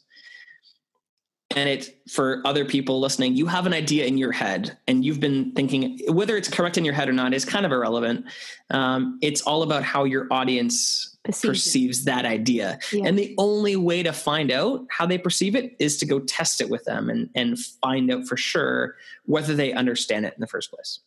and 1.56 1.68
it 1.68 2.00
for 2.08 2.42
other 2.44 2.64
people 2.64 3.00
listening 3.00 3.34
you 3.34 3.46
have 3.46 3.66
an 3.66 3.74
idea 3.74 4.06
in 4.06 4.16
your 4.16 4.30
head 4.30 4.76
and 4.86 5.04
you've 5.04 5.18
been 5.18 5.52
thinking 5.52 5.98
whether 6.08 6.36
it's 6.36 6.48
correct 6.48 6.78
in 6.78 6.84
your 6.84 6.94
head 6.94 7.08
or 7.08 7.12
not 7.12 7.34
is 7.34 7.44
kind 7.44 7.66
of 7.66 7.72
irrelevant. 7.72 8.24
Um, 8.70 9.18
it's 9.20 9.42
all 9.42 9.62
about 9.62 9.82
how 9.82 10.04
your 10.04 10.28
audience 10.30 11.16
perceives, 11.24 11.48
perceives 11.48 12.04
that 12.04 12.24
idea. 12.24 12.78
Yeah. 12.92 13.06
and 13.06 13.18
the 13.18 13.34
only 13.36 13.76
way 13.76 14.02
to 14.02 14.12
find 14.12 14.50
out 14.52 14.86
how 14.90 15.06
they 15.06 15.18
perceive 15.18 15.56
it 15.56 15.74
is 15.78 15.96
to 15.98 16.06
go 16.06 16.20
test 16.20 16.60
it 16.60 16.70
with 16.70 16.84
them 16.84 17.10
and, 17.10 17.28
and 17.34 17.58
find 17.58 18.10
out 18.12 18.26
for 18.26 18.36
sure 18.36 18.96
whether 19.26 19.54
they 19.54 19.72
understand 19.72 20.26
it 20.26 20.34
in 20.34 20.40
the 20.40 20.46
first 20.46 20.70
place. 20.70 21.00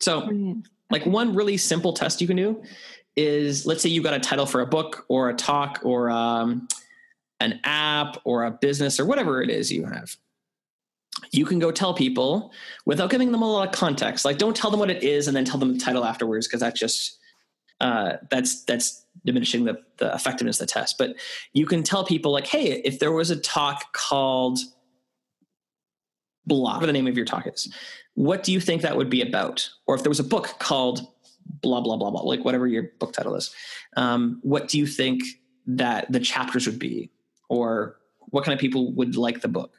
So 0.00 0.26
Brilliant. 0.26 0.68
like 0.90 1.06
one 1.06 1.34
really 1.34 1.56
simple 1.56 1.92
test 1.92 2.20
you 2.20 2.26
can 2.26 2.36
do 2.36 2.62
is 3.16 3.66
let's 3.66 3.82
say 3.82 3.88
you 3.88 4.02
got 4.02 4.14
a 4.14 4.20
title 4.20 4.46
for 4.46 4.60
a 4.60 4.66
book 4.66 5.04
or 5.08 5.30
a 5.30 5.34
talk 5.34 5.80
or 5.82 6.10
um, 6.10 6.68
an 7.40 7.60
app 7.64 8.16
or 8.24 8.44
a 8.44 8.50
business 8.50 8.98
or 8.98 9.06
whatever 9.06 9.42
it 9.42 9.50
is 9.50 9.72
you 9.72 9.84
have 9.84 10.16
you 11.30 11.44
can 11.44 11.58
go 11.58 11.70
tell 11.70 11.94
people 11.94 12.52
without 12.86 13.10
giving 13.10 13.32
them 13.32 13.42
a 13.42 13.50
lot 13.50 13.68
of 13.68 13.74
context. 13.74 14.24
Like 14.24 14.38
don't 14.38 14.56
tell 14.56 14.70
them 14.70 14.80
what 14.80 14.90
it 14.90 15.02
is 15.02 15.28
and 15.28 15.36
then 15.36 15.44
tell 15.44 15.58
them 15.58 15.72
the 15.72 15.78
title 15.78 16.04
afterwards 16.04 16.46
because 16.46 16.60
that's 16.60 16.78
just 16.78 17.18
uh, 17.80 18.14
that's 18.30 18.64
that's 18.64 19.04
diminishing 19.24 19.64
the, 19.64 19.78
the 19.98 20.12
effectiveness 20.14 20.60
of 20.60 20.66
the 20.66 20.72
test. 20.72 20.96
But 20.98 21.16
you 21.52 21.66
can 21.66 21.82
tell 21.82 22.04
people 22.04 22.32
like 22.32 22.46
hey 22.46 22.80
if 22.84 22.98
there 22.98 23.12
was 23.12 23.30
a 23.30 23.36
talk 23.36 23.92
called 23.92 24.58
blah 26.46 26.74
whatever 26.74 26.86
the 26.86 26.92
name 26.92 27.06
of 27.06 27.16
your 27.16 27.26
talk 27.26 27.46
is 27.46 27.72
what 28.14 28.42
do 28.42 28.52
you 28.52 28.60
think 28.60 28.82
that 28.82 28.96
would 28.96 29.10
be 29.10 29.22
about? 29.22 29.68
Or 29.86 29.94
if 29.94 30.02
there 30.02 30.10
was 30.10 30.20
a 30.20 30.24
book 30.24 30.56
called 30.58 31.06
blah 31.62 31.80
blah 31.80 31.96
blah 31.96 32.10
blah 32.10 32.22
like 32.22 32.44
whatever 32.44 32.66
your 32.66 32.90
book 32.98 33.12
title 33.12 33.34
is 33.34 33.54
um, 33.96 34.38
what 34.42 34.68
do 34.68 34.78
you 34.78 34.86
think 34.86 35.22
that 35.66 36.10
the 36.12 36.20
chapters 36.20 36.66
would 36.66 36.78
be 36.78 37.10
or 37.48 37.98
what 38.30 38.44
kind 38.44 38.54
of 38.54 38.60
people 38.60 38.92
would 38.92 39.16
like 39.16 39.40
the 39.40 39.48
book. 39.48 39.74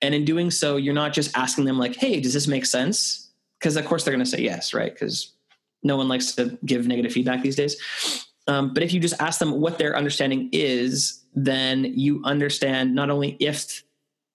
And 0.00 0.14
in 0.14 0.24
doing 0.24 0.50
so 0.50 0.76
you're 0.76 0.94
not 0.94 1.12
just 1.12 1.36
asking 1.36 1.64
them 1.64 1.78
like 1.78 1.96
hey 1.96 2.20
does 2.20 2.32
this 2.32 2.48
make 2.48 2.66
sense? 2.66 3.30
Because 3.58 3.76
of 3.76 3.84
course 3.84 4.04
they're 4.04 4.14
going 4.14 4.24
to 4.24 4.30
say 4.30 4.42
yes 4.42 4.74
right? 4.74 4.92
Because 4.92 5.32
no 5.82 5.96
one 5.96 6.08
likes 6.08 6.32
to 6.32 6.58
give 6.64 6.86
negative 6.86 7.12
feedback 7.12 7.42
these 7.42 7.56
days. 7.56 8.26
Um, 8.48 8.74
but 8.74 8.82
if 8.82 8.92
you 8.92 9.00
just 9.00 9.20
ask 9.20 9.38
them 9.38 9.60
what 9.60 9.78
their 9.78 9.96
understanding 9.96 10.48
is 10.52 11.22
then 11.34 11.84
you 11.84 12.20
understand 12.24 12.94
not 12.94 13.08
only 13.08 13.36
if 13.40 13.84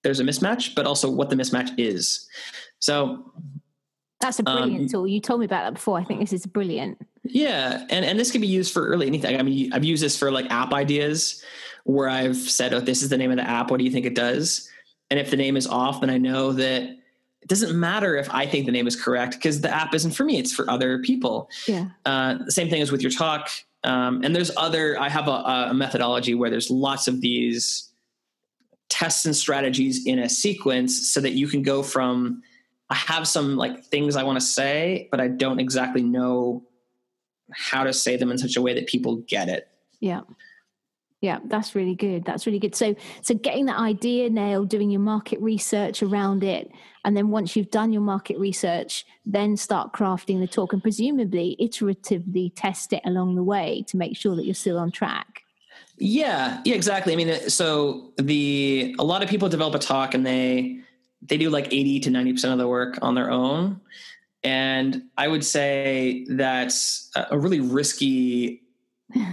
there's 0.03 0.19
a 0.19 0.23
mismatch 0.23 0.73
but 0.75 0.85
also 0.85 1.09
what 1.09 1.29
the 1.29 1.35
mismatch 1.35 1.71
is. 1.77 2.27
So 2.79 3.31
that's 4.19 4.39
a 4.39 4.43
brilliant 4.43 4.81
um, 4.83 4.87
tool. 4.87 5.07
You 5.07 5.19
told 5.19 5.41
me 5.41 5.45
about 5.45 5.63
that 5.63 5.73
before. 5.75 5.99
I 5.99 6.03
think 6.03 6.21
this 6.21 6.33
is 6.33 6.45
brilliant. 6.45 6.97
Yeah 7.23 7.85
and 7.89 8.05
and 8.05 8.17
this 8.17 8.31
can 8.31 8.39
be 8.39 8.47
used 8.47 8.73
for 8.73 8.89
really 8.89 9.07
anything. 9.07 9.37
I 9.37 9.43
mean 9.43 9.73
i've 9.73 9.83
used 9.83 10.01
this 10.01 10.17
for 10.17 10.31
like 10.31 10.49
app 10.49 10.71
ideas 10.73 11.43
where 11.87 12.09
I've 12.09 12.35
said, 12.35 12.73
oh, 12.73 12.81
this 12.81 13.01
is 13.01 13.07
the 13.07 13.17
name 13.17 13.31
of 13.31 13.37
the 13.37 13.49
app. 13.49 13.71
What 13.71 13.77
do 13.77 13.85
you 13.85 13.91
think 13.91 14.05
it 14.05 14.13
does? 14.13 14.69
And 15.09 15.17
if 15.17 15.31
the 15.31 15.37
name 15.37 15.55
is 15.55 15.65
off, 15.65 16.01
then 16.01 16.09
I 16.09 16.17
know 16.17 16.51
that 16.51 16.83
it 16.83 17.47
doesn't 17.47 17.79
matter 17.79 18.17
if 18.17 18.29
I 18.29 18.45
think 18.45 18.65
the 18.65 18.73
name 18.73 18.87
is 18.87 19.01
correct 19.01 19.35
because 19.35 19.61
the 19.61 19.73
app 19.73 19.95
isn't 19.95 20.11
for 20.11 20.25
me, 20.25 20.37
it's 20.37 20.53
for 20.53 20.69
other 20.69 20.99
people. 20.99 21.49
Yeah. 21.65 21.85
Uh, 22.05 22.39
the 22.43 22.51
same 22.51 22.69
thing 22.69 22.81
as 22.81 22.91
with 22.91 23.01
your 23.01 23.11
talk. 23.11 23.49
Um, 23.85 24.21
and 24.25 24.35
there's 24.35 24.51
other, 24.57 24.99
I 24.99 25.07
have 25.07 25.29
a, 25.29 25.69
a 25.69 25.73
methodology 25.73 26.35
where 26.35 26.49
there's 26.49 26.69
lots 26.69 27.07
of 27.07 27.21
these 27.21 27.89
tests 28.89 29.25
and 29.25 29.33
strategies 29.33 30.05
in 30.05 30.19
a 30.19 30.27
sequence 30.27 31.07
so 31.09 31.21
that 31.21 31.31
you 31.31 31.47
can 31.47 31.61
go 31.61 31.83
from, 31.83 32.43
I 32.89 32.95
have 32.95 33.29
some 33.29 33.55
like 33.55 33.85
things 33.85 34.17
I 34.17 34.23
want 34.23 34.37
to 34.41 34.45
say, 34.45 35.07
but 35.09 35.21
I 35.21 35.29
don't 35.29 35.61
exactly 35.61 36.03
know 36.03 36.65
how 37.53 37.85
to 37.85 37.93
say 37.93 38.17
them 38.17 38.29
in 38.29 38.37
such 38.37 38.57
a 38.57 38.61
way 38.61 38.73
that 38.73 38.87
people 38.87 39.17
get 39.27 39.47
it. 39.47 39.69
Yeah 40.01 40.21
yeah 41.21 41.39
that's 41.45 41.75
really 41.75 41.95
good. 41.95 42.25
That's 42.25 42.45
really 42.45 42.59
good. 42.59 42.75
So 42.75 42.95
so 43.21 43.33
getting 43.33 43.65
that 43.65 43.79
idea 43.79 44.29
nailed 44.29 44.69
doing 44.69 44.89
your 44.89 45.01
market 45.01 45.39
research 45.41 46.03
around 46.03 46.43
it 46.43 46.71
and 47.05 47.15
then 47.17 47.29
once 47.29 47.55
you've 47.55 47.71
done 47.71 47.91
your 47.91 48.01
market 48.01 48.37
research 48.37 49.05
then 49.25 49.57
start 49.57 49.93
crafting 49.93 50.39
the 50.39 50.47
talk 50.47 50.73
and 50.73 50.81
presumably 50.81 51.55
iteratively 51.59 52.51
test 52.55 52.93
it 52.93 53.01
along 53.05 53.35
the 53.35 53.43
way 53.43 53.83
to 53.87 53.97
make 53.97 54.15
sure 54.15 54.35
that 54.35 54.45
you're 54.45 54.53
still 54.53 54.77
on 54.77 54.91
track. 54.91 55.43
Yeah 55.97 56.61
yeah 56.65 56.75
exactly. 56.75 57.13
I 57.13 57.15
mean 57.15 57.29
uh, 57.29 57.49
so 57.49 58.13
the 58.17 58.95
a 58.99 59.03
lot 59.03 59.23
of 59.23 59.29
people 59.29 59.49
develop 59.49 59.75
a 59.75 59.79
talk 59.79 60.13
and 60.13 60.25
they 60.25 60.79
they 61.23 61.37
do 61.37 61.49
like 61.49 61.73
80 61.73 62.01
to 62.01 62.09
90% 62.11 62.51
of 62.51 62.59
the 62.59 62.67
work 62.67 62.99
on 63.01 63.15
their 63.15 63.31
own. 63.31 63.81
And 64.43 65.03
i 65.17 65.27
would 65.27 65.43
say 65.43 66.25
that's 66.29 67.09
a 67.15 67.37
really 67.37 67.59
risky 67.59 68.61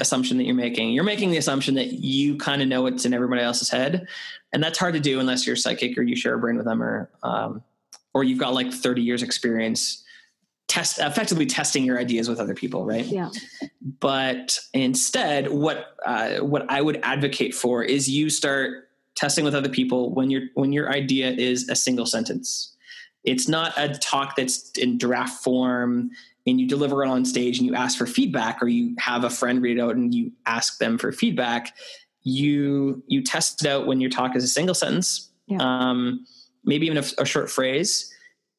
assumption 0.00 0.38
that 0.38 0.44
you're 0.44 0.54
making. 0.54 0.92
You're 0.92 1.04
making 1.04 1.30
the 1.30 1.36
assumption 1.36 1.74
that 1.74 1.92
you 1.92 2.36
kind 2.36 2.62
of 2.62 2.68
know 2.68 2.82
what's 2.82 3.04
in 3.04 3.14
everybody 3.14 3.42
else's 3.42 3.68
head, 3.68 4.06
and 4.52 4.62
that's 4.62 4.78
hard 4.78 4.94
to 4.94 5.00
do 5.00 5.20
unless 5.20 5.46
you're 5.46 5.56
psychic 5.56 5.98
or 5.98 6.02
you 6.02 6.16
share 6.16 6.34
a 6.34 6.38
brain 6.38 6.56
with 6.56 6.66
them, 6.66 6.82
or 6.82 7.10
um, 7.22 7.62
or 8.12 8.24
you've 8.24 8.38
got 8.38 8.54
like 8.54 8.72
30 8.72 9.02
years 9.02 9.22
experience 9.22 10.04
test 10.66 10.98
effectively 10.98 11.46
testing 11.46 11.84
your 11.84 11.98
ideas 11.98 12.28
with 12.28 12.40
other 12.40 12.54
people, 12.54 12.84
right? 12.84 13.04
Yeah. 13.04 13.30
But 14.00 14.58
instead, 14.72 15.50
what 15.50 15.94
uh, 16.04 16.38
what 16.38 16.70
I 16.70 16.80
would 16.80 17.00
advocate 17.02 17.54
for 17.54 17.82
is 17.82 18.08
you 18.08 18.30
start 18.30 18.88
testing 19.14 19.44
with 19.44 19.54
other 19.54 19.68
people 19.68 20.12
when 20.12 20.30
your 20.30 20.42
when 20.54 20.72
your 20.72 20.90
idea 20.90 21.30
is 21.30 21.68
a 21.68 21.76
single 21.76 22.06
sentence. 22.06 22.74
It's 23.24 23.48
not 23.48 23.72
a 23.76 23.88
talk 23.90 24.36
that's 24.36 24.70
in 24.72 24.98
draft 24.98 25.42
form 25.42 26.10
and 26.46 26.60
you 26.60 26.68
deliver 26.68 27.02
it 27.02 27.08
on 27.08 27.24
stage 27.24 27.58
and 27.58 27.66
you 27.66 27.74
ask 27.74 27.96
for 27.96 28.06
feedback 28.06 28.62
or 28.62 28.68
you 28.68 28.94
have 28.98 29.24
a 29.24 29.30
friend 29.30 29.62
read 29.62 29.78
it 29.78 29.80
out 29.80 29.96
and 29.96 30.14
you 30.14 30.30
ask 30.46 30.78
them 30.78 30.98
for 30.98 31.12
feedback 31.12 31.74
you 32.22 33.02
you 33.06 33.22
test 33.22 33.64
it 33.64 33.68
out 33.68 33.86
when 33.86 34.00
your 34.00 34.10
talk 34.10 34.34
is 34.34 34.44
a 34.44 34.48
single 34.48 34.74
sentence 34.74 35.30
yeah. 35.46 35.58
um, 35.60 36.24
maybe 36.64 36.86
even 36.86 36.98
a, 36.98 37.22
a, 37.22 37.24
short 37.24 37.50
phrase 37.50 38.10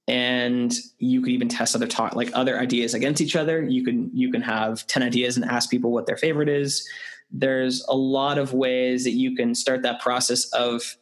and 0.08 0.74
you 1.00 1.20
could 1.22 1.32
even 1.32 1.48
test 1.48 1.76
other 1.76 1.88
talk 1.88 2.16
like 2.16 2.30
other 2.34 2.60
ideas 2.60 2.94
against 2.94 3.22
each 3.22 3.36
other 3.36 3.64
you 3.64 3.84
can 3.84 4.10
you 4.14 4.32
can 4.32 4.42
have 4.42 4.86
10 4.88 5.02
ideas 5.02 5.36
and 5.36 5.46
ask 5.46 5.70
people 5.70 5.92
what 5.92 6.06
their 6.06 6.18
favorite 6.18 6.50
is 6.50 6.88
there's 7.32 7.84
a 7.90 7.96
lot 7.96 8.38
of 8.38 8.54
ways 8.54 9.04
that 9.04 9.12
you 9.12 9.36
can 9.36 9.56
start 9.56 9.82
that 9.82 10.00
process 10.00 10.46
of 10.54 10.96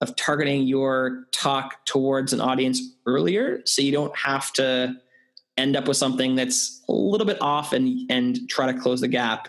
of 0.00 0.14
targeting 0.16 0.66
your 0.66 1.24
talk 1.32 1.84
towards 1.84 2.32
an 2.32 2.40
audience 2.40 2.80
earlier 3.06 3.60
so 3.64 3.82
you 3.82 3.90
don't 3.90 4.16
have 4.16 4.52
to 4.52 4.94
end 5.56 5.76
up 5.76 5.88
with 5.88 5.96
something 5.96 6.34
that's 6.34 6.82
a 6.88 6.92
little 6.92 7.26
bit 7.26 7.40
off 7.40 7.72
and 7.72 8.10
and 8.10 8.48
try 8.48 8.70
to 8.70 8.78
close 8.78 9.00
the 9.00 9.08
gap. 9.08 9.48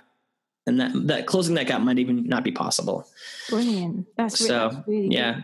And 0.68 0.80
that 0.80 0.92
that 1.08 1.28
closing 1.28 1.56
that 1.56 1.68
gap 1.68 1.82
might 1.82 2.00
even 2.00 2.28
not 2.28 2.44
be 2.44 2.52
possible. 2.52 3.08
Brilliant. 3.50 4.08
That's, 4.18 4.42
re- 4.42 4.48
so 4.48 4.70
that's 4.70 4.88
really 4.88 5.14
yeah. 5.14 5.42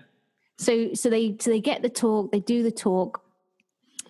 So 0.58 0.94
so 0.94 1.10
they 1.10 1.36
so 1.40 1.52
they 1.52 1.60
get 1.60 1.82
the 1.82 1.90
talk 1.90 2.32
they 2.32 2.40
do 2.40 2.64
the 2.64 2.72
talk. 2.72 3.24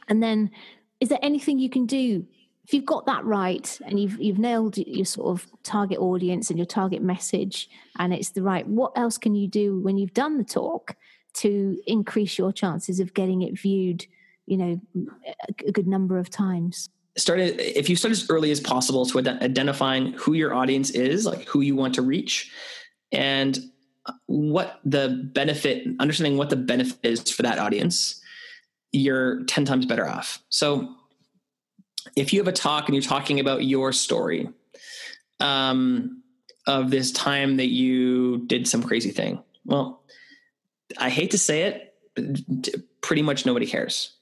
And 0.08 0.22
then 0.22 0.52
is 1.00 1.10
there 1.10 1.20
anything 1.22 1.60
you 1.60 1.70
can 1.70 1.86
do? 1.86 2.26
If 2.64 2.76
you've 2.76 2.86
got 2.86 3.06
that 3.08 3.26
right 3.26 3.80
and 3.86 4.00
you've 4.00 4.22
you've 4.22 4.40
nailed 4.40 4.78
your 4.78 5.06
sort 5.06 5.28
of 5.28 5.48
target 5.64 6.00
audience 6.00 6.50
and 6.50 6.58
your 6.60 6.66
target 6.66 7.02
message 7.02 7.70
and 7.98 8.14
it's 8.14 8.30
the 8.30 8.44
right 8.44 8.66
what 8.68 8.94
else 8.96 9.18
can 9.18 9.36
you 9.36 9.48
do 9.48 9.80
when 9.80 9.98
you've 9.98 10.14
done 10.14 10.38
the 10.38 10.44
talk 10.44 10.96
to 11.34 11.82
increase 11.88 12.38
your 12.38 12.54
chances 12.54 13.00
of 13.00 13.14
getting 13.14 13.42
it 13.42 13.60
viewed 13.60 14.06
you 14.52 14.58
know 14.58 14.80
a, 15.66 15.72
good 15.72 15.88
number 15.88 16.20
of 16.20 16.30
times. 16.30 16.90
Start 17.18 17.40
if 17.40 17.90
you 17.90 17.96
start 17.96 18.12
as 18.12 18.30
early 18.30 18.52
as 18.52 18.60
possible 18.60 19.06
to 19.06 19.18
ident- 19.18 19.42
identifying 19.42 20.14
who 20.14 20.34
your 20.34 20.54
audience 20.54 20.90
is 20.92 21.26
like 21.26 21.46
who 21.46 21.62
you 21.62 21.76
want 21.76 21.96
to 21.96 22.02
reach 22.02 22.52
and 23.12 23.60
what 24.26 24.80
the 24.84 25.30
benefit 25.34 25.88
understanding 26.00 26.38
what 26.38 26.50
the 26.50 26.56
benefit 26.56 27.00
is 27.04 27.32
for 27.32 27.44
that 27.44 27.60
audience 27.60 28.22
you're 28.94 29.44
10 29.46 29.64
times 29.64 29.86
better 29.86 30.08
off. 30.08 30.44
So 30.50 30.96
if 32.16 32.34
you 32.34 32.40
have 32.40 32.48
a 32.48 32.52
talk 32.52 32.88
and 32.88 32.96
you're 32.96 33.02
talking 33.02 33.40
about 33.40 33.64
your 33.64 33.94
story 33.94 34.50
um, 35.40 36.24
of 36.68 36.92
this 36.92 37.12
time 37.12 37.58
that 37.58 37.70
you 37.70 38.46
did 38.48 38.68
some 38.68 38.84
crazy 38.84 39.12
thing 39.12 39.42
well 39.66 40.04
i 40.98 41.10
hate 41.10 41.32
to 41.32 41.38
say 41.38 41.64
it 41.64 41.96
pretty 43.02 43.22
much 43.22 43.46
nobody 43.46 43.66
cares 43.66 44.18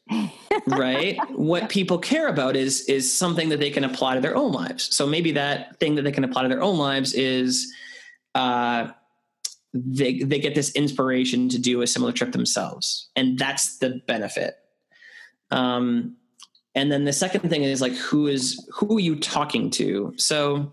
right? 0.67 1.17
What 1.31 1.69
people 1.69 1.97
care 1.97 2.27
about 2.27 2.55
is 2.55 2.81
is 2.81 3.11
something 3.11 3.49
that 3.49 3.59
they 3.59 3.69
can 3.69 3.83
apply 3.83 4.15
to 4.15 4.21
their 4.21 4.35
own 4.35 4.51
lives. 4.51 4.95
So 4.95 5.07
maybe 5.07 5.31
that 5.33 5.79
thing 5.79 5.95
that 5.95 6.03
they 6.03 6.11
can 6.11 6.23
apply 6.23 6.43
to 6.43 6.49
their 6.49 6.61
own 6.61 6.77
lives 6.77 7.13
is 7.13 7.73
uh 8.35 8.89
they 9.73 10.19
they 10.19 10.39
get 10.39 10.55
this 10.55 10.71
inspiration 10.71 11.49
to 11.49 11.59
do 11.59 11.81
a 11.81 11.87
similar 11.87 12.11
trip 12.11 12.31
themselves 12.31 13.09
and 13.15 13.37
that's 13.37 13.77
the 13.77 14.01
benefit. 14.07 14.55
Um 15.51 16.17
and 16.75 16.91
then 16.91 17.05
the 17.05 17.13
second 17.13 17.49
thing 17.49 17.63
is 17.63 17.81
like 17.81 17.93
who 17.93 18.27
is 18.27 18.67
who 18.73 18.97
are 18.97 19.01
you 19.01 19.15
talking 19.15 19.69
to? 19.71 20.13
So 20.17 20.71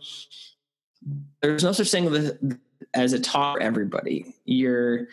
there's 1.43 1.65
no 1.65 1.73
such 1.73 1.91
thing 1.91 2.59
as 2.95 3.13
a 3.13 3.21
talk 3.21 3.57
for 3.57 3.63
everybody. 3.63 4.35
You're 4.45 5.09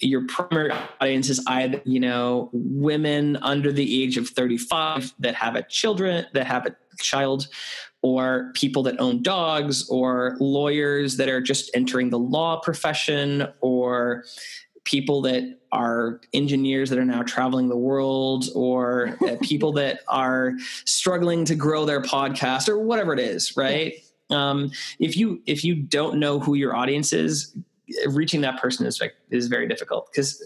your 0.00 0.26
primary 0.26 0.72
audience 1.00 1.28
is 1.28 1.42
either 1.46 1.80
you 1.84 2.00
know 2.00 2.50
women 2.52 3.36
under 3.42 3.72
the 3.72 4.02
age 4.02 4.16
of 4.16 4.28
35 4.28 5.14
that 5.20 5.34
have 5.34 5.54
a 5.54 5.62
children 5.62 6.26
that 6.34 6.46
have 6.46 6.66
a 6.66 6.76
child 6.98 7.46
or 8.02 8.50
people 8.54 8.82
that 8.84 8.98
own 9.00 9.22
dogs 9.22 9.88
or 9.88 10.36
lawyers 10.40 11.16
that 11.16 11.28
are 11.28 11.40
just 11.40 11.70
entering 11.74 12.10
the 12.10 12.18
law 12.18 12.60
profession 12.60 13.46
or 13.60 14.24
people 14.84 15.20
that 15.20 15.58
are 15.70 16.20
engineers 16.32 16.90
that 16.90 16.98
are 16.98 17.04
now 17.04 17.22
traveling 17.22 17.68
the 17.68 17.76
world 17.76 18.46
or 18.54 19.16
uh, 19.28 19.36
people 19.42 19.72
that 19.72 20.00
are 20.08 20.54
struggling 20.86 21.44
to 21.44 21.54
grow 21.54 21.84
their 21.84 22.02
podcast 22.02 22.68
or 22.68 22.78
whatever 22.78 23.12
it 23.12 23.20
is 23.20 23.56
right? 23.56 23.94
Um, 24.30 24.70
if 24.98 25.16
you 25.16 25.40
if 25.46 25.64
you 25.64 25.74
don't 25.74 26.18
know 26.18 26.38
who 26.38 26.54
your 26.54 26.76
audience 26.76 27.12
is 27.12 27.56
reaching 28.08 28.40
that 28.42 28.60
person 28.60 28.86
is 28.86 29.00
is 29.30 29.48
very 29.48 29.66
difficult 29.68 30.08
because 30.12 30.42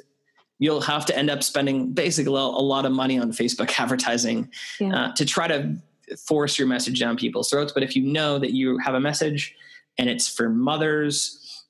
you'll 0.59 0.81
have 0.81 1.05
to 1.07 1.17
end 1.17 1.29
up 1.29 1.43
spending 1.43 1.93
basically 1.93 2.33
a 2.33 2.39
lot 2.39 2.85
of 2.85 2.93
money 2.93 3.19
on 3.19 3.33
Facebook 3.33 3.73
advertising 3.81 4.51
yeah. 4.79 5.07
uh, 5.07 5.13
to 5.15 5.25
try 5.25 5.49
to 5.49 5.77
force 6.17 6.59
your 6.59 6.69
message 6.69 7.01
down 7.01 7.17
people's 7.17 7.51
throats. 7.51 7.73
But 7.73 7.83
if 7.83 7.97
you 7.97 8.03
know 8.03 8.39
that 8.39 8.53
you 8.53 8.79
have 8.79 8.95
a 8.95 9.01
message 9.01 9.57
and 9.99 10.09
it's 10.09 10.29
for 10.29 10.49
mothers 10.49 11.65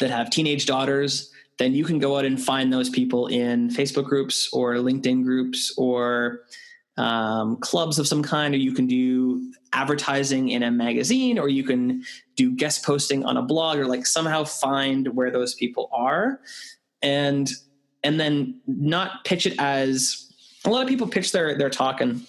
that 0.00 0.10
have 0.10 0.30
teenage 0.30 0.66
daughters, 0.66 1.30
then 1.58 1.72
you 1.72 1.84
can 1.84 1.98
go 1.98 2.18
out 2.18 2.24
and 2.24 2.42
find 2.42 2.72
those 2.72 2.90
people 2.90 3.28
in 3.28 3.68
Facebook 3.68 4.04
groups 4.04 4.48
or 4.52 4.74
LinkedIn 4.74 5.22
groups 5.22 5.72
or 5.76 6.40
um, 6.96 7.56
clubs 7.58 7.98
of 7.98 8.08
some 8.08 8.22
kind, 8.22 8.54
or 8.54 8.58
you 8.58 8.72
can 8.72 8.86
do 8.86 9.52
advertising 9.74 10.48
in 10.50 10.62
a 10.62 10.70
magazine, 10.70 11.38
or 11.38 11.48
you 11.48 11.64
can 11.64 12.04
do 12.36 12.50
guest 12.50 12.84
posting 12.84 13.24
on 13.24 13.36
a 13.36 13.42
blog, 13.42 13.78
or 13.78 13.86
like 13.86 14.06
somehow 14.06 14.44
find 14.44 15.08
where 15.14 15.30
those 15.30 15.54
people 15.54 15.90
are, 15.92 16.40
and 17.02 17.50
and 18.02 18.18
then 18.18 18.60
not 18.66 19.24
pitch 19.24 19.46
it 19.46 19.54
as 19.58 20.32
a 20.64 20.70
lot 20.70 20.82
of 20.82 20.88
people 20.88 21.06
pitch 21.06 21.32
their 21.32 21.58
their 21.58 21.70
talk 21.70 22.00
and 22.00 22.26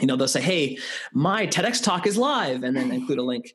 you 0.00 0.06
know 0.06 0.16
they'll 0.16 0.28
say, 0.28 0.42
"Hey, 0.42 0.78
my 1.12 1.46
TEDx 1.46 1.82
talk 1.82 2.06
is 2.06 2.18
live," 2.18 2.62
and 2.62 2.76
then 2.76 2.90
include 2.92 3.18
a 3.18 3.22
link. 3.22 3.54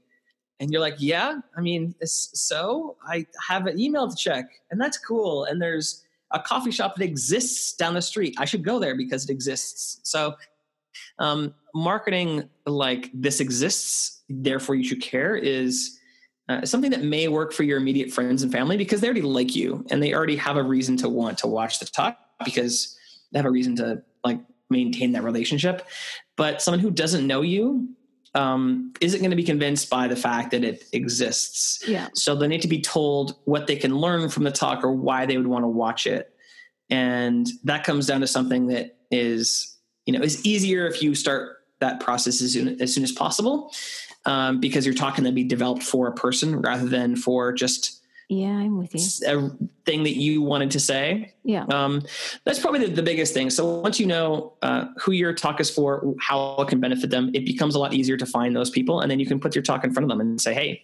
And 0.60 0.72
you're 0.72 0.82
like, 0.82 0.96
yeah, 1.00 1.40
I 1.58 1.62
mean, 1.62 1.94
so 2.06 2.96
I 3.06 3.26
have 3.50 3.66
an 3.68 3.78
email 3.80 4.08
to 4.10 4.16
check, 4.16 4.46
and 4.72 4.80
that's 4.80 4.98
cool. 4.98 5.44
And 5.44 5.62
there's 5.62 6.06
a 6.32 6.40
coffee 6.40 6.72
shop 6.72 6.96
that 6.96 7.04
exists 7.04 7.74
down 7.74 7.94
the 7.94 8.02
street. 8.02 8.36
I 8.38 8.46
should 8.46 8.64
go 8.64 8.80
there 8.80 8.96
because 8.96 9.26
it 9.26 9.30
exists. 9.30 10.00
So, 10.04 10.36
um, 11.20 11.54
marketing 11.74 12.50
like 12.66 13.10
this 13.14 13.40
exists, 13.40 14.24
therefore 14.30 14.76
you 14.76 14.84
should 14.84 15.02
care 15.02 15.36
is 15.36 16.00
uh, 16.50 16.66
something 16.66 16.92
that 16.92 17.04
may 17.04 17.28
work 17.28 17.54
for 17.54 17.64
your 17.64 17.78
immediate 17.78 18.12
friends 18.12 18.44
and 18.44 18.52
family 18.52 18.78
because 18.78 19.02
they 19.02 19.08
already 19.08 19.22
like 19.22 19.56
you 19.56 19.86
and 19.90 20.04
they 20.04 20.14
already 20.14 20.36
have 20.36 20.58
a 20.58 20.64
reason 20.64 20.98
to 20.98 21.08
want 21.08 21.38
to 21.38 21.48
watch 21.48 21.80
the 21.80 21.86
talk 21.86 22.18
because 22.44 22.98
they 23.32 23.40
have 23.40 23.46
a 23.46 23.52
reason 23.52 23.76
to 23.76 24.04
like 24.24 24.40
maintain 24.70 25.14
that 25.14 25.24
relationship. 25.24 25.88
But 26.36 26.62
someone 26.62 26.80
who 26.80 26.92
doesn't 26.92 27.26
know 27.26 27.42
you 27.42 27.90
um, 28.36 28.94
isn't 29.00 29.20
going 29.20 29.30
to 29.30 29.38
be 29.38 29.44
convinced 29.44 29.90
by 29.90 30.08
the 30.08 30.16
fact 30.16 30.52
that 30.52 30.64
it 30.64 30.84
exists. 30.92 31.88
Yeah. 31.88 32.08
So 32.16 32.36
they 32.36 32.48
need 32.48 32.62
to 32.64 32.68
be 32.68 32.82
told 32.82 33.38
what 33.46 33.68
they 33.68 33.76
can 33.76 33.96
learn 33.96 34.30
from 34.30 34.44
the 34.44 34.52
talk 34.52 34.84
or 34.84 34.92
why 34.92 35.26
they 35.26 35.38
would 35.38 35.48
want 35.48 35.64
to 35.64 35.68
watch 35.68 36.08
it. 36.08 36.34
And 36.90 37.48
that 37.64 37.84
comes 37.84 38.08
down 38.08 38.22
to 38.22 38.28
something 38.28 38.68
that 38.68 38.98
is, 39.12 39.73
you 40.06 40.14
know, 40.14 40.22
is 40.22 40.46
easier 40.46 40.88
if 40.88 41.02
you 41.02 41.16
start 41.16 41.58
that 41.80 42.00
process 42.00 42.42
as 42.42 42.54
soon 42.54 42.82
as, 42.82 42.94
soon 42.94 43.04
as 43.04 43.12
possible, 43.12 43.74
um, 44.26 44.60
because 44.60 44.86
you're 44.86 44.96
talking 44.96 45.24
to 45.26 45.32
be 45.32 45.44
developed 45.44 45.84
for 45.84 46.08
a 46.08 46.14
person 46.14 46.62
rather 46.62 46.88
than 46.88 47.16
for 47.16 47.52
just 47.52 48.04
yeah, 48.30 48.48
I'm 48.48 48.78
with 48.78 48.96
you. 48.96 49.02
A 49.28 49.52
thing 49.86 50.04
that 50.04 50.16
you 50.16 50.42
wanted 50.42 50.72
to 50.72 50.80
say. 50.80 51.34
Yeah. 51.44 51.66
Um, 51.66 52.02
that's 52.46 52.60
probably 52.60 52.80
the, 52.80 52.88
the, 52.88 53.04
biggest 53.04 53.34
thing. 53.34 53.50
So 53.50 53.80
once 53.82 54.00
you 54.00 54.06
know 54.06 54.54
uh, 54.62 54.86
who 54.98 55.12
your 55.12 55.34
talk 55.34 55.60
is 55.60 55.70
for, 55.70 56.16
how 56.20 56.56
it 56.60 56.68
can 56.68 56.80
benefit 56.80 57.10
them, 57.10 57.32
it 57.34 57.46
becomes 57.46 57.76
a 57.76 57.80
lot 57.80 57.94
easier 57.94 58.18
to 58.18 58.26
find 58.26 58.56
those 58.56 58.70
people. 58.70 59.02
And 59.02 59.12
then 59.12 59.20
you 59.20 59.26
can 59.26 59.40
put 59.40 59.54
your 59.54 59.62
talk 59.62 59.84
in 59.84 59.94
front 59.94 60.06
of 60.06 60.10
them 60.10 60.22
and 60.22 60.40
say, 60.40 60.54
hey, 60.54 60.82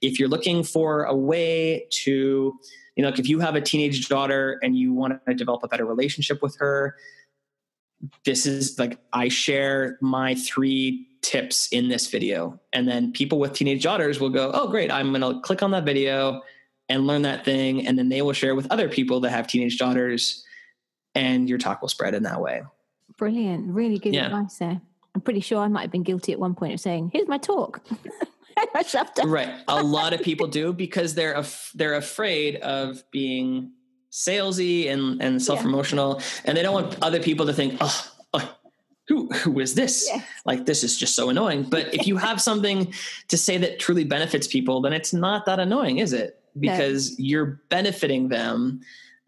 if 0.00 0.20
you're 0.20 0.28
looking 0.28 0.62
for 0.62 1.04
a 1.04 1.16
way 1.16 1.86
to, 1.90 2.54
you 2.94 3.02
know, 3.02 3.08
like 3.08 3.18
if 3.18 3.28
you 3.28 3.40
have 3.40 3.56
a 3.56 3.60
teenage 3.60 4.06
daughter 4.08 4.60
and 4.62 4.76
you 4.76 4.92
want 4.92 5.18
to 5.26 5.34
develop 5.34 5.64
a 5.64 5.68
better 5.68 5.86
relationship 5.86 6.42
with 6.42 6.56
her, 6.58 6.94
this 8.24 8.46
is 8.46 8.78
like 8.78 8.98
I 9.12 9.28
share 9.28 9.98
my 10.00 10.34
three 10.34 11.06
tips 11.22 11.68
in 11.68 11.88
this 11.88 12.10
video. 12.10 12.60
And 12.72 12.86
then 12.86 13.12
people 13.12 13.38
with 13.38 13.52
teenage 13.52 13.82
daughters 13.82 14.20
will 14.20 14.30
go, 14.30 14.50
oh, 14.52 14.68
great, 14.68 14.90
I'm 14.90 15.12
going 15.12 15.34
to 15.34 15.40
click 15.40 15.62
on 15.62 15.70
that 15.70 15.84
video 15.84 16.42
and 16.88 17.06
learn 17.06 17.22
that 17.22 17.44
thing. 17.44 17.86
And 17.86 17.98
then 17.98 18.08
they 18.08 18.22
will 18.22 18.32
share 18.32 18.54
with 18.54 18.70
other 18.70 18.88
people 18.88 19.20
that 19.20 19.30
have 19.30 19.46
teenage 19.46 19.78
daughters 19.78 20.44
and 21.14 21.48
your 21.48 21.58
talk 21.58 21.80
will 21.80 21.88
spread 21.88 22.14
in 22.14 22.24
that 22.24 22.40
way. 22.40 22.62
Brilliant. 23.16 23.72
Really 23.72 23.98
good 23.98 24.14
yeah. 24.14 24.26
advice 24.26 24.58
there. 24.58 24.80
I'm 25.14 25.20
pretty 25.20 25.40
sure 25.40 25.60
i 25.60 25.68
might 25.68 25.82
have 25.82 25.90
been 25.90 26.02
guilty 26.02 26.32
at 26.32 26.38
one 26.38 26.54
point 26.54 26.72
of 26.72 26.80
saying 26.80 27.10
here's 27.12 27.28
my 27.28 27.38
talk. 27.38 27.82
Right. 29.26 29.50
A 29.68 29.82
lot 29.82 30.12
of 30.12 30.22
people 30.22 30.46
do 30.46 30.72
because 30.72 31.14
they're 31.14 31.34
af- 31.34 31.70
they're 31.74 31.94
afraid 31.94 32.56
of 32.56 33.02
being 33.10 33.72
salesy 34.12 34.90
and 34.90 35.22
and 35.22 35.42
self-promotional 35.42 36.16
yeah. 36.18 36.40
and 36.44 36.56
they 36.56 36.62
don't 36.62 36.74
want 36.74 36.96
other 37.02 37.18
people 37.18 37.46
to 37.46 37.52
think 37.52 37.76
oh, 37.80 38.12
oh 38.34 38.56
who 39.08 39.26
who 39.28 39.58
is 39.58 39.74
this 39.74 40.08
yeah. 40.12 40.22
like 40.44 40.66
this 40.66 40.84
is 40.84 40.98
just 40.98 41.16
so 41.16 41.30
annoying 41.30 41.62
but 41.62 41.92
if 41.94 42.06
you 42.06 42.18
have 42.18 42.40
something 42.40 42.92
to 43.28 43.38
say 43.38 43.56
that 43.56 43.80
truly 43.80 44.04
benefits 44.04 44.46
people 44.46 44.82
then 44.82 44.92
it's 44.92 45.14
not 45.14 45.46
that 45.46 45.58
annoying 45.58 45.98
is 45.98 46.12
it 46.12 46.42
because 46.58 47.18
you're 47.18 47.60
benefiting 47.68 48.28
them. 48.28 48.80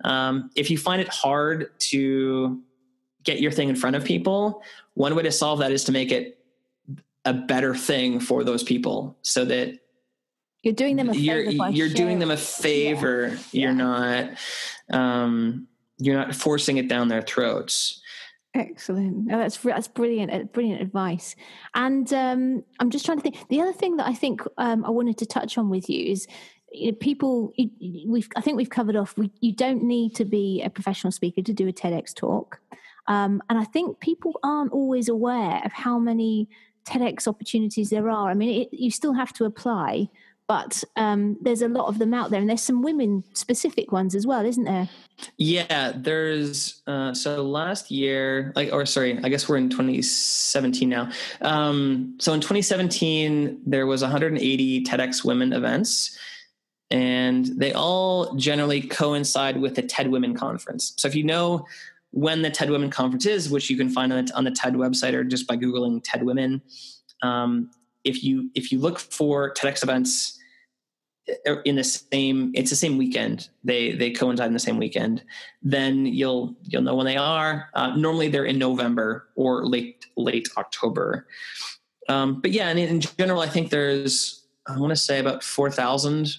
Um, 0.05 0.51
if 0.55 0.71
you 0.71 0.79
find 0.79 1.01
it 1.01 1.09
hard 1.09 1.71
to 1.91 2.61
get 3.23 3.41
your 3.41 3.51
thing 3.51 3.69
in 3.69 3.77
front 3.77 3.97
of 3.97 4.05
people, 4.05 4.63
one 4.95 5.15
way 5.15 5.23
to 5.23 5.33
solve 5.33 5.61
that 5.61 5.73
is 5.73 5.85
to 5.85 5.93
make 5.93 6.13
it 6.13 6.39
a 7.25 7.33
better 7.33 7.75
thing 7.75 8.21
for 8.21 8.45
those 8.45 8.63
people 8.63 9.17
so 9.23 9.45
that 9.47 9.79
you're 10.63 10.75
doing 10.75 10.97
them 10.97 11.11
a 11.11 11.15
favor. 11.15 11.51
You're, 11.51 11.71
you're 11.71 11.89
doing 11.89 12.19
them 12.19 12.31
a 12.31 12.37
favor. 12.37 13.29
Yeah. 13.53 13.69
You're 13.69 13.71
yeah. 13.71 13.77
not 13.77 14.31
um, 14.93 15.67
you're 15.99 16.17
not 16.17 16.35
forcing 16.35 16.77
it 16.77 16.89
down 16.89 17.09
their 17.09 17.23
throats. 17.23 18.01
Excellent. 18.55 19.33
Oh, 19.33 19.39
that's 19.39 19.59
that's 19.59 19.89
brilliant. 19.89 20.33
Uh, 20.33 20.45
brilliant 20.45 20.81
advice. 20.81 21.35
And 21.75 22.13
um, 22.13 22.65
I'm 22.79 22.91
just 22.91 23.05
trying 23.05 23.19
to 23.19 23.23
think. 23.23 23.49
The 23.49 23.61
other 23.61 23.73
thing 23.73 23.97
that 23.97 24.07
I 24.07 24.15
think 24.15 24.43
um, 24.59 24.85
I 24.85 24.91
wanted 24.91 25.19
to 25.19 25.27
touch 25.27 25.59
on 25.59 25.71
with 25.71 25.89
you 25.89 26.13
is 26.13 26.27
you 26.73 26.91
know, 26.91 26.97
people 27.01 27.53
we've 28.09 28.29
i 28.35 28.41
think 28.41 28.57
we've 28.57 28.69
covered 28.69 28.97
off 28.97 29.17
we, 29.17 29.31
you 29.41 29.53
don't 29.53 29.85
need 29.85 30.13
to 30.13 30.25
be 30.25 30.61
a 30.61 30.69
professional 30.69 31.13
speaker 31.13 31.41
to 31.41 31.53
do 31.53 31.69
a 31.69 31.73
tedx 31.73 32.13
talk 32.13 32.61
Um, 33.07 33.43
and 33.49 33.59
I 33.59 33.65
think 33.65 34.01
people 34.01 34.41
aren't 34.43 34.73
always 34.73 35.09
aware 35.09 35.63
of 35.65 35.73
how 35.73 35.99
many 36.01 36.49
TEDx 36.85 37.27
opportunities 37.27 37.91
there 37.91 38.09
are. 38.09 38.31
I 38.31 38.35
mean, 38.35 38.63
it, 38.63 38.69
you 38.73 38.91
still 38.91 39.15
have 39.15 39.33
to 39.35 39.45
apply, 39.45 40.09
but 40.47 40.85
um, 40.97 41.39
there's 41.41 41.63
a 41.63 41.69
lot 41.69 41.87
of 41.87 41.99
them 41.99 42.13
out 42.13 42.31
there, 42.31 42.41
and 42.41 42.49
there's 42.49 42.63
some 42.63 42.83
women 42.83 43.25
specific 43.33 43.93
ones 43.93 44.15
as 44.15 44.27
well, 44.27 44.45
isn't 44.45 44.65
there? 44.65 44.89
Yeah, 45.39 45.93
there's 45.97 46.83
uh, 46.87 47.15
so 47.15 47.43
last 47.43 47.91
year, 47.91 48.53
like, 48.55 48.73
or 48.73 48.85
sorry, 48.85 49.19
I 49.23 49.29
guess 49.29 49.49
we're 49.49 49.57
in 49.57 49.71
2017 49.71 50.89
now. 50.89 51.11
Um, 51.41 52.17
so 52.21 52.33
in 52.33 52.41
2017, 52.41 53.63
there 53.65 53.87
was 53.87 54.03
180 54.03 54.85
TEDx 54.85 55.25
Women 55.25 55.53
events, 55.53 56.19
and 56.91 57.47
they 57.47 57.73
all 57.73 58.35
generally 58.35 58.83
coincide 58.83 59.61
with 59.61 59.77
the 59.77 59.83
TED 59.83 60.11
Women 60.11 60.35
Conference. 60.35 60.93
So 60.99 61.09
if 61.09 61.15
you 61.15 61.25
know 61.25 61.67
when 62.11 62.43
the 62.43 62.51
TED 62.51 62.71
Women 62.71 62.91
Conference 62.91 63.27
is, 63.27 63.51
which 63.51 63.71
you 63.71 63.77
can 63.77 63.89
find 63.89 64.13
on 64.13 64.27
the, 64.27 64.35
on 64.37 64.45
the 64.45 64.51
TED 64.51 64.75
website 64.75 65.15
or 65.15 65.25
just 65.25 65.47
by 65.47 65.57
googling 65.57 66.01
TED 66.05 66.23
Women, 66.23 66.63
um, 67.23 67.71
if 68.05 68.23
you 68.23 68.51
if 68.55 68.71
you 68.71 68.79
look 68.79 68.99
for 68.99 69.53
TEDx 69.55 69.83
events 69.83 70.39
uh, 71.49 71.63
in 71.63 71.77
the 71.77 71.85
same 71.85 72.53
it's 72.55 72.71
the 72.71 72.77
same 72.77 72.99
weekend. 72.99 73.49
They 73.65 73.93
they 73.93 74.11
coincide 74.11 74.49
in 74.49 74.53
the 74.53 74.59
same 74.59 74.77
weekend. 74.77 75.25
Then 75.63 76.05
you'll 76.05 76.55
you'll 76.65 76.83
know 76.83 76.95
when 76.95 77.07
they 77.07 77.17
are. 77.17 77.71
Uh, 77.75 77.97
normally 77.97 78.29
they're 78.29 78.45
in 78.45 78.59
november 78.59 79.29
or 79.35 79.67
late 79.67 80.07
late 80.17 80.49
october. 80.59 81.27
Um, 82.11 82.43
but 82.43 82.51
yeah 82.51 82.69
and 82.69 82.79
in 82.79 83.01
general 83.01 83.41
i 83.41 83.49
think 83.49 83.71
there's 83.71 84.45
i 84.67 84.79
want 84.79 84.91
to 84.91 84.97
say 84.97 85.19
about 85.19 85.43
4000 85.43 86.37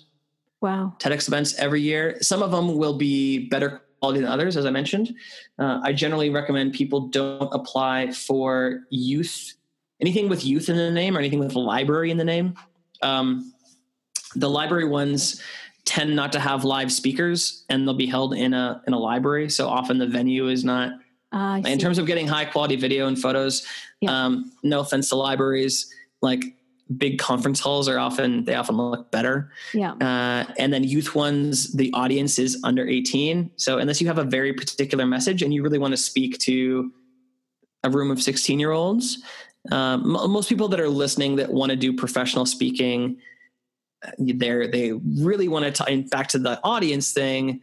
wow. 0.62 0.94
Tedx 1.00 1.28
events 1.28 1.56
every 1.58 1.82
year. 1.82 2.18
Some 2.22 2.44
of 2.44 2.52
them 2.52 2.78
will 2.78 2.98
be 2.98 3.50
better 3.50 3.82
quality 4.00 4.20
than 4.20 4.30
others 4.30 4.56
as 4.56 4.68
i 4.68 4.70
mentioned. 4.70 5.16
Uh, 5.58 5.80
i 5.84 5.92
generally 5.92 6.30
recommend 6.30 6.74
people 6.74 7.08
don't 7.08 7.52
apply 7.52 8.12
for 8.12 8.82
youth 8.92 9.56
anything 10.02 10.30
with 10.30 10.46
youth 10.46 10.70
in 10.70 10.76
the 10.76 10.92
name 10.92 11.16
or 11.16 11.20
anything 11.20 11.40
with 11.40 11.56
a 11.56 11.60
library 11.60 12.12
in 12.12 12.18
the 12.18 12.24
name? 12.24 12.56
Um, 13.02 13.54
the 14.36 14.50
library 14.50 14.88
ones 14.88 15.42
tend 15.86 16.16
not 16.16 16.32
to 16.34 16.40
have 16.40 16.64
live 16.66 16.92
speakers 16.92 17.64
and 17.70 17.88
they'll 17.88 17.94
be 17.94 18.08
held 18.08 18.34
in 18.34 18.54
a 18.54 18.82
in 18.88 18.94
a 18.94 19.00
library. 19.00 19.50
So 19.50 19.68
often 19.68 19.98
the 19.98 20.08
venue 20.08 20.48
is 20.50 20.64
not 20.64 20.94
uh, 21.32 21.62
in 21.66 21.80
terms 21.80 21.98
of 21.98 22.06
getting 22.06 22.28
high 22.28 22.46
quality 22.46 22.76
video 22.76 23.08
and 23.08 23.20
photos 23.20 23.66
yeah. 24.02 24.26
um, 24.26 24.52
no 24.64 24.80
offense 24.80 25.10
to 25.10 25.16
libraries 25.16 25.94
like 26.22 26.44
big 26.98 27.18
conference 27.18 27.60
halls 27.60 27.88
are 27.88 27.98
often 27.98 28.46
they 28.46 28.56
often 28.56 28.78
look 28.78 29.12
better. 29.12 29.52
Yeah. 29.74 29.94
Uh, 29.94 30.52
and 30.58 30.72
then 30.72 30.84
youth 30.84 31.16
ones 31.16 31.74
the 31.74 31.92
audience 31.94 32.40
is 32.40 32.60
under 32.64 32.88
18 32.88 33.52
so 33.58 33.78
unless 33.78 34.02
you 34.02 34.08
have 34.08 34.18
a 34.18 34.24
very 34.24 34.54
particular 34.54 35.06
message 35.06 35.42
and 35.42 35.54
you 35.54 35.64
really 35.64 35.80
want 35.80 35.94
to 35.94 35.98
speak 35.98 36.38
to 36.40 36.92
a 37.84 37.90
room 37.90 38.12
of 38.12 38.22
16 38.22 38.60
year 38.60 38.72
olds 38.72 39.24
um, 39.72 40.08
most 40.08 40.50
people 40.50 40.68
that 40.68 40.80
are 40.80 40.90
listening 40.90 41.36
that 41.38 41.52
want 41.52 41.70
to 41.70 41.76
do 41.76 41.94
professional 41.94 42.46
speaking 42.46 43.18
they're 44.18 44.68
they 44.68 44.92
really 44.92 45.48
want 45.48 45.66
to 45.66 45.72
tie 45.72 46.06
back 46.12 46.28
to 46.28 46.38
the 46.38 46.60
audience 46.64 47.12
thing 47.12 47.62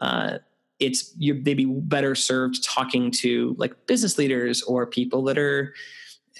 uh, 0.00 0.38
it's 0.80 1.14
you, 1.18 1.40
they'd 1.40 1.54
be 1.54 1.66
better 1.66 2.14
served 2.14 2.64
talking 2.64 3.10
to 3.10 3.54
like 3.58 3.86
business 3.86 4.18
leaders 4.18 4.62
or 4.62 4.86
people 4.86 5.22
that 5.24 5.38
are 5.38 5.74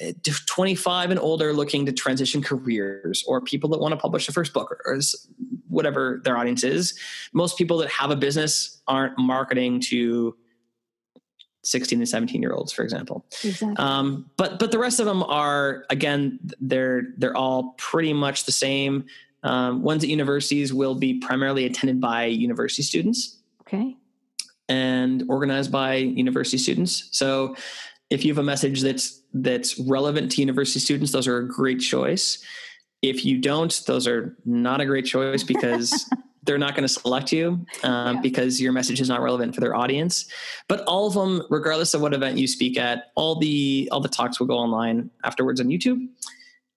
uh, 0.02 0.12
25 0.46 1.10
and 1.10 1.20
older 1.20 1.52
looking 1.52 1.84
to 1.84 1.92
transition 1.92 2.42
careers 2.42 3.22
or 3.26 3.40
people 3.40 3.68
that 3.68 3.78
want 3.78 3.92
to 3.92 3.98
publish 3.98 4.28
a 4.28 4.32
first 4.32 4.54
book 4.54 4.80
or 4.86 4.98
whatever 5.68 6.20
their 6.24 6.38
audience 6.38 6.64
is. 6.64 6.98
Most 7.32 7.58
people 7.58 7.76
that 7.78 7.90
have 7.90 8.10
a 8.10 8.16
business 8.16 8.80
aren't 8.88 9.18
marketing 9.18 9.80
to 9.80 10.34
16 11.62 11.98
and 11.98 12.08
17 12.08 12.40
year 12.40 12.52
olds 12.52 12.72
for 12.72 12.82
example 12.82 13.26
exactly. 13.44 13.76
um, 13.76 14.30
but 14.36 14.58
but 14.58 14.72
the 14.72 14.78
rest 14.78 14.98
of 14.98 15.06
them 15.06 15.22
are 15.24 15.84
again 15.90 16.38
they're 16.60 17.02
they're 17.18 17.36
all 17.36 17.74
pretty 17.76 18.12
much 18.12 18.44
the 18.46 18.52
same 18.52 19.04
um, 19.42 19.82
ones 19.82 20.04
at 20.04 20.10
universities 20.10 20.72
will 20.72 20.94
be 20.94 21.18
primarily 21.18 21.64
attended 21.64 22.00
by 22.00 22.26
university 22.26 22.82
students. 22.82 23.38
Okay. 23.62 23.96
And 24.68 25.24
organized 25.28 25.72
by 25.72 25.94
university 25.94 26.58
students. 26.58 27.08
So 27.12 27.56
if 28.10 28.24
you 28.24 28.32
have 28.32 28.38
a 28.38 28.44
message 28.44 28.82
that's 28.82 29.22
that's 29.32 29.78
relevant 29.78 30.32
to 30.32 30.40
university 30.40 30.80
students, 30.80 31.12
those 31.12 31.26
are 31.26 31.38
a 31.38 31.48
great 31.48 31.80
choice. 31.80 32.44
If 33.02 33.24
you 33.24 33.38
don't, 33.38 33.82
those 33.86 34.06
are 34.06 34.36
not 34.44 34.80
a 34.80 34.86
great 34.86 35.06
choice 35.06 35.42
because 35.42 36.10
they're 36.44 36.58
not 36.58 36.74
going 36.74 36.82
to 36.82 36.88
select 36.88 37.32
you 37.32 37.64
um, 37.82 38.16
yeah. 38.16 38.20
because 38.22 38.60
your 38.60 38.72
message 38.72 39.00
is 39.00 39.08
not 39.08 39.20
relevant 39.20 39.54
for 39.54 39.60
their 39.60 39.74
audience. 39.74 40.26
But 40.68 40.80
all 40.84 41.06
of 41.06 41.14
them, 41.14 41.42
regardless 41.50 41.94
of 41.94 42.00
what 42.00 42.14
event 42.14 42.38
you 42.38 42.46
speak 42.46 42.78
at, 42.78 43.04
all 43.14 43.38
the 43.38 43.88
all 43.92 44.00
the 44.00 44.08
talks 44.08 44.40
will 44.40 44.46
go 44.46 44.56
online 44.56 45.10
afterwards 45.24 45.60
on 45.60 45.68
YouTube. 45.68 46.06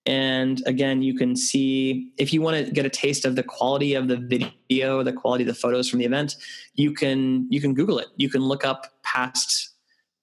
And 0.05 0.61
again, 0.65 1.01
you 1.01 1.15
can 1.15 1.35
see 1.35 2.11
if 2.17 2.33
you 2.33 2.41
want 2.41 2.65
to 2.65 2.71
get 2.71 2.85
a 2.85 2.89
taste 2.89 3.23
of 3.23 3.37
the 3.37 3.43
quality 3.43 3.93
of 3.93 4.09
the 4.09 4.17
video, 4.17 5.01
the 5.01 5.13
quality 5.13 5.43
of 5.43 5.47
the 5.47 5.53
photos 5.53 5.89
from 5.89 5.99
the 5.99 6.05
event, 6.05 6.35
you 6.73 6.93
can 6.93 7.47
you 7.49 7.61
can 7.61 7.73
Google 7.73 7.99
it. 7.99 8.07
You 8.17 8.29
can 8.29 8.41
look 8.41 8.65
up 8.65 8.87
past 9.03 9.69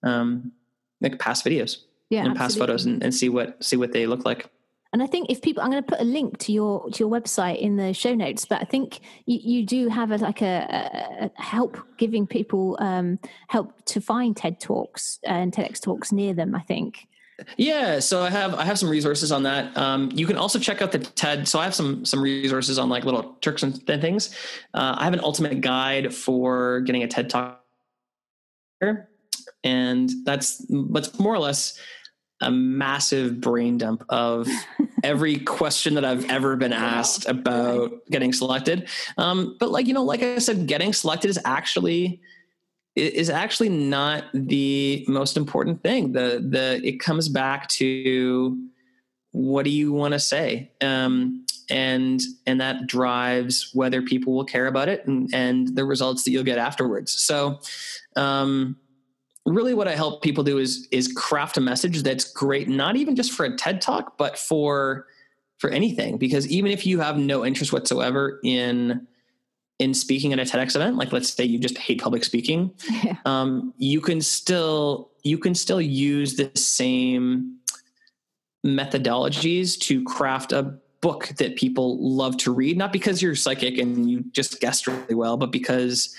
um, 0.03 0.53
like 1.01 1.19
past 1.19 1.45
videos 1.45 1.79
yeah, 2.11 2.25
and 2.25 2.37
past 2.37 2.59
photos 2.59 2.85
and, 2.85 3.03
and 3.03 3.15
see 3.15 3.29
what 3.29 3.63
see 3.65 3.77
what 3.77 3.93
they 3.93 4.07
look 4.07 4.25
like. 4.25 4.51
And 4.93 5.03
I 5.03 5.07
think 5.07 5.31
if 5.31 5.41
people, 5.41 5.63
I'm 5.63 5.71
going 5.71 5.83
to 5.83 5.89
put 5.89 6.01
a 6.01 6.05
link 6.05 6.39
to 6.39 6.53
your 6.53 6.91
to 6.91 6.99
your 6.99 7.09
website 7.09 7.61
in 7.61 7.77
the 7.77 7.95
show 7.95 8.15
notes. 8.15 8.45
But 8.45 8.61
I 8.61 8.65
think 8.65 9.01
you, 9.25 9.39
you 9.43 9.67
do 9.67 9.89
have 9.89 10.11
a, 10.11 10.17
like 10.17 10.43
a, 10.43 11.31
a 11.37 11.41
help 11.41 11.79
giving 11.97 12.27
people 12.27 12.77
um, 12.81 13.21
help 13.49 13.85
to 13.87 14.01
find 14.01 14.37
TED 14.37 14.59
talks 14.59 15.21
and 15.25 15.53
TEDx 15.53 15.81
talks 15.81 16.11
near 16.11 16.35
them. 16.35 16.55
I 16.55 16.61
think. 16.61 17.07
Yeah, 17.57 18.01
so 18.01 18.23
I 18.23 18.31
have 18.31 18.55
I 18.55 18.65
have 18.65 18.79
some 18.79 18.89
resources 18.89 19.33
on 19.33 19.45
that. 19.45 19.77
Um, 19.77 20.11
you 20.13 20.27
can 20.27 20.37
also 20.37 20.59
check 20.59 20.83
out 20.83 20.93
the 20.93 20.99
TED. 20.99 21.47
So 21.49 21.59
I 21.59 21.65
have 21.65 21.75
some 21.75 22.05
some 22.05 22.21
resources 22.21 22.79
on 22.79 22.89
like 22.89 23.05
little 23.05 23.37
tricks 23.41 23.63
and 23.63 23.85
things. 23.87 24.35
Uh, 24.75 24.97
I 24.99 25.05
have 25.05 25.15
an 25.15 25.21
ultimate 25.21 25.61
guide 25.61 26.15
for 26.15 26.81
getting 26.81 27.03
a 27.03 27.09
TED 27.09 27.31
talk, 27.31 27.63
and 29.65 30.11
that's 30.25 30.65
that's 30.69 31.19
more 31.19 31.35
or 31.35 31.39
less 31.39 31.79
a 32.41 32.51
massive 32.51 33.41
brain 33.41 33.79
dump 33.79 34.05
of 34.09 34.49
every 35.05 35.39
question 35.39 35.95
that 35.95 36.05
I've 36.05 36.29
ever 36.31 36.57
been 36.57 36.73
asked 36.73 37.27
about 37.27 37.93
getting 38.11 38.33
selected. 38.33 38.89
Um, 39.19 39.57
but 39.59 39.71
like 39.71 39.87
you 39.87 39.95
know, 39.95 40.05
like 40.05 40.23
I 40.23 40.39
said, 40.39 40.67
getting 40.67 40.93
selected 40.93 41.29
is 41.29 41.39
actually 41.45 42.21
is 42.97 43.31
actually 43.31 43.69
not 43.69 44.25
the 44.35 45.05
most 45.09 45.37
important 45.37 45.83
thing. 45.83 46.13
The 46.13 46.45
the 46.49 46.81
it 46.85 47.01
comes 47.01 47.29
back 47.29 47.69
to 47.69 48.59
what 49.33 49.65
do 49.65 49.71
you 49.71 49.93
want 49.93 50.13
to 50.13 50.19
say, 50.19 50.73
um, 50.81 51.47
and 51.71 52.21
and 52.47 52.61
that 52.61 52.87
drives 52.87 53.71
whether 53.75 54.03
people 54.03 54.35
will 54.35 54.45
care 54.45 54.67
about 54.67 54.89
it 54.89 55.07
and, 55.07 55.33
and 55.33 55.77
the 55.77 55.85
results 55.85 56.25
that 56.25 56.33
you'll 56.33 56.43
get 56.43 56.59
afterwards. 56.59 57.13
So, 57.13 57.61
um, 58.17 58.77
really, 59.47 59.75
what 59.75 59.89
I 59.89 59.95
help 59.95 60.23
people 60.23 60.45
do 60.45 60.59
is 60.59 60.89
is 60.91 61.13
craft 61.13 61.57
a 61.57 61.61
message 61.61 62.03
that's 62.03 62.25
great, 62.33 62.69
not 62.69 62.97
even 62.97 63.17
just 63.17 63.33
for 63.33 63.45
a 63.45 63.57
TED 63.57 63.81
talk, 63.81 64.17
but 64.17 64.39
for 64.39 65.07
for 65.59 65.71
anything. 65.71 66.19
Because 66.19 66.47
even 66.49 66.71
if 66.71 66.87
you 66.87 67.01
have 67.01 67.19
no 67.19 67.45
interest 67.45 67.73
whatsoever 67.73 68.41
in 68.43 69.07
in 69.79 69.95
speaking 69.95 70.33
at 70.33 70.39
a 70.39 70.43
TEDx 70.43 70.77
event, 70.77 70.97
like 70.97 71.13
let's 71.13 71.31
say 71.31 71.45
you 71.45 71.59
just 71.59 71.79
hate 71.79 72.01
public 72.03 72.23
speaking, 72.23 72.71
yeah. 73.03 73.17
um, 73.25 73.73
you 73.79 74.01
can 74.01 74.21
still 74.21 75.11
you 75.23 75.39
can 75.39 75.55
still 75.55 75.81
use 75.81 76.37
the 76.37 76.51
same 76.55 77.57
methodologies 78.65 79.79
to 79.79 80.05
craft 80.05 80.53
a 80.53 80.75
book 81.01 81.29
that 81.39 81.57
people 81.57 81.99
love 81.99 82.37
to 82.37 82.53
read. 82.53 82.77
Not 82.77 82.93
because 82.93 83.23
you're 83.23 83.35
psychic 83.35 83.79
and 83.79 84.11
you 84.11 84.25
just 84.33 84.61
guessed 84.61 84.87
really 84.87 85.15
well, 85.15 85.37
but 85.37 85.51
because 85.51 86.15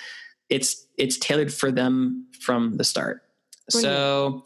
it's 0.49 0.87
it's 1.01 1.17
tailored 1.17 1.53
for 1.53 1.71
them 1.71 2.27
from 2.39 2.77
the 2.77 2.83
start. 2.83 3.23
Brilliant. 3.71 3.93
So 3.93 4.43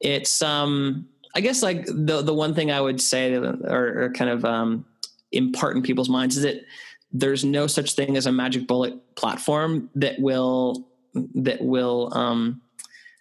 it's 0.00 0.42
um 0.42 1.06
I 1.34 1.40
guess 1.40 1.62
like 1.62 1.86
the 1.86 2.22
the 2.22 2.34
one 2.34 2.54
thing 2.54 2.70
I 2.70 2.80
would 2.80 3.00
say 3.00 3.34
or, 3.34 4.04
or 4.04 4.12
kind 4.14 4.30
of 4.30 4.44
um 4.44 4.86
impart 5.32 5.76
in 5.76 5.82
people's 5.82 6.08
minds 6.08 6.36
is 6.36 6.42
that 6.42 6.64
there's 7.12 7.44
no 7.44 7.66
such 7.66 7.92
thing 7.92 8.16
as 8.16 8.26
a 8.26 8.32
magic 8.32 8.66
bullet 8.66 9.14
platform 9.16 9.90
that 9.94 10.18
will 10.20 10.88
that 11.34 11.60
will 11.60 12.12
um, 12.16 12.60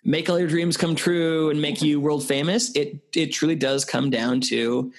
make 0.04 0.30
all 0.30 0.40
your 0.40 0.48
dreams 0.48 0.78
come 0.78 0.96
true 0.96 1.50
and 1.50 1.62
make 1.62 1.82
you 1.82 2.00
world 2.00 2.24
famous. 2.24 2.76
It 2.76 3.00
it 3.16 3.28
truly 3.28 3.56
does 3.56 3.86
come 3.86 4.10
down 4.10 4.42
to 4.42 4.92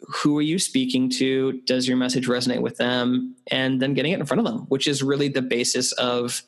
who 0.00 0.38
are 0.38 0.42
you 0.42 0.60
speaking 0.60 1.10
to? 1.10 1.60
Does 1.62 1.88
your 1.88 1.96
message 1.96 2.28
resonate 2.28 2.60
with 2.60 2.76
them? 2.76 3.34
And 3.50 3.82
then 3.82 3.94
getting 3.94 4.12
it 4.12 4.20
in 4.20 4.26
front 4.26 4.38
of 4.38 4.46
them, 4.46 4.60
which 4.68 4.86
is 4.86 5.02
really 5.02 5.28
the 5.28 5.42
basis 5.42 5.90
of 5.92 6.42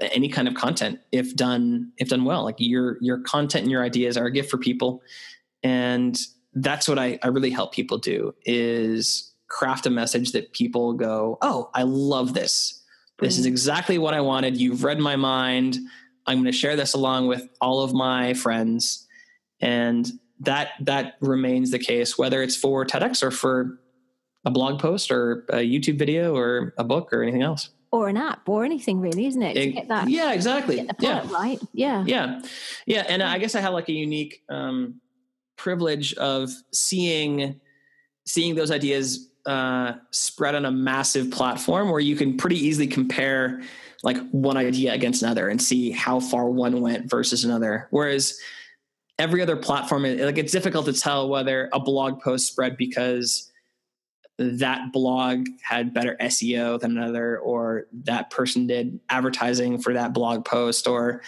any 0.00 0.28
kind 0.28 0.46
of 0.48 0.54
content 0.54 1.00
if 1.12 1.34
done 1.34 1.92
if 1.98 2.08
done 2.08 2.24
well. 2.24 2.44
Like 2.44 2.56
your 2.58 2.98
your 3.00 3.18
content 3.20 3.62
and 3.62 3.70
your 3.70 3.82
ideas 3.82 4.16
are 4.16 4.26
a 4.26 4.32
gift 4.32 4.50
for 4.50 4.58
people. 4.58 5.02
And 5.62 6.18
that's 6.54 6.88
what 6.88 6.98
I, 6.98 7.18
I 7.22 7.28
really 7.28 7.50
help 7.50 7.72
people 7.72 7.98
do 7.98 8.34
is 8.44 9.32
craft 9.48 9.86
a 9.86 9.90
message 9.90 10.32
that 10.32 10.52
people 10.52 10.92
go, 10.92 11.38
"Oh, 11.42 11.70
I 11.74 11.82
love 11.82 12.34
this. 12.34 12.82
This 13.18 13.38
is 13.38 13.44
mm-hmm. 13.44 13.52
exactly 13.52 13.98
what 13.98 14.14
I 14.14 14.20
wanted. 14.20 14.60
You've 14.60 14.84
read 14.84 14.98
my 14.98 15.16
mind. 15.16 15.78
I'm 16.26 16.36
going 16.36 16.46
to 16.46 16.52
share 16.52 16.76
this 16.76 16.94
along 16.94 17.28
with 17.28 17.48
all 17.60 17.82
of 17.82 17.94
my 17.94 18.34
friends. 18.34 19.06
And 19.60 20.10
that, 20.40 20.70
that 20.80 21.14
remains 21.20 21.70
the 21.70 21.78
case, 21.78 22.18
whether 22.18 22.42
it's 22.42 22.56
for 22.56 22.84
TEDx 22.84 23.22
or 23.22 23.30
for 23.30 23.78
a 24.44 24.50
blog 24.50 24.80
post 24.80 25.10
or 25.10 25.44
a 25.48 25.58
YouTube 25.58 25.98
video 25.98 26.36
or 26.36 26.74
a 26.78 26.84
book 26.84 27.12
or 27.12 27.22
anything 27.22 27.42
else. 27.42 27.70
Or 27.96 28.08
an 28.08 28.18
app 28.18 28.46
or 28.46 28.62
anything 28.64 29.00
really, 29.00 29.24
isn't 29.24 29.42
it? 29.42 29.56
it 29.56 29.88
that, 29.88 30.10
yeah, 30.10 30.32
exactly. 30.32 30.86
yeah. 31.00 31.26
right. 31.32 31.58
Yeah. 31.72 32.04
Yeah. 32.06 32.42
Yeah. 32.84 33.06
And 33.08 33.22
I 33.22 33.38
guess 33.38 33.54
I 33.54 33.62
have 33.62 33.72
like 33.72 33.88
a 33.88 33.92
unique 33.92 34.42
um, 34.50 35.00
privilege 35.56 36.12
of 36.14 36.50
seeing, 36.74 37.58
seeing 38.26 38.54
those 38.54 38.70
ideas 38.70 39.30
uh, 39.46 39.94
spread 40.10 40.54
on 40.54 40.66
a 40.66 40.70
massive 40.70 41.30
platform 41.30 41.88
where 41.88 42.00
you 42.00 42.16
can 42.16 42.36
pretty 42.36 42.58
easily 42.58 42.86
compare 42.86 43.62
like 44.02 44.18
one 44.30 44.58
idea 44.58 44.92
against 44.92 45.22
another 45.22 45.48
and 45.48 45.62
see 45.62 45.90
how 45.90 46.20
far 46.20 46.50
one 46.50 46.82
went 46.82 47.08
versus 47.08 47.44
another. 47.44 47.88
Whereas 47.90 48.38
every 49.18 49.40
other 49.40 49.56
platform, 49.56 50.02
like 50.02 50.36
it's 50.36 50.52
difficult 50.52 50.84
to 50.84 50.92
tell 50.92 51.30
whether 51.30 51.70
a 51.72 51.80
blog 51.80 52.20
post 52.20 52.46
spread 52.48 52.76
because 52.76 53.50
that 54.38 54.92
blog 54.92 55.46
had 55.62 55.94
better 55.94 56.16
SEO 56.20 56.78
than 56.78 56.96
another, 56.96 57.38
or 57.38 57.86
that 58.04 58.30
person 58.30 58.66
did 58.66 59.00
advertising 59.08 59.78
for 59.78 59.94
that 59.94 60.12
blog 60.12 60.44
post, 60.44 60.86
or 60.86 61.22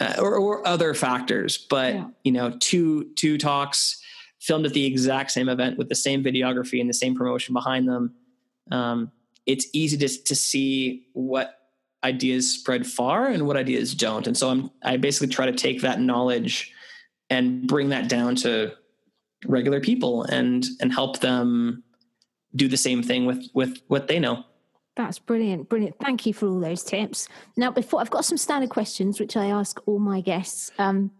uh, 0.00 0.14
or, 0.18 0.36
or, 0.36 0.66
other 0.66 0.94
factors. 0.94 1.58
But 1.58 1.94
yeah. 1.94 2.08
you 2.24 2.32
know, 2.32 2.56
two 2.60 3.12
two 3.16 3.38
talks 3.38 4.02
filmed 4.40 4.66
at 4.66 4.72
the 4.72 4.86
exact 4.86 5.30
same 5.30 5.48
event 5.48 5.78
with 5.78 5.88
the 5.88 5.94
same 5.94 6.22
videography 6.22 6.80
and 6.80 6.88
the 6.88 6.94
same 6.94 7.14
promotion 7.14 7.52
behind 7.52 7.88
them. 7.88 8.14
Um, 8.70 9.12
it's 9.44 9.66
easy 9.72 9.96
to 9.98 10.08
to 10.08 10.34
see 10.34 11.06
what 11.12 11.58
ideas 12.04 12.50
spread 12.50 12.86
far 12.86 13.26
and 13.26 13.46
what 13.46 13.56
ideas 13.56 13.94
don't. 13.94 14.26
And 14.26 14.36
so 14.36 14.48
I'm 14.48 14.70
I 14.82 14.96
basically 14.96 15.28
try 15.28 15.46
to 15.46 15.52
take 15.52 15.82
that 15.82 16.00
knowledge 16.00 16.72
and 17.28 17.66
bring 17.66 17.90
that 17.90 18.08
down 18.08 18.36
to 18.36 18.72
regular 19.46 19.80
people 19.80 20.22
and 20.24 20.64
and 20.80 20.92
help 20.92 21.20
them 21.20 21.82
do 22.56 22.68
the 22.68 22.76
same 22.76 23.02
thing 23.02 23.26
with 23.26 23.48
with 23.54 23.80
what 23.88 24.08
they 24.08 24.18
know. 24.18 24.44
That's 24.96 25.18
brilliant, 25.18 25.68
brilliant. 25.68 25.96
Thank 26.00 26.24
you 26.24 26.32
for 26.32 26.48
all 26.48 26.58
those 26.58 26.82
tips. 26.82 27.28
Now, 27.56 27.70
before 27.70 28.00
I've 28.00 28.10
got 28.10 28.24
some 28.24 28.38
standard 28.38 28.70
questions 28.70 29.20
which 29.20 29.36
I 29.36 29.46
ask 29.46 29.78
all 29.86 29.98
my 29.98 30.20
guests. 30.22 30.72
Um, 30.78 31.10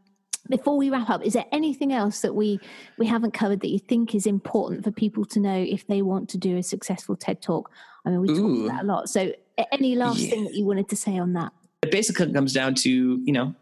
before 0.48 0.76
we 0.76 0.90
wrap 0.90 1.10
up, 1.10 1.24
is 1.24 1.32
there 1.32 1.44
anything 1.52 1.92
else 1.92 2.20
that 2.20 2.34
we 2.34 2.60
we 2.98 3.06
haven't 3.06 3.32
covered 3.32 3.60
that 3.60 3.68
you 3.68 3.78
think 3.78 4.14
is 4.14 4.26
important 4.26 4.84
for 4.84 4.90
people 4.90 5.24
to 5.26 5.40
know 5.40 5.56
if 5.56 5.86
they 5.86 6.02
want 6.02 6.28
to 6.30 6.38
do 6.38 6.56
a 6.56 6.62
successful 6.62 7.16
TED 7.16 7.42
talk? 7.42 7.70
I 8.04 8.10
mean, 8.10 8.20
we 8.20 8.28
talked 8.28 8.64
about 8.64 8.76
that 8.76 8.84
a 8.84 8.86
lot. 8.86 9.08
So, 9.08 9.32
any 9.72 9.94
last 9.94 10.20
yeah. 10.20 10.30
thing 10.30 10.44
that 10.44 10.54
you 10.54 10.64
wanted 10.64 10.88
to 10.88 10.96
say 10.96 11.18
on 11.18 11.32
that? 11.34 11.52
It 11.82 11.90
basically 11.90 12.32
comes 12.32 12.52
down 12.52 12.74
to 12.76 12.90
you 12.90 13.32
know 13.32 13.54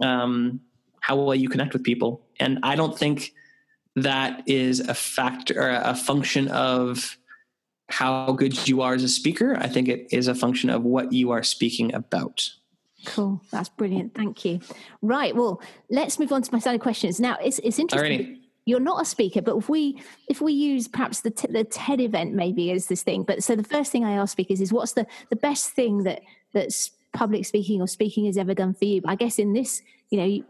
um, 0.00 0.60
how 1.00 1.16
well 1.16 1.34
you 1.34 1.48
connect 1.48 1.72
with 1.72 1.82
people, 1.82 2.22
and 2.40 2.58
I 2.62 2.76
don't 2.76 2.96
think 2.96 3.32
that 4.02 4.42
is 4.46 4.80
a 4.80 4.94
factor 4.94 5.60
or 5.60 5.70
a 5.70 5.94
function 5.94 6.48
of 6.48 7.16
how 7.88 8.32
good 8.32 8.68
you 8.68 8.82
are 8.82 8.94
as 8.94 9.02
a 9.02 9.08
speaker. 9.08 9.56
I 9.56 9.68
think 9.68 9.88
it 9.88 10.08
is 10.10 10.28
a 10.28 10.34
function 10.34 10.70
of 10.70 10.84
what 10.84 11.12
you 11.12 11.30
are 11.30 11.42
speaking 11.42 11.94
about. 11.94 12.50
Cool. 13.06 13.40
That's 13.50 13.68
brilliant. 13.68 14.14
Thank 14.14 14.44
you. 14.44 14.60
Right. 15.00 15.34
Well, 15.34 15.62
let's 15.88 16.18
move 16.18 16.32
on 16.32 16.42
to 16.42 16.52
my 16.52 16.58
standard 16.58 16.82
questions. 16.82 17.20
Now, 17.20 17.36
it's, 17.42 17.58
it's 17.60 17.78
interesting. 17.78 18.20
Alrighty. 18.20 18.38
You're 18.66 18.80
not 18.80 19.00
a 19.00 19.06
speaker, 19.06 19.40
but 19.40 19.56
if 19.56 19.70
we 19.70 20.02
if 20.28 20.42
we 20.42 20.52
use 20.52 20.88
perhaps 20.88 21.22
the 21.22 21.30
t- 21.30 21.48
the 21.50 21.64
TED 21.64 22.02
event 22.02 22.34
maybe 22.34 22.70
as 22.70 22.84
this 22.88 23.02
thing. 23.02 23.22
But 23.22 23.42
so 23.42 23.56
the 23.56 23.64
first 23.64 23.90
thing 23.90 24.04
I 24.04 24.12
ask 24.12 24.32
speakers 24.32 24.60
is, 24.60 24.74
what's 24.74 24.92
the 24.92 25.06
the 25.30 25.36
best 25.36 25.70
thing 25.70 26.02
that 26.02 26.20
that's 26.52 26.90
public 27.14 27.46
speaking 27.46 27.80
or 27.80 27.86
speaking 27.86 28.26
has 28.26 28.36
ever 28.36 28.52
done 28.52 28.74
for 28.74 28.84
you? 28.84 29.00
I 29.06 29.14
guess 29.14 29.38
in 29.38 29.54
this, 29.54 29.80
you 30.10 30.18
know, 30.18 30.44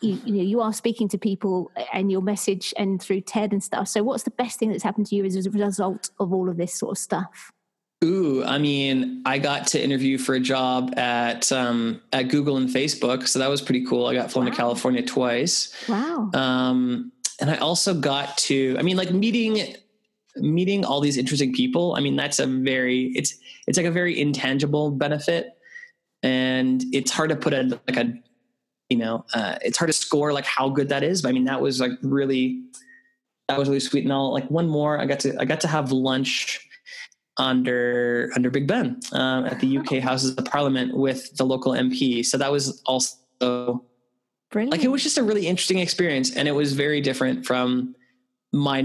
you, 0.00 0.20
you 0.24 0.34
know 0.34 0.42
you 0.42 0.60
are 0.60 0.72
speaking 0.72 1.08
to 1.08 1.18
people 1.18 1.70
and 1.92 2.10
your 2.10 2.22
message 2.22 2.72
and 2.76 3.00
through 3.00 3.20
ted 3.20 3.52
and 3.52 3.62
stuff 3.62 3.88
so 3.88 4.02
what's 4.02 4.24
the 4.24 4.30
best 4.30 4.58
thing 4.58 4.70
that's 4.70 4.82
happened 4.82 5.06
to 5.06 5.14
you 5.14 5.24
as 5.24 5.46
a 5.46 5.50
result 5.50 6.10
of 6.18 6.32
all 6.32 6.48
of 6.48 6.56
this 6.56 6.74
sort 6.74 6.92
of 6.92 6.98
stuff 6.98 7.52
Ooh, 8.02 8.42
I 8.42 8.56
mean, 8.56 9.20
I 9.26 9.38
got 9.38 9.66
to 9.68 9.82
interview 9.82 10.16
for 10.16 10.34
a 10.34 10.40
job 10.40 10.98
at 10.98 11.52
um, 11.52 12.00
at 12.14 12.24
Google 12.28 12.56
and 12.56 12.66
Facebook, 12.66 13.28
so 13.28 13.38
that 13.40 13.50
was 13.50 13.60
pretty 13.60 13.84
cool. 13.84 14.06
I 14.06 14.14
got 14.14 14.32
flown 14.32 14.46
wow. 14.46 14.52
to 14.52 14.56
California 14.56 15.02
twice. 15.02 15.74
Wow. 15.86 16.30
Um, 16.32 17.12
and 17.42 17.50
I 17.50 17.56
also 17.56 17.92
got 17.92 18.38
to, 18.38 18.76
I 18.78 18.82
mean, 18.82 18.96
like 18.96 19.12
meeting 19.12 19.76
meeting 20.36 20.84
all 20.84 21.00
these 21.00 21.18
interesting 21.18 21.52
people. 21.52 21.94
I 21.94 22.00
mean, 22.00 22.16
that's 22.16 22.38
a 22.38 22.46
very 22.46 23.12
it's 23.14 23.36
it's 23.66 23.76
like 23.76 23.86
a 23.86 23.90
very 23.90 24.18
intangible 24.18 24.90
benefit, 24.90 25.58
and 26.22 26.82
it's 26.94 27.10
hard 27.10 27.28
to 27.30 27.36
put 27.36 27.52
a 27.52 27.78
like 27.86 27.98
a 27.98 28.14
you 28.90 28.98
know, 28.98 29.24
uh, 29.32 29.56
it's 29.62 29.78
hard 29.78 29.88
to 29.88 29.92
score 29.92 30.32
like 30.32 30.44
how 30.44 30.68
good 30.68 30.88
that 30.90 31.02
is. 31.02 31.22
But 31.22 31.30
I 31.30 31.32
mean, 31.32 31.44
that 31.44 31.60
was 31.60 31.80
like 31.80 31.92
really, 32.02 32.62
that 33.48 33.58
was 33.58 33.68
really 33.68 33.80
sweet. 33.80 34.04
And 34.04 34.12
I'll 34.12 34.32
like 34.32 34.50
one 34.50 34.68
more. 34.68 34.98
I 34.98 35.06
got 35.06 35.20
to 35.20 35.40
I 35.40 35.44
got 35.44 35.60
to 35.62 35.68
have 35.68 35.92
lunch 35.92 36.68
under 37.36 38.30
under 38.34 38.50
Big 38.50 38.66
Ben 38.66 39.00
um, 39.12 39.46
at 39.46 39.60
the 39.60 39.78
UK 39.78 40.00
Houses 40.00 40.36
of 40.36 40.44
Parliament 40.44 40.94
with 40.94 41.34
the 41.36 41.44
local 41.44 41.72
MP. 41.72 42.26
So 42.26 42.36
that 42.36 42.50
was 42.50 42.82
also 42.84 43.84
Brilliant. 44.50 44.72
like 44.72 44.82
it 44.82 44.88
was 44.88 45.02
just 45.04 45.16
a 45.16 45.22
really 45.22 45.46
interesting 45.46 45.78
experience, 45.78 46.36
and 46.36 46.48
it 46.48 46.52
was 46.52 46.72
very 46.72 47.00
different 47.00 47.46
from 47.46 47.94
my 48.52 48.80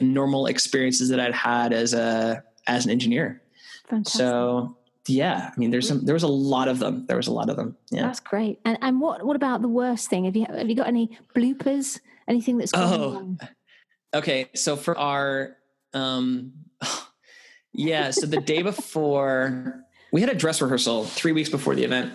normal 0.00 0.46
experiences 0.46 1.08
that 1.08 1.18
I'd 1.18 1.34
had 1.34 1.72
as 1.72 1.94
a 1.94 2.44
as 2.66 2.84
an 2.84 2.90
engineer. 2.90 3.42
Fantastic. 3.88 4.18
So 4.18 4.75
yeah, 5.08 5.50
I 5.54 5.58
mean, 5.58 5.70
there's 5.70 5.88
some, 5.88 6.04
there 6.04 6.14
was 6.14 6.22
a 6.22 6.28
lot 6.28 6.68
of 6.68 6.78
them. 6.78 7.06
There 7.06 7.16
was 7.16 7.26
a 7.26 7.32
lot 7.32 7.48
of 7.48 7.56
them. 7.56 7.76
Yeah, 7.90 8.02
that's 8.02 8.20
great. 8.20 8.60
And 8.64 8.78
and 8.80 9.00
what 9.00 9.24
what 9.24 9.36
about 9.36 9.62
the 9.62 9.68
worst 9.68 10.08
thing? 10.08 10.24
Have 10.24 10.36
you 10.36 10.46
have 10.48 10.68
you 10.68 10.74
got 10.74 10.88
any 10.88 11.18
bloopers? 11.34 12.00
Anything 12.28 12.58
that's 12.58 12.72
oh, 12.74 13.12
wrong? 13.14 13.40
okay. 14.14 14.50
So 14.54 14.76
for 14.76 14.98
our 14.98 15.56
um, 15.94 16.52
yeah, 17.72 18.10
so 18.10 18.26
the 18.26 18.40
day 18.40 18.62
before 18.62 19.84
we 20.12 20.20
had 20.20 20.30
a 20.30 20.34
dress 20.34 20.60
rehearsal 20.60 21.04
three 21.04 21.32
weeks 21.32 21.48
before 21.48 21.74
the 21.74 21.84
event, 21.84 22.14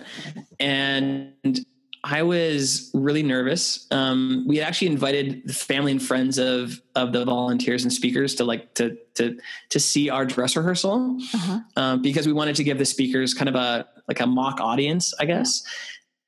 and 0.60 1.34
I 2.04 2.22
was 2.22 2.90
really 2.94 3.22
nervous. 3.22 3.86
Um, 3.92 4.44
we 4.48 4.56
had 4.56 4.66
actually 4.66 4.88
invited 4.88 5.42
the 5.46 5.54
family 5.54 5.92
and 5.92 6.02
friends 6.02 6.36
of 6.38 6.80
of 6.96 7.12
the 7.12 7.24
volunteers 7.24 7.84
and 7.84 7.92
speakers 7.92 8.34
to 8.36 8.44
like 8.44 8.74
to 8.74 8.96
to 9.14 9.38
to 9.70 9.80
see 9.80 10.10
our 10.10 10.26
dress 10.26 10.56
rehearsal 10.56 11.16
uh-huh. 11.34 11.60
um, 11.76 12.02
because 12.02 12.26
we 12.26 12.32
wanted 12.32 12.56
to 12.56 12.64
give 12.64 12.78
the 12.78 12.84
speakers 12.84 13.34
kind 13.34 13.48
of 13.48 13.54
a 13.54 13.86
like 14.08 14.20
a 14.20 14.26
mock 14.26 14.60
audience, 14.60 15.14
I 15.20 15.26
guess. 15.26 15.62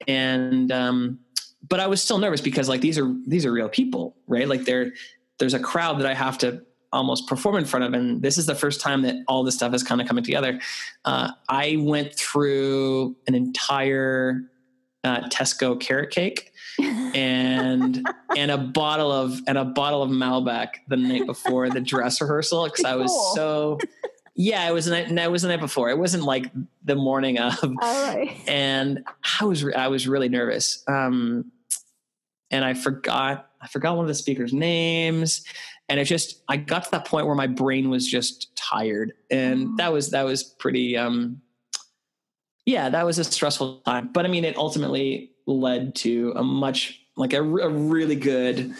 Yeah. 0.07 0.15
And 0.15 0.73
um, 0.73 1.19
but 1.69 1.81
I 1.81 1.89
was 1.89 2.01
still 2.01 2.19
nervous 2.19 2.41
because 2.41 2.69
like 2.69 2.81
these 2.81 2.99
are 2.99 3.13
these 3.27 3.45
are 3.45 3.53
real 3.53 3.69
people, 3.69 4.17
right? 4.29 4.47
Like 4.47 4.65
there 4.67 4.93
there's 5.39 5.55
a 5.55 5.61
crowd 5.61 5.99
that 5.99 6.07
I 6.07 6.15
have 6.15 6.39
to 6.39 6.63
almost 6.93 7.27
perform 7.27 7.57
in 7.57 7.65
front 7.65 7.85
of, 7.85 7.95
and 7.95 8.23
this 8.23 8.39
is 8.39 8.47
the 8.47 8.55
first 8.55 8.81
time 8.81 9.03
that 9.03 9.17
all 9.27 9.43
this 9.43 9.57
stuff 9.57 9.75
is 9.75 9.83
kind 9.83 10.01
of 10.01 10.07
coming 10.07 10.23
together. 10.23 10.61
Uh, 11.05 11.33
I 11.49 11.77
went 11.81 12.15
through 12.15 13.17
an 13.27 13.35
entire 13.35 14.43
uh, 15.05 15.29
Tesco 15.29 15.79
carrot 15.79 16.11
cake 16.11 16.53
and 16.83 18.05
and 18.37 18.51
a 18.51 18.59
bottle 18.59 19.13
of 19.13 19.41
and 19.47 19.57
a 19.57 19.65
bottle 19.65 20.03
of 20.03 20.11
Malbec 20.11 20.71
the 20.89 20.97
night 20.97 21.27
before 21.27 21.71
the 21.71 21.81
dress 21.81 22.21
rehearsal 22.21 22.65
because 22.65 22.85
I 22.85 22.97
was 22.97 23.13
so 23.35 23.79
yeah 24.35 24.69
it 24.69 24.73
was 24.73 24.87
the 24.87 24.93
night 24.93 25.11
no, 25.11 25.23
it 25.23 25.31
was 25.31 25.43
the 25.43 25.49
night 25.49 25.61
before. 25.61 25.91
It 25.91 25.99
wasn't 25.99 26.25
like 26.25 26.51
the 26.85 26.97
morning 26.97 27.39
of. 27.39 27.59
And 28.49 29.05
I 29.41 29.45
was 29.45 29.65
I 29.77 29.89
was 29.89 30.09
really 30.09 30.29
nervous. 30.29 30.83
Um 30.89 31.53
and 32.51 32.65
I 32.65 32.75
forgot 32.75 33.51
I 33.61 33.69
forgot 33.69 33.97
one 33.97 34.05
of 34.05 34.09
the 34.09 34.15
speakers 34.15 34.53
names. 34.53 35.45
And 35.89 36.01
it 36.01 36.07
just 36.07 36.43
I 36.49 36.57
got 36.57 36.85
to 36.85 36.91
that 36.93 37.07
point 37.07 37.27
where 37.27 37.37
my 37.37 37.47
brain 37.47 37.91
was 37.91 38.09
just 38.09 38.57
tired. 38.57 39.13
And 39.31 39.69
oh. 39.69 39.75
that 39.77 39.93
was 39.93 40.11
that 40.11 40.25
was 40.25 40.43
pretty 40.43 40.97
um 40.97 41.43
yeah, 42.67 42.89
that 42.89 43.05
was 43.05 43.19
a 43.19 43.25
stressful 43.25 43.81
time. 43.81 44.11
But 44.13 44.25
I 44.25 44.29
mean, 44.29 44.45
it 44.45 44.57
ultimately 44.57 45.33
led 45.47 45.95
to 45.97 46.33
a 46.37 46.43
much 46.43 47.01
like 47.17 47.33
a, 47.33 47.43
a 47.43 47.69
really 47.69 48.17
good 48.17 48.75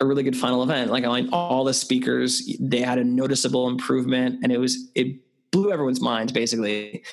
a 0.00 0.06
really 0.06 0.22
good 0.22 0.36
final 0.36 0.62
event. 0.62 0.90
Like 0.90 1.04
I 1.04 1.20
mean, 1.20 1.32
all 1.32 1.64
the 1.64 1.74
speakers, 1.74 2.50
they 2.60 2.80
had 2.80 2.98
a 2.98 3.04
noticeable 3.04 3.68
improvement, 3.68 4.40
and 4.42 4.52
it 4.52 4.58
was 4.58 4.90
it 4.94 5.16
blew 5.50 5.72
everyone's 5.72 6.00
minds 6.00 6.32
basically. 6.32 7.04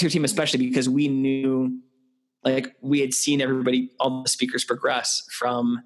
Your 0.00 0.10
team, 0.10 0.24
especially 0.24 0.58
because 0.58 0.88
we 0.88 1.06
knew, 1.06 1.80
like 2.42 2.74
we 2.80 3.00
had 3.00 3.14
seen 3.14 3.40
everybody, 3.40 3.90
all 4.00 4.24
the 4.24 4.28
speakers 4.28 4.64
progress 4.64 5.24
from 5.30 5.80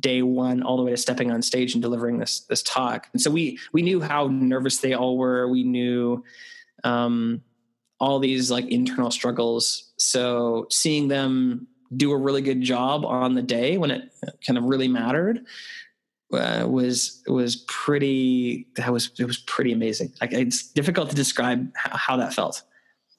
day 0.00 0.22
one 0.22 0.64
all 0.64 0.76
the 0.76 0.82
way 0.82 0.90
to 0.90 0.96
stepping 0.96 1.30
on 1.30 1.42
stage 1.42 1.74
and 1.74 1.82
delivering 1.82 2.18
this 2.18 2.40
this 2.40 2.62
talk. 2.62 3.08
And 3.12 3.22
so 3.22 3.30
we 3.30 3.58
we 3.72 3.82
knew 3.82 4.00
how 4.00 4.26
nervous 4.26 4.78
they 4.78 4.94
all 4.94 5.16
were. 5.16 5.48
We 5.48 5.62
knew 5.62 6.24
um, 6.82 7.42
all 8.00 8.18
these 8.18 8.50
like 8.50 8.66
internal 8.68 9.10
struggles. 9.10 9.92
So 9.98 10.66
seeing 10.70 11.08
them 11.08 11.66
do 11.96 12.12
a 12.12 12.16
really 12.16 12.42
good 12.42 12.62
job 12.62 13.04
on 13.04 13.34
the 13.34 13.42
day 13.42 13.76
when 13.76 13.90
it 13.90 14.12
kind 14.46 14.56
of 14.56 14.64
really 14.64 14.88
mattered 14.88 15.44
uh, 16.32 16.64
was 16.68 17.22
was 17.26 17.56
pretty. 17.68 18.68
That 18.76 18.92
was 18.92 19.10
it 19.18 19.24
was 19.24 19.38
pretty 19.38 19.72
amazing. 19.72 20.12
Like 20.20 20.32
it's 20.32 20.68
difficult 20.68 21.10
to 21.10 21.16
describe 21.16 21.70
how, 21.74 22.16
that 22.16 22.32
felt. 22.32 22.62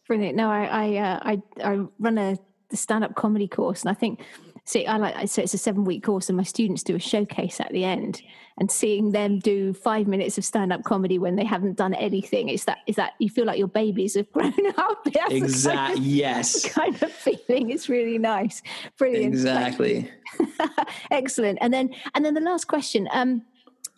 Brilliant. 0.08 0.36
No, 0.36 0.50
I 0.50 0.66
I, 0.66 0.98
uh, 0.98 1.20
I 1.22 1.42
I 1.64 1.86
run 2.00 2.18
a 2.18 2.38
stand 2.74 3.04
up 3.04 3.16
comedy 3.16 3.48
course, 3.48 3.82
and 3.82 3.90
I 3.90 3.94
think 3.94 4.22
see, 4.66 4.86
I 4.86 4.98
like 4.98 5.28
so 5.28 5.42
it's 5.42 5.54
a 5.54 5.58
seven 5.58 5.84
week 5.84 6.04
course, 6.04 6.30
and 6.30 6.38
my 6.38 6.44
students 6.44 6.84
do 6.84 6.96
a 6.96 7.00
showcase 7.00 7.60
at 7.60 7.72
the 7.72 7.84
end, 7.84 8.22
and 8.58 8.72
seeing 8.72 9.12
them 9.12 9.40
do 9.40 9.74
five 9.74 10.08
minutes 10.08 10.38
of 10.38 10.46
stand 10.46 10.72
up 10.72 10.84
comedy 10.84 11.18
when 11.18 11.36
they 11.36 11.46
haven't 11.46 11.78
done 11.78 11.94
anything, 11.94 12.50
it's 12.50 12.66
that 12.66 12.80
is 12.88 12.96
that 12.96 13.14
you 13.20 13.30
feel 13.30 13.46
like 13.46 13.58
your 13.58 13.68
babies 13.68 14.16
have 14.16 14.32
grown 14.34 14.54
up. 14.78 15.08
Exactly. 15.30 15.78
Kind 15.78 15.98
of, 15.98 16.06
yes. 16.06 16.74
Kind 16.74 17.04
of 17.04 17.12
feeling. 17.12 17.70
It's 17.70 17.90
really 17.90 18.18
nice. 18.18 18.62
Brilliant. 18.98 19.34
Exactly. 19.34 20.12
Excellent. 21.10 21.58
And 21.62 21.74
then 21.74 21.94
and 22.16 22.26
then 22.26 22.34
the 22.34 22.42
last 22.42 22.68
question. 22.68 23.08
Um, 23.12 23.44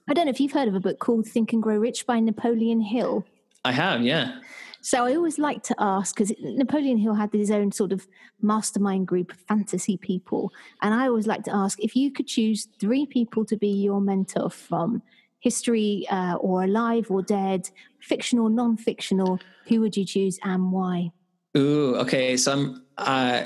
I 0.07 0.13
don't 0.13 0.25
know 0.25 0.31
if 0.31 0.39
you've 0.39 0.51
heard 0.51 0.67
of 0.67 0.75
a 0.75 0.79
book 0.79 0.99
called 0.99 1.27
Think 1.27 1.53
and 1.53 1.63
Grow 1.63 1.77
Rich 1.77 2.05
by 2.05 2.19
Napoleon 2.19 2.81
Hill. 2.81 3.25
I 3.63 3.71
have, 3.71 4.01
yeah. 4.01 4.39
So 4.83 5.05
I 5.05 5.15
always 5.15 5.39
like 5.39 5.63
to 5.63 5.75
ask 5.79 6.13
because 6.13 6.33
Napoleon 6.41 6.97
Hill 6.97 7.13
had 7.13 7.31
his 7.31 7.49
own 7.49 7.71
sort 7.71 7.93
of 7.93 8.05
mastermind 8.41 9.07
group 9.07 9.31
of 9.31 9.37
fantasy 9.47 9.95
people, 9.95 10.51
and 10.81 10.93
I 10.93 11.07
always 11.07 11.25
like 11.25 11.43
to 11.43 11.55
ask 11.55 11.79
if 11.81 11.95
you 11.95 12.11
could 12.11 12.27
choose 12.27 12.67
three 12.79 13.05
people 13.05 13.45
to 13.45 13.55
be 13.55 13.69
your 13.69 14.01
mentor 14.01 14.49
from 14.49 15.01
history 15.39 16.05
uh, 16.11 16.35
or 16.35 16.63
alive 16.63 17.09
or 17.09 17.21
dead, 17.21 17.69
fictional, 17.99 18.49
non-fictional, 18.49 19.39
who 19.67 19.79
would 19.79 19.95
you 19.95 20.05
choose 20.05 20.37
and 20.43 20.71
why? 20.71 21.11
Ooh, 21.57 21.95
okay. 21.95 22.35
So 22.35 22.51
I'm 22.51 22.83
uh, 22.97 23.45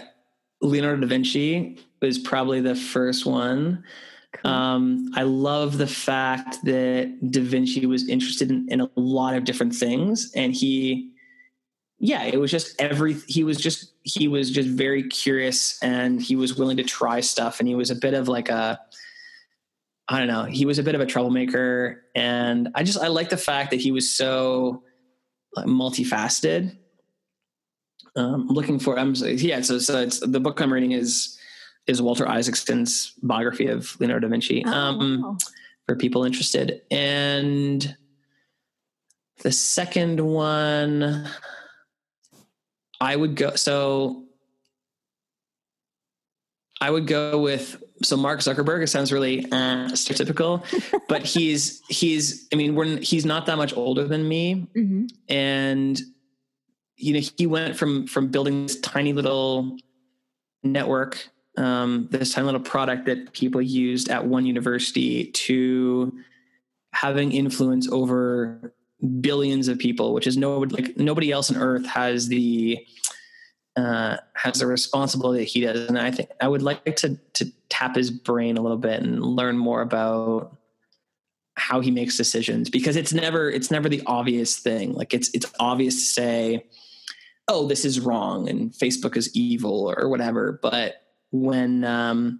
Leonardo 0.61 1.01
da 1.01 1.07
Vinci 1.07 1.77
was 2.01 2.17
probably 2.17 2.61
the 2.61 2.75
first 2.75 3.25
one. 3.27 3.83
Cool. 4.33 4.51
Um, 4.51 5.11
I 5.15 5.23
love 5.23 5.77
the 5.77 5.87
fact 5.87 6.57
that 6.65 7.31
Da 7.31 7.41
Vinci 7.41 7.85
was 7.85 8.09
interested 8.09 8.51
in, 8.51 8.67
in, 8.69 8.81
a 8.81 8.89
lot 8.95 9.35
of 9.35 9.45
different 9.45 9.73
things, 9.73 10.31
and 10.35 10.53
he, 10.53 11.11
yeah, 11.99 12.23
it 12.23 12.39
was 12.39 12.51
just 12.51 12.79
every. 12.79 13.13
He 13.27 13.43
was 13.43 13.57
just 13.57 13.93
he 14.03 14.27
was 14.27 14.51
just 14.51 14.69
very 14.69 15.03
curious, 15.03 15.81
and 15.81 16.21
he 16.21 16.35
was 16.35 16.55
willing 16.55 16.77
to 16.77 16.83
try 16.83 17.21
stuff, 17.21 17.59
and 17.59 17.67
he 17.67 17.75
was 17.75 17.89
a 17.89 17.95
bit 17.95 18.13
of 18.13 18.27
like 18.27 18.49
a, 18.49 18.79
I 20.07 20.19
don't 20.19 20.27
know, 20.27 20.43
he 20.43 20.65
was 20.65 20.77
a 20.77 20.83
bit 20.83 20.95
of 20.95 21.01
a 21.01 21.05
troublemaker, 21.05 22.03
and 22.13 22.69
I 22.75 22.83
just 22.83 22.99
I 22.99 23.07
like 23.07 23.29
the 23.29 23.37
fact 23.37 23.71
that 23.71 23.79
he 23.79 23.91
was 23.91 24.11
so 24.11 24.83
multifaceted. 25.57 26.77
Um, 28.15 28.47
looking 28.47 28.79
for, 28.79 28.97
I'm 28.97 29.13
yeah. 29.15 29.61
So, 29.61 29.77
so 29.79 30.01
it's 30.01 30.19
the 30.19 30.39
book 30.39 30.59
I'm 30.59 30.73
reading 30.73 30.91
is 30.91 31.37
is 31.87 32.01
Walter 32.01 32.27
Isaacson's 32.27 33.13
biography 33.23 33.67
of 33.67 33.99
Leonardo 33.99 34.27
da 34.27 34.31
Vinci 34.31 34.63
oh, 34.65 34.71
um, 34.71 35.21
wow. 35.21 35.37
for 35.85 35.95
people 35.95 36.25
interested. 36.25 36.81
And 36.91 37.95
the 39.41 39.51
second 39.51 40.19
one, 40.19 41.27
I 42.99 43.15
would 43.15 43.35
go. 43.35 43.55
So 43.55 44.23
I 46.81 46.89
would 46.91 47.07
go 47.07 47.39
with 47.39 47.81
so 48.03 48.17
Mark 48.17 48.39
Zuckerberg. 48.39 48.83
It 48.83 48.87
sounds 48.87 49.11
really 49.11 49.45
uh, 49.45 49.89
stereotypical, 49.89 50.63
but 51.09 51.23
he's 51.25 51.81
he's. 51.89 52.47
I 52.53 52.55
mean, 52.55 52.75
we're 52.75 52.97
he's 52.97 53.25
not 53.25 53.45
that 53.47 53.57
much 53.57 53.75
older 53.75 54.07
than 54.07 54.27
me, 54.27 54.67
mm-hmm. 54.75 55.05
and 55.29 55.99
you 56.95 57.13
know 57.13 57.21
he 57.37 57.47
went 57.47 57.77
from 57.77 58.07
from 58.07 58.27
building 58.27 58.63
this 58.63 58.79
tiny 58.79 59.13
little 59.13 59.77
network 60.63 61.29
um, 61.57 62.07
this 62.11 62.33
tiny 62.33 62.45
little 62.45 62.61
product 62.61 63.05
that 63.05 63.33
people 63.33 63.61
used 63.61 64.09
at 64.09 64.25
one 64.25 64.45
university 64.45 65.25
to 65.31 66.13
having 66.93 67.31
influence 67.31 67.89
over 67.91 68.73
billions 69.19 69.67
of 69.67 69.79
people, 69.79 70.13
which 70.13 70.27
is 70.27 70.37
no 70.37 70.59
like 70.59 70.97
nobody 70.97 71.31
else 71.31 71.51
on 71.51 71.57
earth 71.57 71.85
has 71.85 72.27
the 72.27 72.85
uh, 73.75 74.17
has 74.35 74.59
the 74.59 74.67
responsibility 74.67 75.39
that 75.39 75.49
he 75.49 75.61
does. 75.61 75.87
And 75.87 75.99
I 75.99 76.11
think 76.11 76.29
I 76.41 76.47
would 76.47 76.61
like 76.63 76.95
to 76.97 77.17
to 77.33 77.51
tap 77.69 77.95
his 77.95 78.09
brain 78.09 78.57
a 78.57 78.61
little 78.61 78.77
bit 78.77 79.01
and 79.01 79.23
learn 79.23 79.57
more 79.57 79.81
about 79.81 80.57
how 81.55 81.79
he 81.79 81.89
makes 81.89 82.15
decisions 82.15 82.69
because 82.69 82.95
it's 82.95 83.13
never 83.13 83.49
it's 83.49 83.71
never 83.71 83.89
the 83.89 84.01
obvious 84.05 84.57
thing. 84.57 84.93
Like 84.93 85.13
it's 85.13 85.29
it's 85.33 85.45
obvious 85.59 85.95
to 85.95 86.01
say, 86.01 86.65
oh, 87.47 87.67
this 87.67 87.85
is 87.85 87.99
wrong 87.99 88.49
and 88.49 88.71
Facebook 88.71 89.15
is 89.15 89.35
evil 89.35 89.93
or 89.95 90.07
whatever, 90.09 90.59
but 90.61 91.03
when 91.31 91.83
um, 91.83 92.39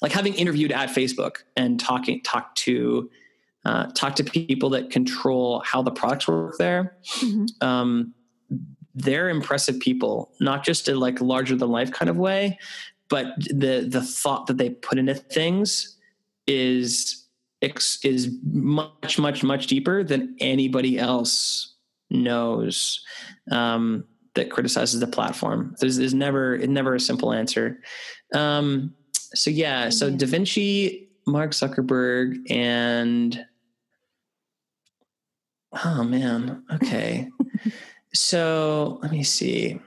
like 0.00 0.12
having 0.12 0.34
interviewed 0.34 0.72
at 0.72 0.90
Facebook 0.90 1.38
and 1.56 1.80
talking 1.80 2.22
talk 2.22 2.54
to 2.56 3.10
uh, 3.68 3.86
talk 3.92 4.16
to 4.16 4.24
people 4.24 4.70
that 4.70 4.88
control 4.88 5.62
how 5.62 5.82
the 5.82 5.90
products 5.90 6.26
work 6.26 6.56
there. 6.56 6.96
Mm-hmm. 7.18 7.44
Um, 7.60 8.14
they're 8.94 9.28
impressive 9.28 9.78
people, 9.78 10.32
not 10.40 10.64
just 10.64 10.88
in 10.88 10.98
like 10.98 11.20
larger 11.20 11.54
than 11.54 11.68
life 11.68 11.92
kind 11.92 12.08
of 12.08 12.16
way, 12.16 12.58
but 13.10 13.26
the 13.38 13.86
the 13.86 14.02
thought 14.02 14.46
that 14.46 14.56
they 14.56 14.70
put 14.70 14.98
into 14.98 15.14
things 15.14 15.98
is 16.46 17.26
is 17.60 18.34
much 18.42 19.18
much 19.18 19.42
much 19.44 19.66
deeper 19.66 20.02
than 20.02 20.34
anybody 20.40 20.98
else 20.98 21.74
knows. 22.10 23.04
Um, 23.50 24.04
that 24.34 24.50
criticizes 24.50 25.00
the 25.00 25.06
platform. 25.06 25.74
There's, 25.80 25.96
there's 25.96 26.14
never 26.14 26.56
never 26.58 26.94
a 26.94 27.00
simple 27.00 27.32
answer. 27.32 27.80
Um, 28.32 28.94
so 29.12 29.50
yeah, 29.50 29.90
so 29.90 30.10
Da 30.10 30.26
Vinci, 30.26 31.10
Mark 31.26 31.50
Zuckerberg, 31.50 32.38
and 32.48 33.44
oh 35.72 36.02
man, 36.04 36.64
okay. 36.72 37.28
so 38.14 38.98
let 39.02 39.10
me 39.10 39.22
see. 39.22 39.80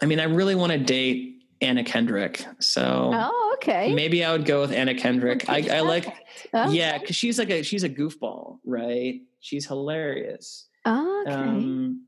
I 0.00 0.06
mean, 0.06 0.20
I 0.20 0.24
really 0.24 0.54
want 0.54 0.72
to 0.72 0.78
date 0.78 1.32
Anna 1.60 1.84
Kendrick. 1.84 2.44
So 2.60 3.10
oh, 3.14 3.56
okay. 3.58 3.94
Maybe 3.94 4.24
I 4.24 4.32
would 4.32 4.44
go 4.44 4.60
with 4.60 4.72
Anna 4.72 4.94
Kendrick. 4.94 5.48
I, 5.48 5.76
I 5.76 5.80
like, 5.80 6.06
okay. 6.52 6.72
yeah, 6.72 6.98
because 6.98 7.16
she's 7.16 7.38
like 7.38 7.50
a 7.50 7.62
she's 7.62 7.84
a 7.84 7.88
goofball, 7.88 8.58
right? 8.64 9.20
She's 9.40 9.66
hilarious. 9.66 10.68
Oh, 10.84 11.24
okay. 11.26 11.34
Um, 11.34 12.06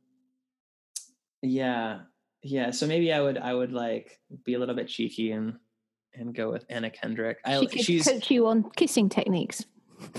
yeah, 1.42 2.00
yeah. 2.42 2.72
So 2.72 2.86
maybe 2.86 3.12
I 3.12 3.20
would 3.20 3.38
I 3.38 3.54
would 3.54 3.72
like 3.72 4.18
be 4.44 4.54
a 4.54 4.58
little 4.58 4.74
bit 4.74 4.88
cheeky 4.88 5.30
and 5.30 5.54
and 6.14 6.34
go 6.34 6.50
with 6.50 6.64
Anna 6.68 6.90
Kendrick. 6.90 7.38
I, 7.44 7.60
she 7.60 7.66
could 7.66 7.80
she's 7.82 8.04
coach 8.04 8.30
you 8.30 8.46
on 8.48 8.70
kissing 8.76 9.08
techniques. 9.08 9.64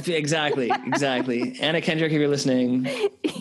Exactly, 0.07 0.71
exactly. 0.85 1.57
Anna 1.61 1.81
Kendrick, 1.81 2.11
if 2.11 2.19
you're 2.19 2.27
listening, 2.27 2.83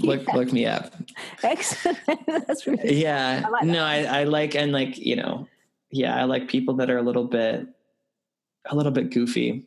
look 0.00 0.26
yeah. 0.26 0.34
look 0.34 0.52
me 0.52 0.66
up. 0.66 0.94
Excellent. 1.42 1.98
That's 2.26 2.66
really 2.66 3.00
yeah. 3.00 3.42
I 3.46 3.48
like 3.48 3.64
no, 3.64 3.84
I, 3.84 4.02
I 4.04 4.24
like 4.24 4.54
and 4.54 4.72
like 4.72 4.98
you 4.98 5.16
know, 5.16 5.48
yeah, 5.90 6.16
I 6.16 6.24
like 6.24 6.48
people 6.48 6.74
that 6.74 6.90
are 6.90 6.98
a 6.98 7.02
little 7.02 7.24
bit 7.24 7.66
a 8.66 8.76
little 8.76 8.92
bit 8.92 9.10
goofy. 9.10 9.66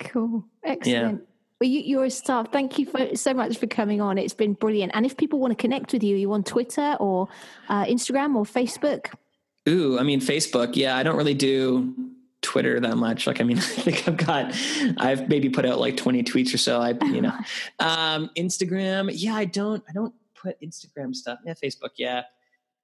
Cool. 0.00 0.44
Excellent. 0.62 1.20
Yeah. 1.20 1.26
Well, 1.60 1.70
you, 1.70 2.00
are 2.00 2.04
a 2.04 2.10
star. 2.10 2.44
Thank 2.44 2.78
you 2.78 2.86
for, 2.86 3.14
so 3.14 3.32
much 3.32 3.58
for 3.58 3.66
coming 3.66 4.00
on. 4.00 4.18
It's 4.18 4.34
been 4.34 4.54
brilliant. 4.54 4.92
And 4.94 5.06
if 5.06 5.16
people 5.16 5.38
want 5.38 5.52
to 5.52 5.56
connect 5.56 5.92
with 5.92 6.02
you, 6.02 6.16
are 6.16 6.18
you 6.18 6.32
on 6.32 6.42
Twitter 6.42 6.96
or 6.98 7.28
uh, 7.68 7.84
Instagram 7.84 8.34
or 8.34 8.44
Facebook? 8.44 9.14
Ooh, 9.68 9.98
I 9.98 10.02
mean, 10.02 10.20
Facebook. 10.20 10.76
Yeah, 10.76 10.96
I 10.96 11.02
don't 11.02 11.16
really 11.16 11.32
do 11.32 11.94
Twitter 12.44 12.78
that 12.78 12.96
much. 12.96 13.26
Like, 13.26 13.40
I 13.40 13.44
mean, 13.44 13.58
I 13.58 13.60
think 13.60 14.06
I've 14.06 14.16
got, 14.16 14.54
I've 14.98 15.28
maybe 15.28 15.48
put 15.48 15.64
out 15.64 15.80
like 15.80 15.96
20 15.96 16.22
tweets 16.22 16.54
or 16.54 16.58
so. 16.58 16.80
I, 16.80 16.90
you 17.06 17.22
know, 17.22 17.32
um, 17.80 18.30
Instagram. 18.36 19.10
Yeah, 19.12 19.34
I 19.34 19.46
don't, 19.46 19.82
I 19.88 19.92
don't 19.92 20.14
put 20.34 20.60
Instagram 20.60 21.14
stuff. 21.14 21.40
Yeah, 21.44 21.54
Facebook. 21.54 21.90
Yeah. 21.96 22.22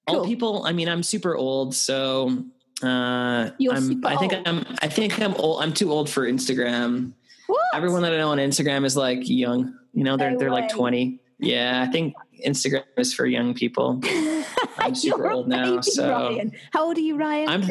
Cool. 0.08 0.20
All 0.20 0.26
people, 0.26 0.64
I 0.64 0.72
mean, 0.72 0.88
I'm 0.88 1.02
super 1.02 1.36
old. 1.36 1.74
So, 1.74 2.44
uh, 2.82 3.50
I'm, 3.70 4.04
I 4.04 4.16
think 4.16 4.32
old. 4.32 4.48
I'm, 4.48 4.64
I 4.80 4.88
think 4.88 5.20
I'm 5.20 5.34
old. 5.34 5.62
I'm 5.62 5.72
too 5.72 5.92
old 5.92 6.08
for 6.08 6.26
Instagram. 6.26 7.12
What? 7.46 7.60
Everyone 7.74 8.02
that 8.02 8.12
I 8.12 8.16
know 8.16 8.30
on 8.30 8.38
Instagram 8.38 8.84
is 8.84 8.96
like 8.96 9.28
young. 9.28 9.74
You 9.92 10.04
know, 10.04 10.16
they're 10.16 10.30
no 10.30 10.38
they're 10.38 10.50
like 10.50 10.70
twenty. 10.70 11.20
Yeah, 11.38 11.84
I 11.86 11.90
think 11.90 12.14
Instagram 12.46 12.84
is 12.96 13.12
for 13.12 13.26
young 13.26 13.54
people. 13.54 14.00
I'm 14.78 14.94
super 14.94 15.30
old 15.30 15.48
now. 15.48 15.80
So 15.80 16.10
Ryan. 16.10 16.52
how 16.72 16.86
old 16.86 16.96
are 16.96 17.00
you, 17.00 17.16
Ryan? 17.16 17.48
I'm 17.48 17.70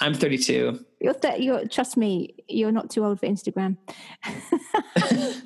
I'm 0.00 0.14
32. 0.14 0.84
You're, 1.00 1.14
th- 1.14 1.40
you're 1.40 1.66
trust 1.66 1.96
me, 1.96 2.34
you're 2.48 2.72
not 2.72 2.90
too 2.90 3.04
old 3.04 3.20
for 3.20 3.26
Instagram. 3.26 3.76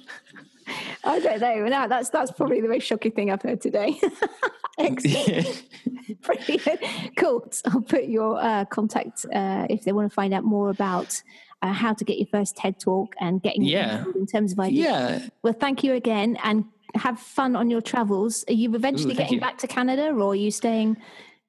I 1.05 1.21
don't 1.21 1.41
know. 1.41 1.67
Now 1.69 1.87
that's 1.87 2.09
that's 2.11 2.31
probably 2.31 2.61
the 2.61 2.69
most 2.69 2.85
shocking 2.85 3.13
thing 3.13 3.31
I've 3.31 3.43
heard 3.43 3.61
today. 3.61 4.01
Excellent. 4.79 5.65
Brilliant. 6.23 6.81
Cool. 7.17 7.47
So 7.51 7.63
I'll 7.73 7.81
put 7.83 8.05
your 8.05 8.41
uh, 8.43 8.65
contact 8.67 9.27
uh, 9.33 9.67
if 9.71 9.85
they 9.85 9.93
want 9.93 10.11
to 10.11 10.15
find 10.15 10.33
out 10.35 10.45
more 10.45 10.71
about 10.71 11.23
uh, 11.63 11.73
how 11.73 11.93
to 11.95 12.05
get 12.05 12.19
your 12.19 12.27
first 12.27 12.57
TED 12.57 12.81
talk 12.81 13.15
and 13.21 13.43
getting 13.43 13.63
yeah. 13.63 14.05
in 14.15 14.27
terms 14.27 14.53
of 14.53 14.61
ideas. 14.61 14.85
Yeah. 14.85 15.29
Well, 15.43 15.53
thank 15.53 15.85
you 15.85 15.95
again 15.95 16.39
and 16.43 16.65
have 16.95 17.19
fun 17.21 17.57
on 17.57 17.71
your 17.71 17.81
travels. 17.81 18.45
Are 18.49 18.53
you 18.55 18.75
eventually 18.75 19.15
Ooh, 19.15 19.17
getting 19.17 19.35
you. 19.35 19.41
back 19.41 19.59
to 19.59 19.67
Canada 19.67 20.11
or 20.11 20.33
are 20.33 20.35
you 20.35 20.51
staying 20.51 20.97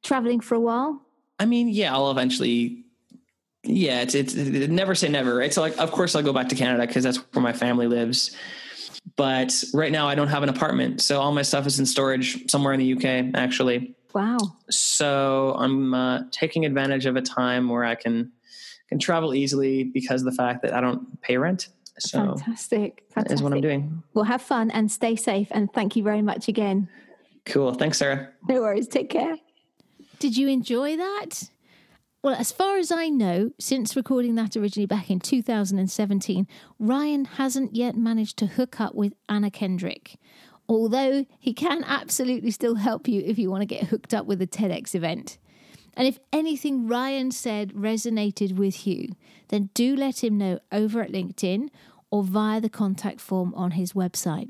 traveling 0.04 0.40
for 0.40 0.56
a 0.56 0.60
while? 0.60 1.02
I 1.40 1.46
mean, 1.46 1.68
yeah, 1.68 1.94
I'll 1.94 2.12
eventually. 2.12 2.85
Yeah, 3.66 4.02
it's, 4.02 4.16
it's 4.16 4.36
it, 4.36 4.70
never 4.70 4.96
say 4.96 5.10
never, 5.10 5.36
right? 5.36 5.54
So, 5.54 5.62
like, 5.62 5.78
of 5.78 5.92
course, 5.92 6.16
I'll 6.16 6.24
go 6.24 6.34
back 6.34 6.50
to 6.50 6.56
Canada 6.56 6.86
because 6.86 7.04
that's 7.04 7.18
where 7.34 7.42
my 7.42 7.54
family 7.54 7.88
lives. 7.88 8.36
But 9.16 9.64
right 9.74 9.92
now, 9.92 10.08
I 10.08 10.16
don't 10.16 10.28
have 10.28 10.44
an 10.44 10.50
apartment, 10.50 11.02
so 11.02 11.22
all 11.22 11.32
my 11.32 11.42
stuff 11.42 11.66
is 11.68 11.80
in 11.80 11.86
storage 11.86 12.50
somewhere 12.50 12.74
in 12.74 12.80
the 12.80 12.94
UK, 12.94 13.36
actually. 13.36 13.96
Wow. 14.14 14.38
So 14.70 15.56
I'm 15.58 15.94
uh, 15.94 16.24
taking 16.32 16.66
advantage 16.66 17.06
of 17.06 17.16
a 17.16 17.22
time 17.22 17.70
where 17.70 17.84
I 17.84 17.96
can 17.96 18.32
can 18.90 19.00
travel 19.00 19.34
easily 19.34 19.84
because 19.84 20.22
of 20.22 20.26
the 20.26 20.32
fact 20.32 20.62
that 20.62 20.74
I 20.74 20.82
don't 20.82 21.20
pay 21.22 21.38
rent. 21.38 21.70
So 22.00 22.20
Fantastic. 22.20 23.04
that 23.16 23.32
is 23.32 23.42
what 23.42 23.52
I'm 23.52 23.62
Fantastic. 23.62 23.62
doing. 23.62 24.04
Well, 24.14 24.26
have 24.26 24.42
fun 24.42 24.70
and 24.72 24.92
stay 24.92 25.16
safe. 25.16 25.48
And 25.52 25.72
thank 25.74 25.96
you 25.96 26.04
very 26.04 26.22
much 26.22 26.48
again. 26.48 26.90
Cool. 27.46 27.74
Thanks, 27.74 27.98
Sarah. 27.98 28.30
No 28.48 28.62
worries. 28.62 28.88
Take 28.88 29.10
care. 29.10 29.38
Did 30.20 30.38
you 30.38 30.48
enjoy 30.48 30.98
that? 30.98 31.50
Well, 32.26 32.34
as 32.34 32.52
far 32.52 32.80
as 32.80 32.92
I 32.92 33.08
know, 33.10 33.52
since 33.60 33.96
recording 33.96 34.34
that 34.34 34.58
originally 34.58 34.88
back 34.88 35.12
in 35.12 35.20
2017, 35.20 36.48
Ryan 36.80 37.26
hasn't 37.26 37.76
yet 37.76 37.96
managed 37.96 38.38
to 38.38 38.48
hook 38.48 38.82
up 38.82 38.96
with 38.96 39.14
Anna 39.30 39.52
Kendrick. 39.52 40.18
Although 40.68 41.28
he 41.38 41.54
can 41.54 41.84
absolutely 41.84 42.50
still 42.50 42.78
help 42.78 43.08
you 43.08 43.22
if 43.24 43.38
you 43.38 43.52
want 43.52 43.62
to 43.62 43.68
get 43.68 43.90
hooked 43.90 44.12
up 44.12 44.26
with 44.26 44.42
a 44.42 44.48
TEDx 44.48 44.96
event. 44.96 45.38
And 45.94 46.08
if 46.08 46.18
anything 46.34 46.88
Ryan 46.88 47.30
said 47.30 47.74
resonated 47.74 48.56
with 48.56 48.88
you, 48.88 49.10
then 49.50 49.70
do 49.76 49.96
let 49.96 50.24
him 50.24 50.40
know 50.40 50.58
over 50.72 51.04
at 51.04 51.12
LinkedIn 51.12 51.70
or 52.10 52.24
via 52.24 52.60
the 52.60 52.70
contact 52.70 53.22
form 53.22 53.54
on 53.54 53.70
his 53.70 53.94
website. 53.94 54.50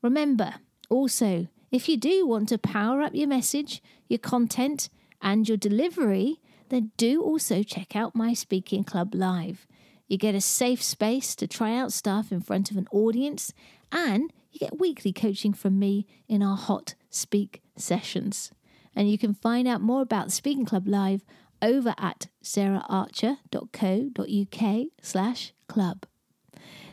Remember, 0.00 0.54
also, 0.88 1.48
if 1.70 1.86
you 1.86 1.98
do 1.98 2.26
want 2.26 2.48
to 2.48 2.56
power 2.56 3.02
up 3.02 3.14
your 3.14 3.28
message, 3.28 3.82
your 4.08 4.20
content, 4.20 4.88
and 5.20 5.46
your 5.46 5.58
delivery, 5.58 6.40
then 6.74 6.90
do 6.96 7.22
also 7.22 7.62
check 7.62 7.94
out 7.94 8.14
my 8.14 8.34
Speaking 8.34 8.84
Club 8.84 9.14
Live. 9.14 9.66
You 10.08 10.18
get 10.18 10.34
a 10.34 10.40
safe 10.40 10.82
space 10.82 11.34
to 11.36 11.46
try 11.46 11.76
out 11.76 11.92
stuff 11.92 12.32
in 12.32 12.40
front 12.40 12.70
of 12.70 12.76
an 12.76 12.88
audience, 12.90 13.52
and 13.92 14.32
you 14.50 14.60
get 14.60 14.78
weekly 14.78 15.12
coaching 15.12 15.52
from 15.52 15.78
me 15.78 16.06
in 16.28 16.42
our 16.42 16.56
hot 16.56 16.94
speak 17.10 17.62
sessions. 17.76 18.50
And 18.94 19.10
you 19.10 19.18
can 19.18 19.34
find 19.34 19.66
out 19.66 19.80
more 19.80 20.02
about 20.02 20.32
Speaking 20.32 20.64
Club 20.64 20.86
Live 20.86 21.24
over 21.62 21.94
at 21.98 22.28
saraharcher.co.uk 22.42 24.86
slash 25.00 25.52
club. 25.68 26.06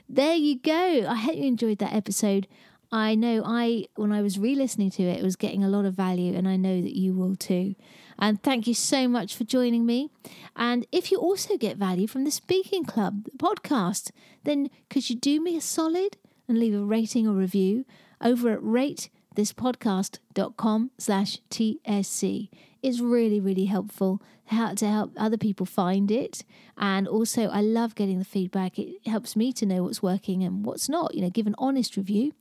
There 0.07 0.35
you 0.35 0.59
go. 0.59 1.05
I 1.07 1.15
hope 1.15 1.35
you 1.35 1.45
enjoyed 1.45 1.79
that 1.79 1.93
episode. 1.93 2.47
I 2.91 3.15
know 3.15 3.43
I, 3.45 3.85
when 3.95 4.11
I 4.11 4.21
was 4.21 4.37
re 4.37 4.55
listening 4.55 4.91
to 4.91 5.03
it, 5.03 5.23
was 5.23 5.35
getting 5.35 5.63
a 5.63 5.69
lot 5.69 5.85
of 5.85 5.93
value, 5.93 6.35
and 6.35 6.47
I 6.47 6.57
know 6.57 6.81
that 6.81 6.97
you 6.97 7.13
will 7.13 7.35
too. 7.35 7.75
And 8.21 8.41
thank 8.43 8.67
you 8.67 8.75
so 8.75 9.07
much 9.07 9.35
for 9.35 9.43
joining 9.43 9.83
me. 9.85 10.11
And 10.55 10.85
if 10.91 11.11
you 11.11 11.17
also 11.17 11.57
get 11.57 11.77
value 11.77 12.05
from 12.05 12.23
the 12.23 12.31
Speaking 12.31 12.85
Club 12.85 13.25
podcast, 13.37 14.11
then 14.43 14.69
could 14.91 15.09
you 15.09 15.15
do 15.15 15.41
me 15.41 15.57
a 15.57 15.61
solid 15.61 16.17
and 16.47 16.59
leave 16.59 16.75
a 16.75 16.83
rating 16.83 17.27
or 17.27 17.33
review 17.33 17.83
over 18.21 18.51
at 18.51 18.59
ratethispodcast.com 18.59 20.91
slash 20.99 21.39
TSC? 21.49 22.49
It's 22.83 22.99
really, 22.99 23.39
really 23.39 23.65
helpful 23.65 24.21
how 24.45 24.75
to 24.75 24.87
help 24.87 25.13
other 25.17 25.37
people 25.37 25.65
find 25.65 26.11
it. 26.11 26.43
And 26.77 27.07
also, 27.07 27.47
I 27.47 27.61
love 27.61 27.95
getting 27.95 28.19
the 28.19 28.25
feedback. 28.25 28.77
It 28.77 29.07
helps 29.07 29.35
me 29.35 29.51
to 29.53 29.65
know 29.65 29.81
what's 29.83 30.03
working 30.03 30.43
and 30.43 30.63
what's 30.65 30.89
not, 30.89 31.15
you 31.15 31.21
know, 31.21 31.31
give 31.31 31.47
an 31.47 31.55
honest 31.57 31.97
review. 31.97 32.33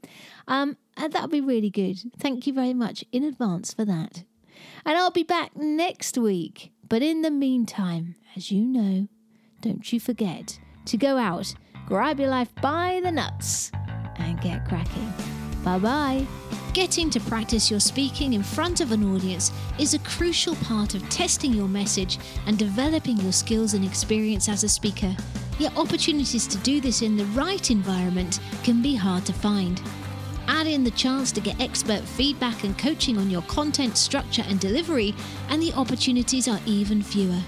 Um, 0.47 0.77
and 0.97 1.13
that 1.13 1.23
would 1.23 1.31
be 1.31 1.41
really 1.41 1.71
good. 1.71 2.01
Thank 2.19 2.47
you 2.47 2.53
very 2.53 2.75
much 2.75 3.03
in 3.13 3.25
advance 3.25 3.73
for 3.73 3.87
that. 3.87 4.25
And 4.85 4.97
I'll 4.97 5.11
be 5.11 5.23
back 5.23 5.57
next 5.57 6.19
week. 6.19 6.73
But 6.89 7.03
in 7.03 7.23
the 7.23 7.31
meantime, 7.31 8.17
as 8.37 8.51
you 8.51 8.65
know, 8.65 9.09
don't 9.61 9.93
you 9.93 10.01
forget 10.01 10.59
to 10.87 10.97
go 10.97 11.19
out, 11.19 11.55
grab 11.87 12.19
your 12.19 12.31
life 12.31 12.53
by 12.61 13.01
the 13.03 13.13
nuts, 13.13 13.71
and 14.17 14.41
get 14.41 14.67
cracking. 14.67 15.13
Bye 15.65 15.79
bye. 15.79 16.27
Getting 16.73 17.11
to 17.11 17.21
practice 17.21 17.71
your 17.71 17.81
speaking 17.81 18.33
in 18.33 18.43
front 18.43 18.81
of 18.81 18.93
an 18.93 19.05
audience 19.13 19.53
is 19.79 19.93
a 19.95 19.99
crucial 20.01 20.55
part 20.57 20.95
of 20.95 21.09
testing 21.09 21.53
your 21.53 21.69
message 21.69 22.19
and 22.47 22.57
developing 22.57 23.17
your 23.19 23.33
skills 23.33 23.75
and 23.75 23.85
experience 23.85 24.49
as 24.49 24.63
a 24.63 24.69
speaker. 24.69 25.15
Yet, 25.59 25.77
opportunities 25.77 26.47
to 26.47 26.59
do 26.59 26.81
this 26.81 27.03
in 27.03 27.17
the 27.17 27.25
right 27.27 27.71
environment 27.71 28.41
can 28.63 28.81
be 28.81 28.95
hard 28.95 29.27
to 29.27 29.33
find. 29.33 29.83
Add 30.51 30.67
in 30.67 30.83
the 30.83 30.91
chance 30.91 31.31
to 31.33 31.41
get 31.41 31.61
expert 31.61 32.01
feedback 32.01 32.65
and 32.65 32.77
coaching 32.77 33.17
on 33.19 33.31
your 33.31 33.43
content, 33.43 33.97
structure, 33.97 34.43
and 34.49 34.59
delivery, 34.59 35.15
and 35.49 35.63
the 35.63 35.73
opportunities 35.75 36.49
are 36.49 36.59
even 36.67 37.03
fewer. 37.03 37.39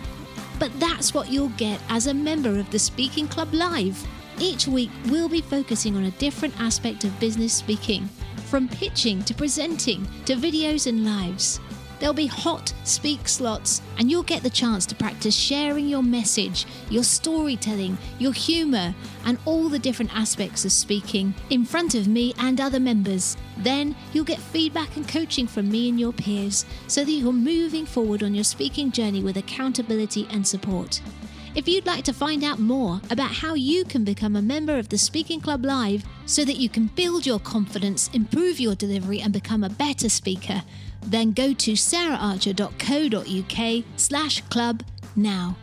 But 0.61 0.71
that's 0.79 1.13
what 1.13 1.29
you'll 1.29 1.49
get 1.57 1.81
as 1.89 2.07
a 2.07 2.15
member 2.15 2.61
of 2.61 2.71
the 2.71 2.79
Speaking 2.79 3.27
Club 3.27 3.53
Live. 3.53 4.07
Each 4.39 4.69
week, 4.69 4.91
we'll 5.09 5.29
be 5.29 5.41
focusing 5.41 5.97
on 5.97 6.05
a 6.05 6.13
different 6.13 6.59
aspect 6.61 7.03
of 7.03 7.19
business 7.19 7.53
speaking, 7.53 8.09
from 8.47 8.69
pitching 8.69 9.25
to 9.25 9.35
presenting 9.35 10.09
to 10.27 10.37
videos 10.37 10.87
and 10.87 11.05
lives. 11.05 11.59
There'll 12.03 12.15
be 12.15 12.27
hot 12.27 12.75
speak 12.83 13.29
slots, 13.29 13.81
and 13.97 14.11
you'll 14.11 14.25
get 14.25 14.43
the 14.43 14.51
chance 14.51 14.87
to 14.87 14.95
practice 14.97 15.37
sharing 15.37 15.87
your 15.87 16.03
message, 16.03 16.67
your 16.91 17.05
storytelling, 17.05 17.97
your 18.19 18.33
humour, 18.33 18.93
and 19.25 19.39
all 19.45 19.69
the 19.69 19.79
different 19.79 20.13
aspects 20.13 20.65
of 20.65 20.73
speaking 20.73 21.33
in 21.51 21.65
front 21.65 21.95
of 21.95 22.09
me 22.09 22.35
and 22.39 22.61
other 22.61 22.81
members. 22.81 23.37
Then 23.59 23.95
you'll 24.13 24.25
get 24.25 24.41
feedback 24.41 24.97
and 24.97 25.07
coaching 25.07 25.47
from 25.47 25.71
me 25.71 25.91
and 25.91 26.01
your 26.01 26.13
peers 26.13 26.67
so 26.89 27.05
that 27.05 27.13
you're 27.13 27.33
moving 27.33 27.87
forward 27.87 28.25
on 28.25 28.35
your 28.35 28.43
speaking 28.43 28.91
journey 28.91 29.23
with 29.23 29.37
accountability 29.37 30.27
and 30.29 30.45
support. 30.45 31.01
If 31.55 31.69
you'd 31.69 31.87
like 31.87 32.03
to 32.07 32.13
find 32.13 32.43
out 32.43 32.59
more 32.59 33.01
about 33.11 33.31
how 33.31 33.55
you 33.55 33.85
can 33.85 34.03
become 34.03 34.35
a 34.35 34.43
member 34.43 34.77
of 34.77 34.89
the 34.89 34.99
Speaking 34.99 35.41
Club 35.41 35.65
Live 35.65 36.03
so 36.27 36.45
that 36.47 36.57
you 36.57 36.69
can 36.69 36.87
build 36.87 37.27
your 37.27 37.39
confidence, 37.39 38.11
improve 38.13 38.59
your 38.59 38.75
delivery, 38.75 39.21
and 39.21 39.33
become 39.33 39.63
a 39.63 39.71
better 39.71 40.09
speaker, 40.09 40.65
then 41.05 41.33
go 41.33 41.53
to 41.53 41.73
saraharcher.co.uk 41.73 43.85
slash 43.97 44.41
club 44.43 44.85
now. 45.17 45.57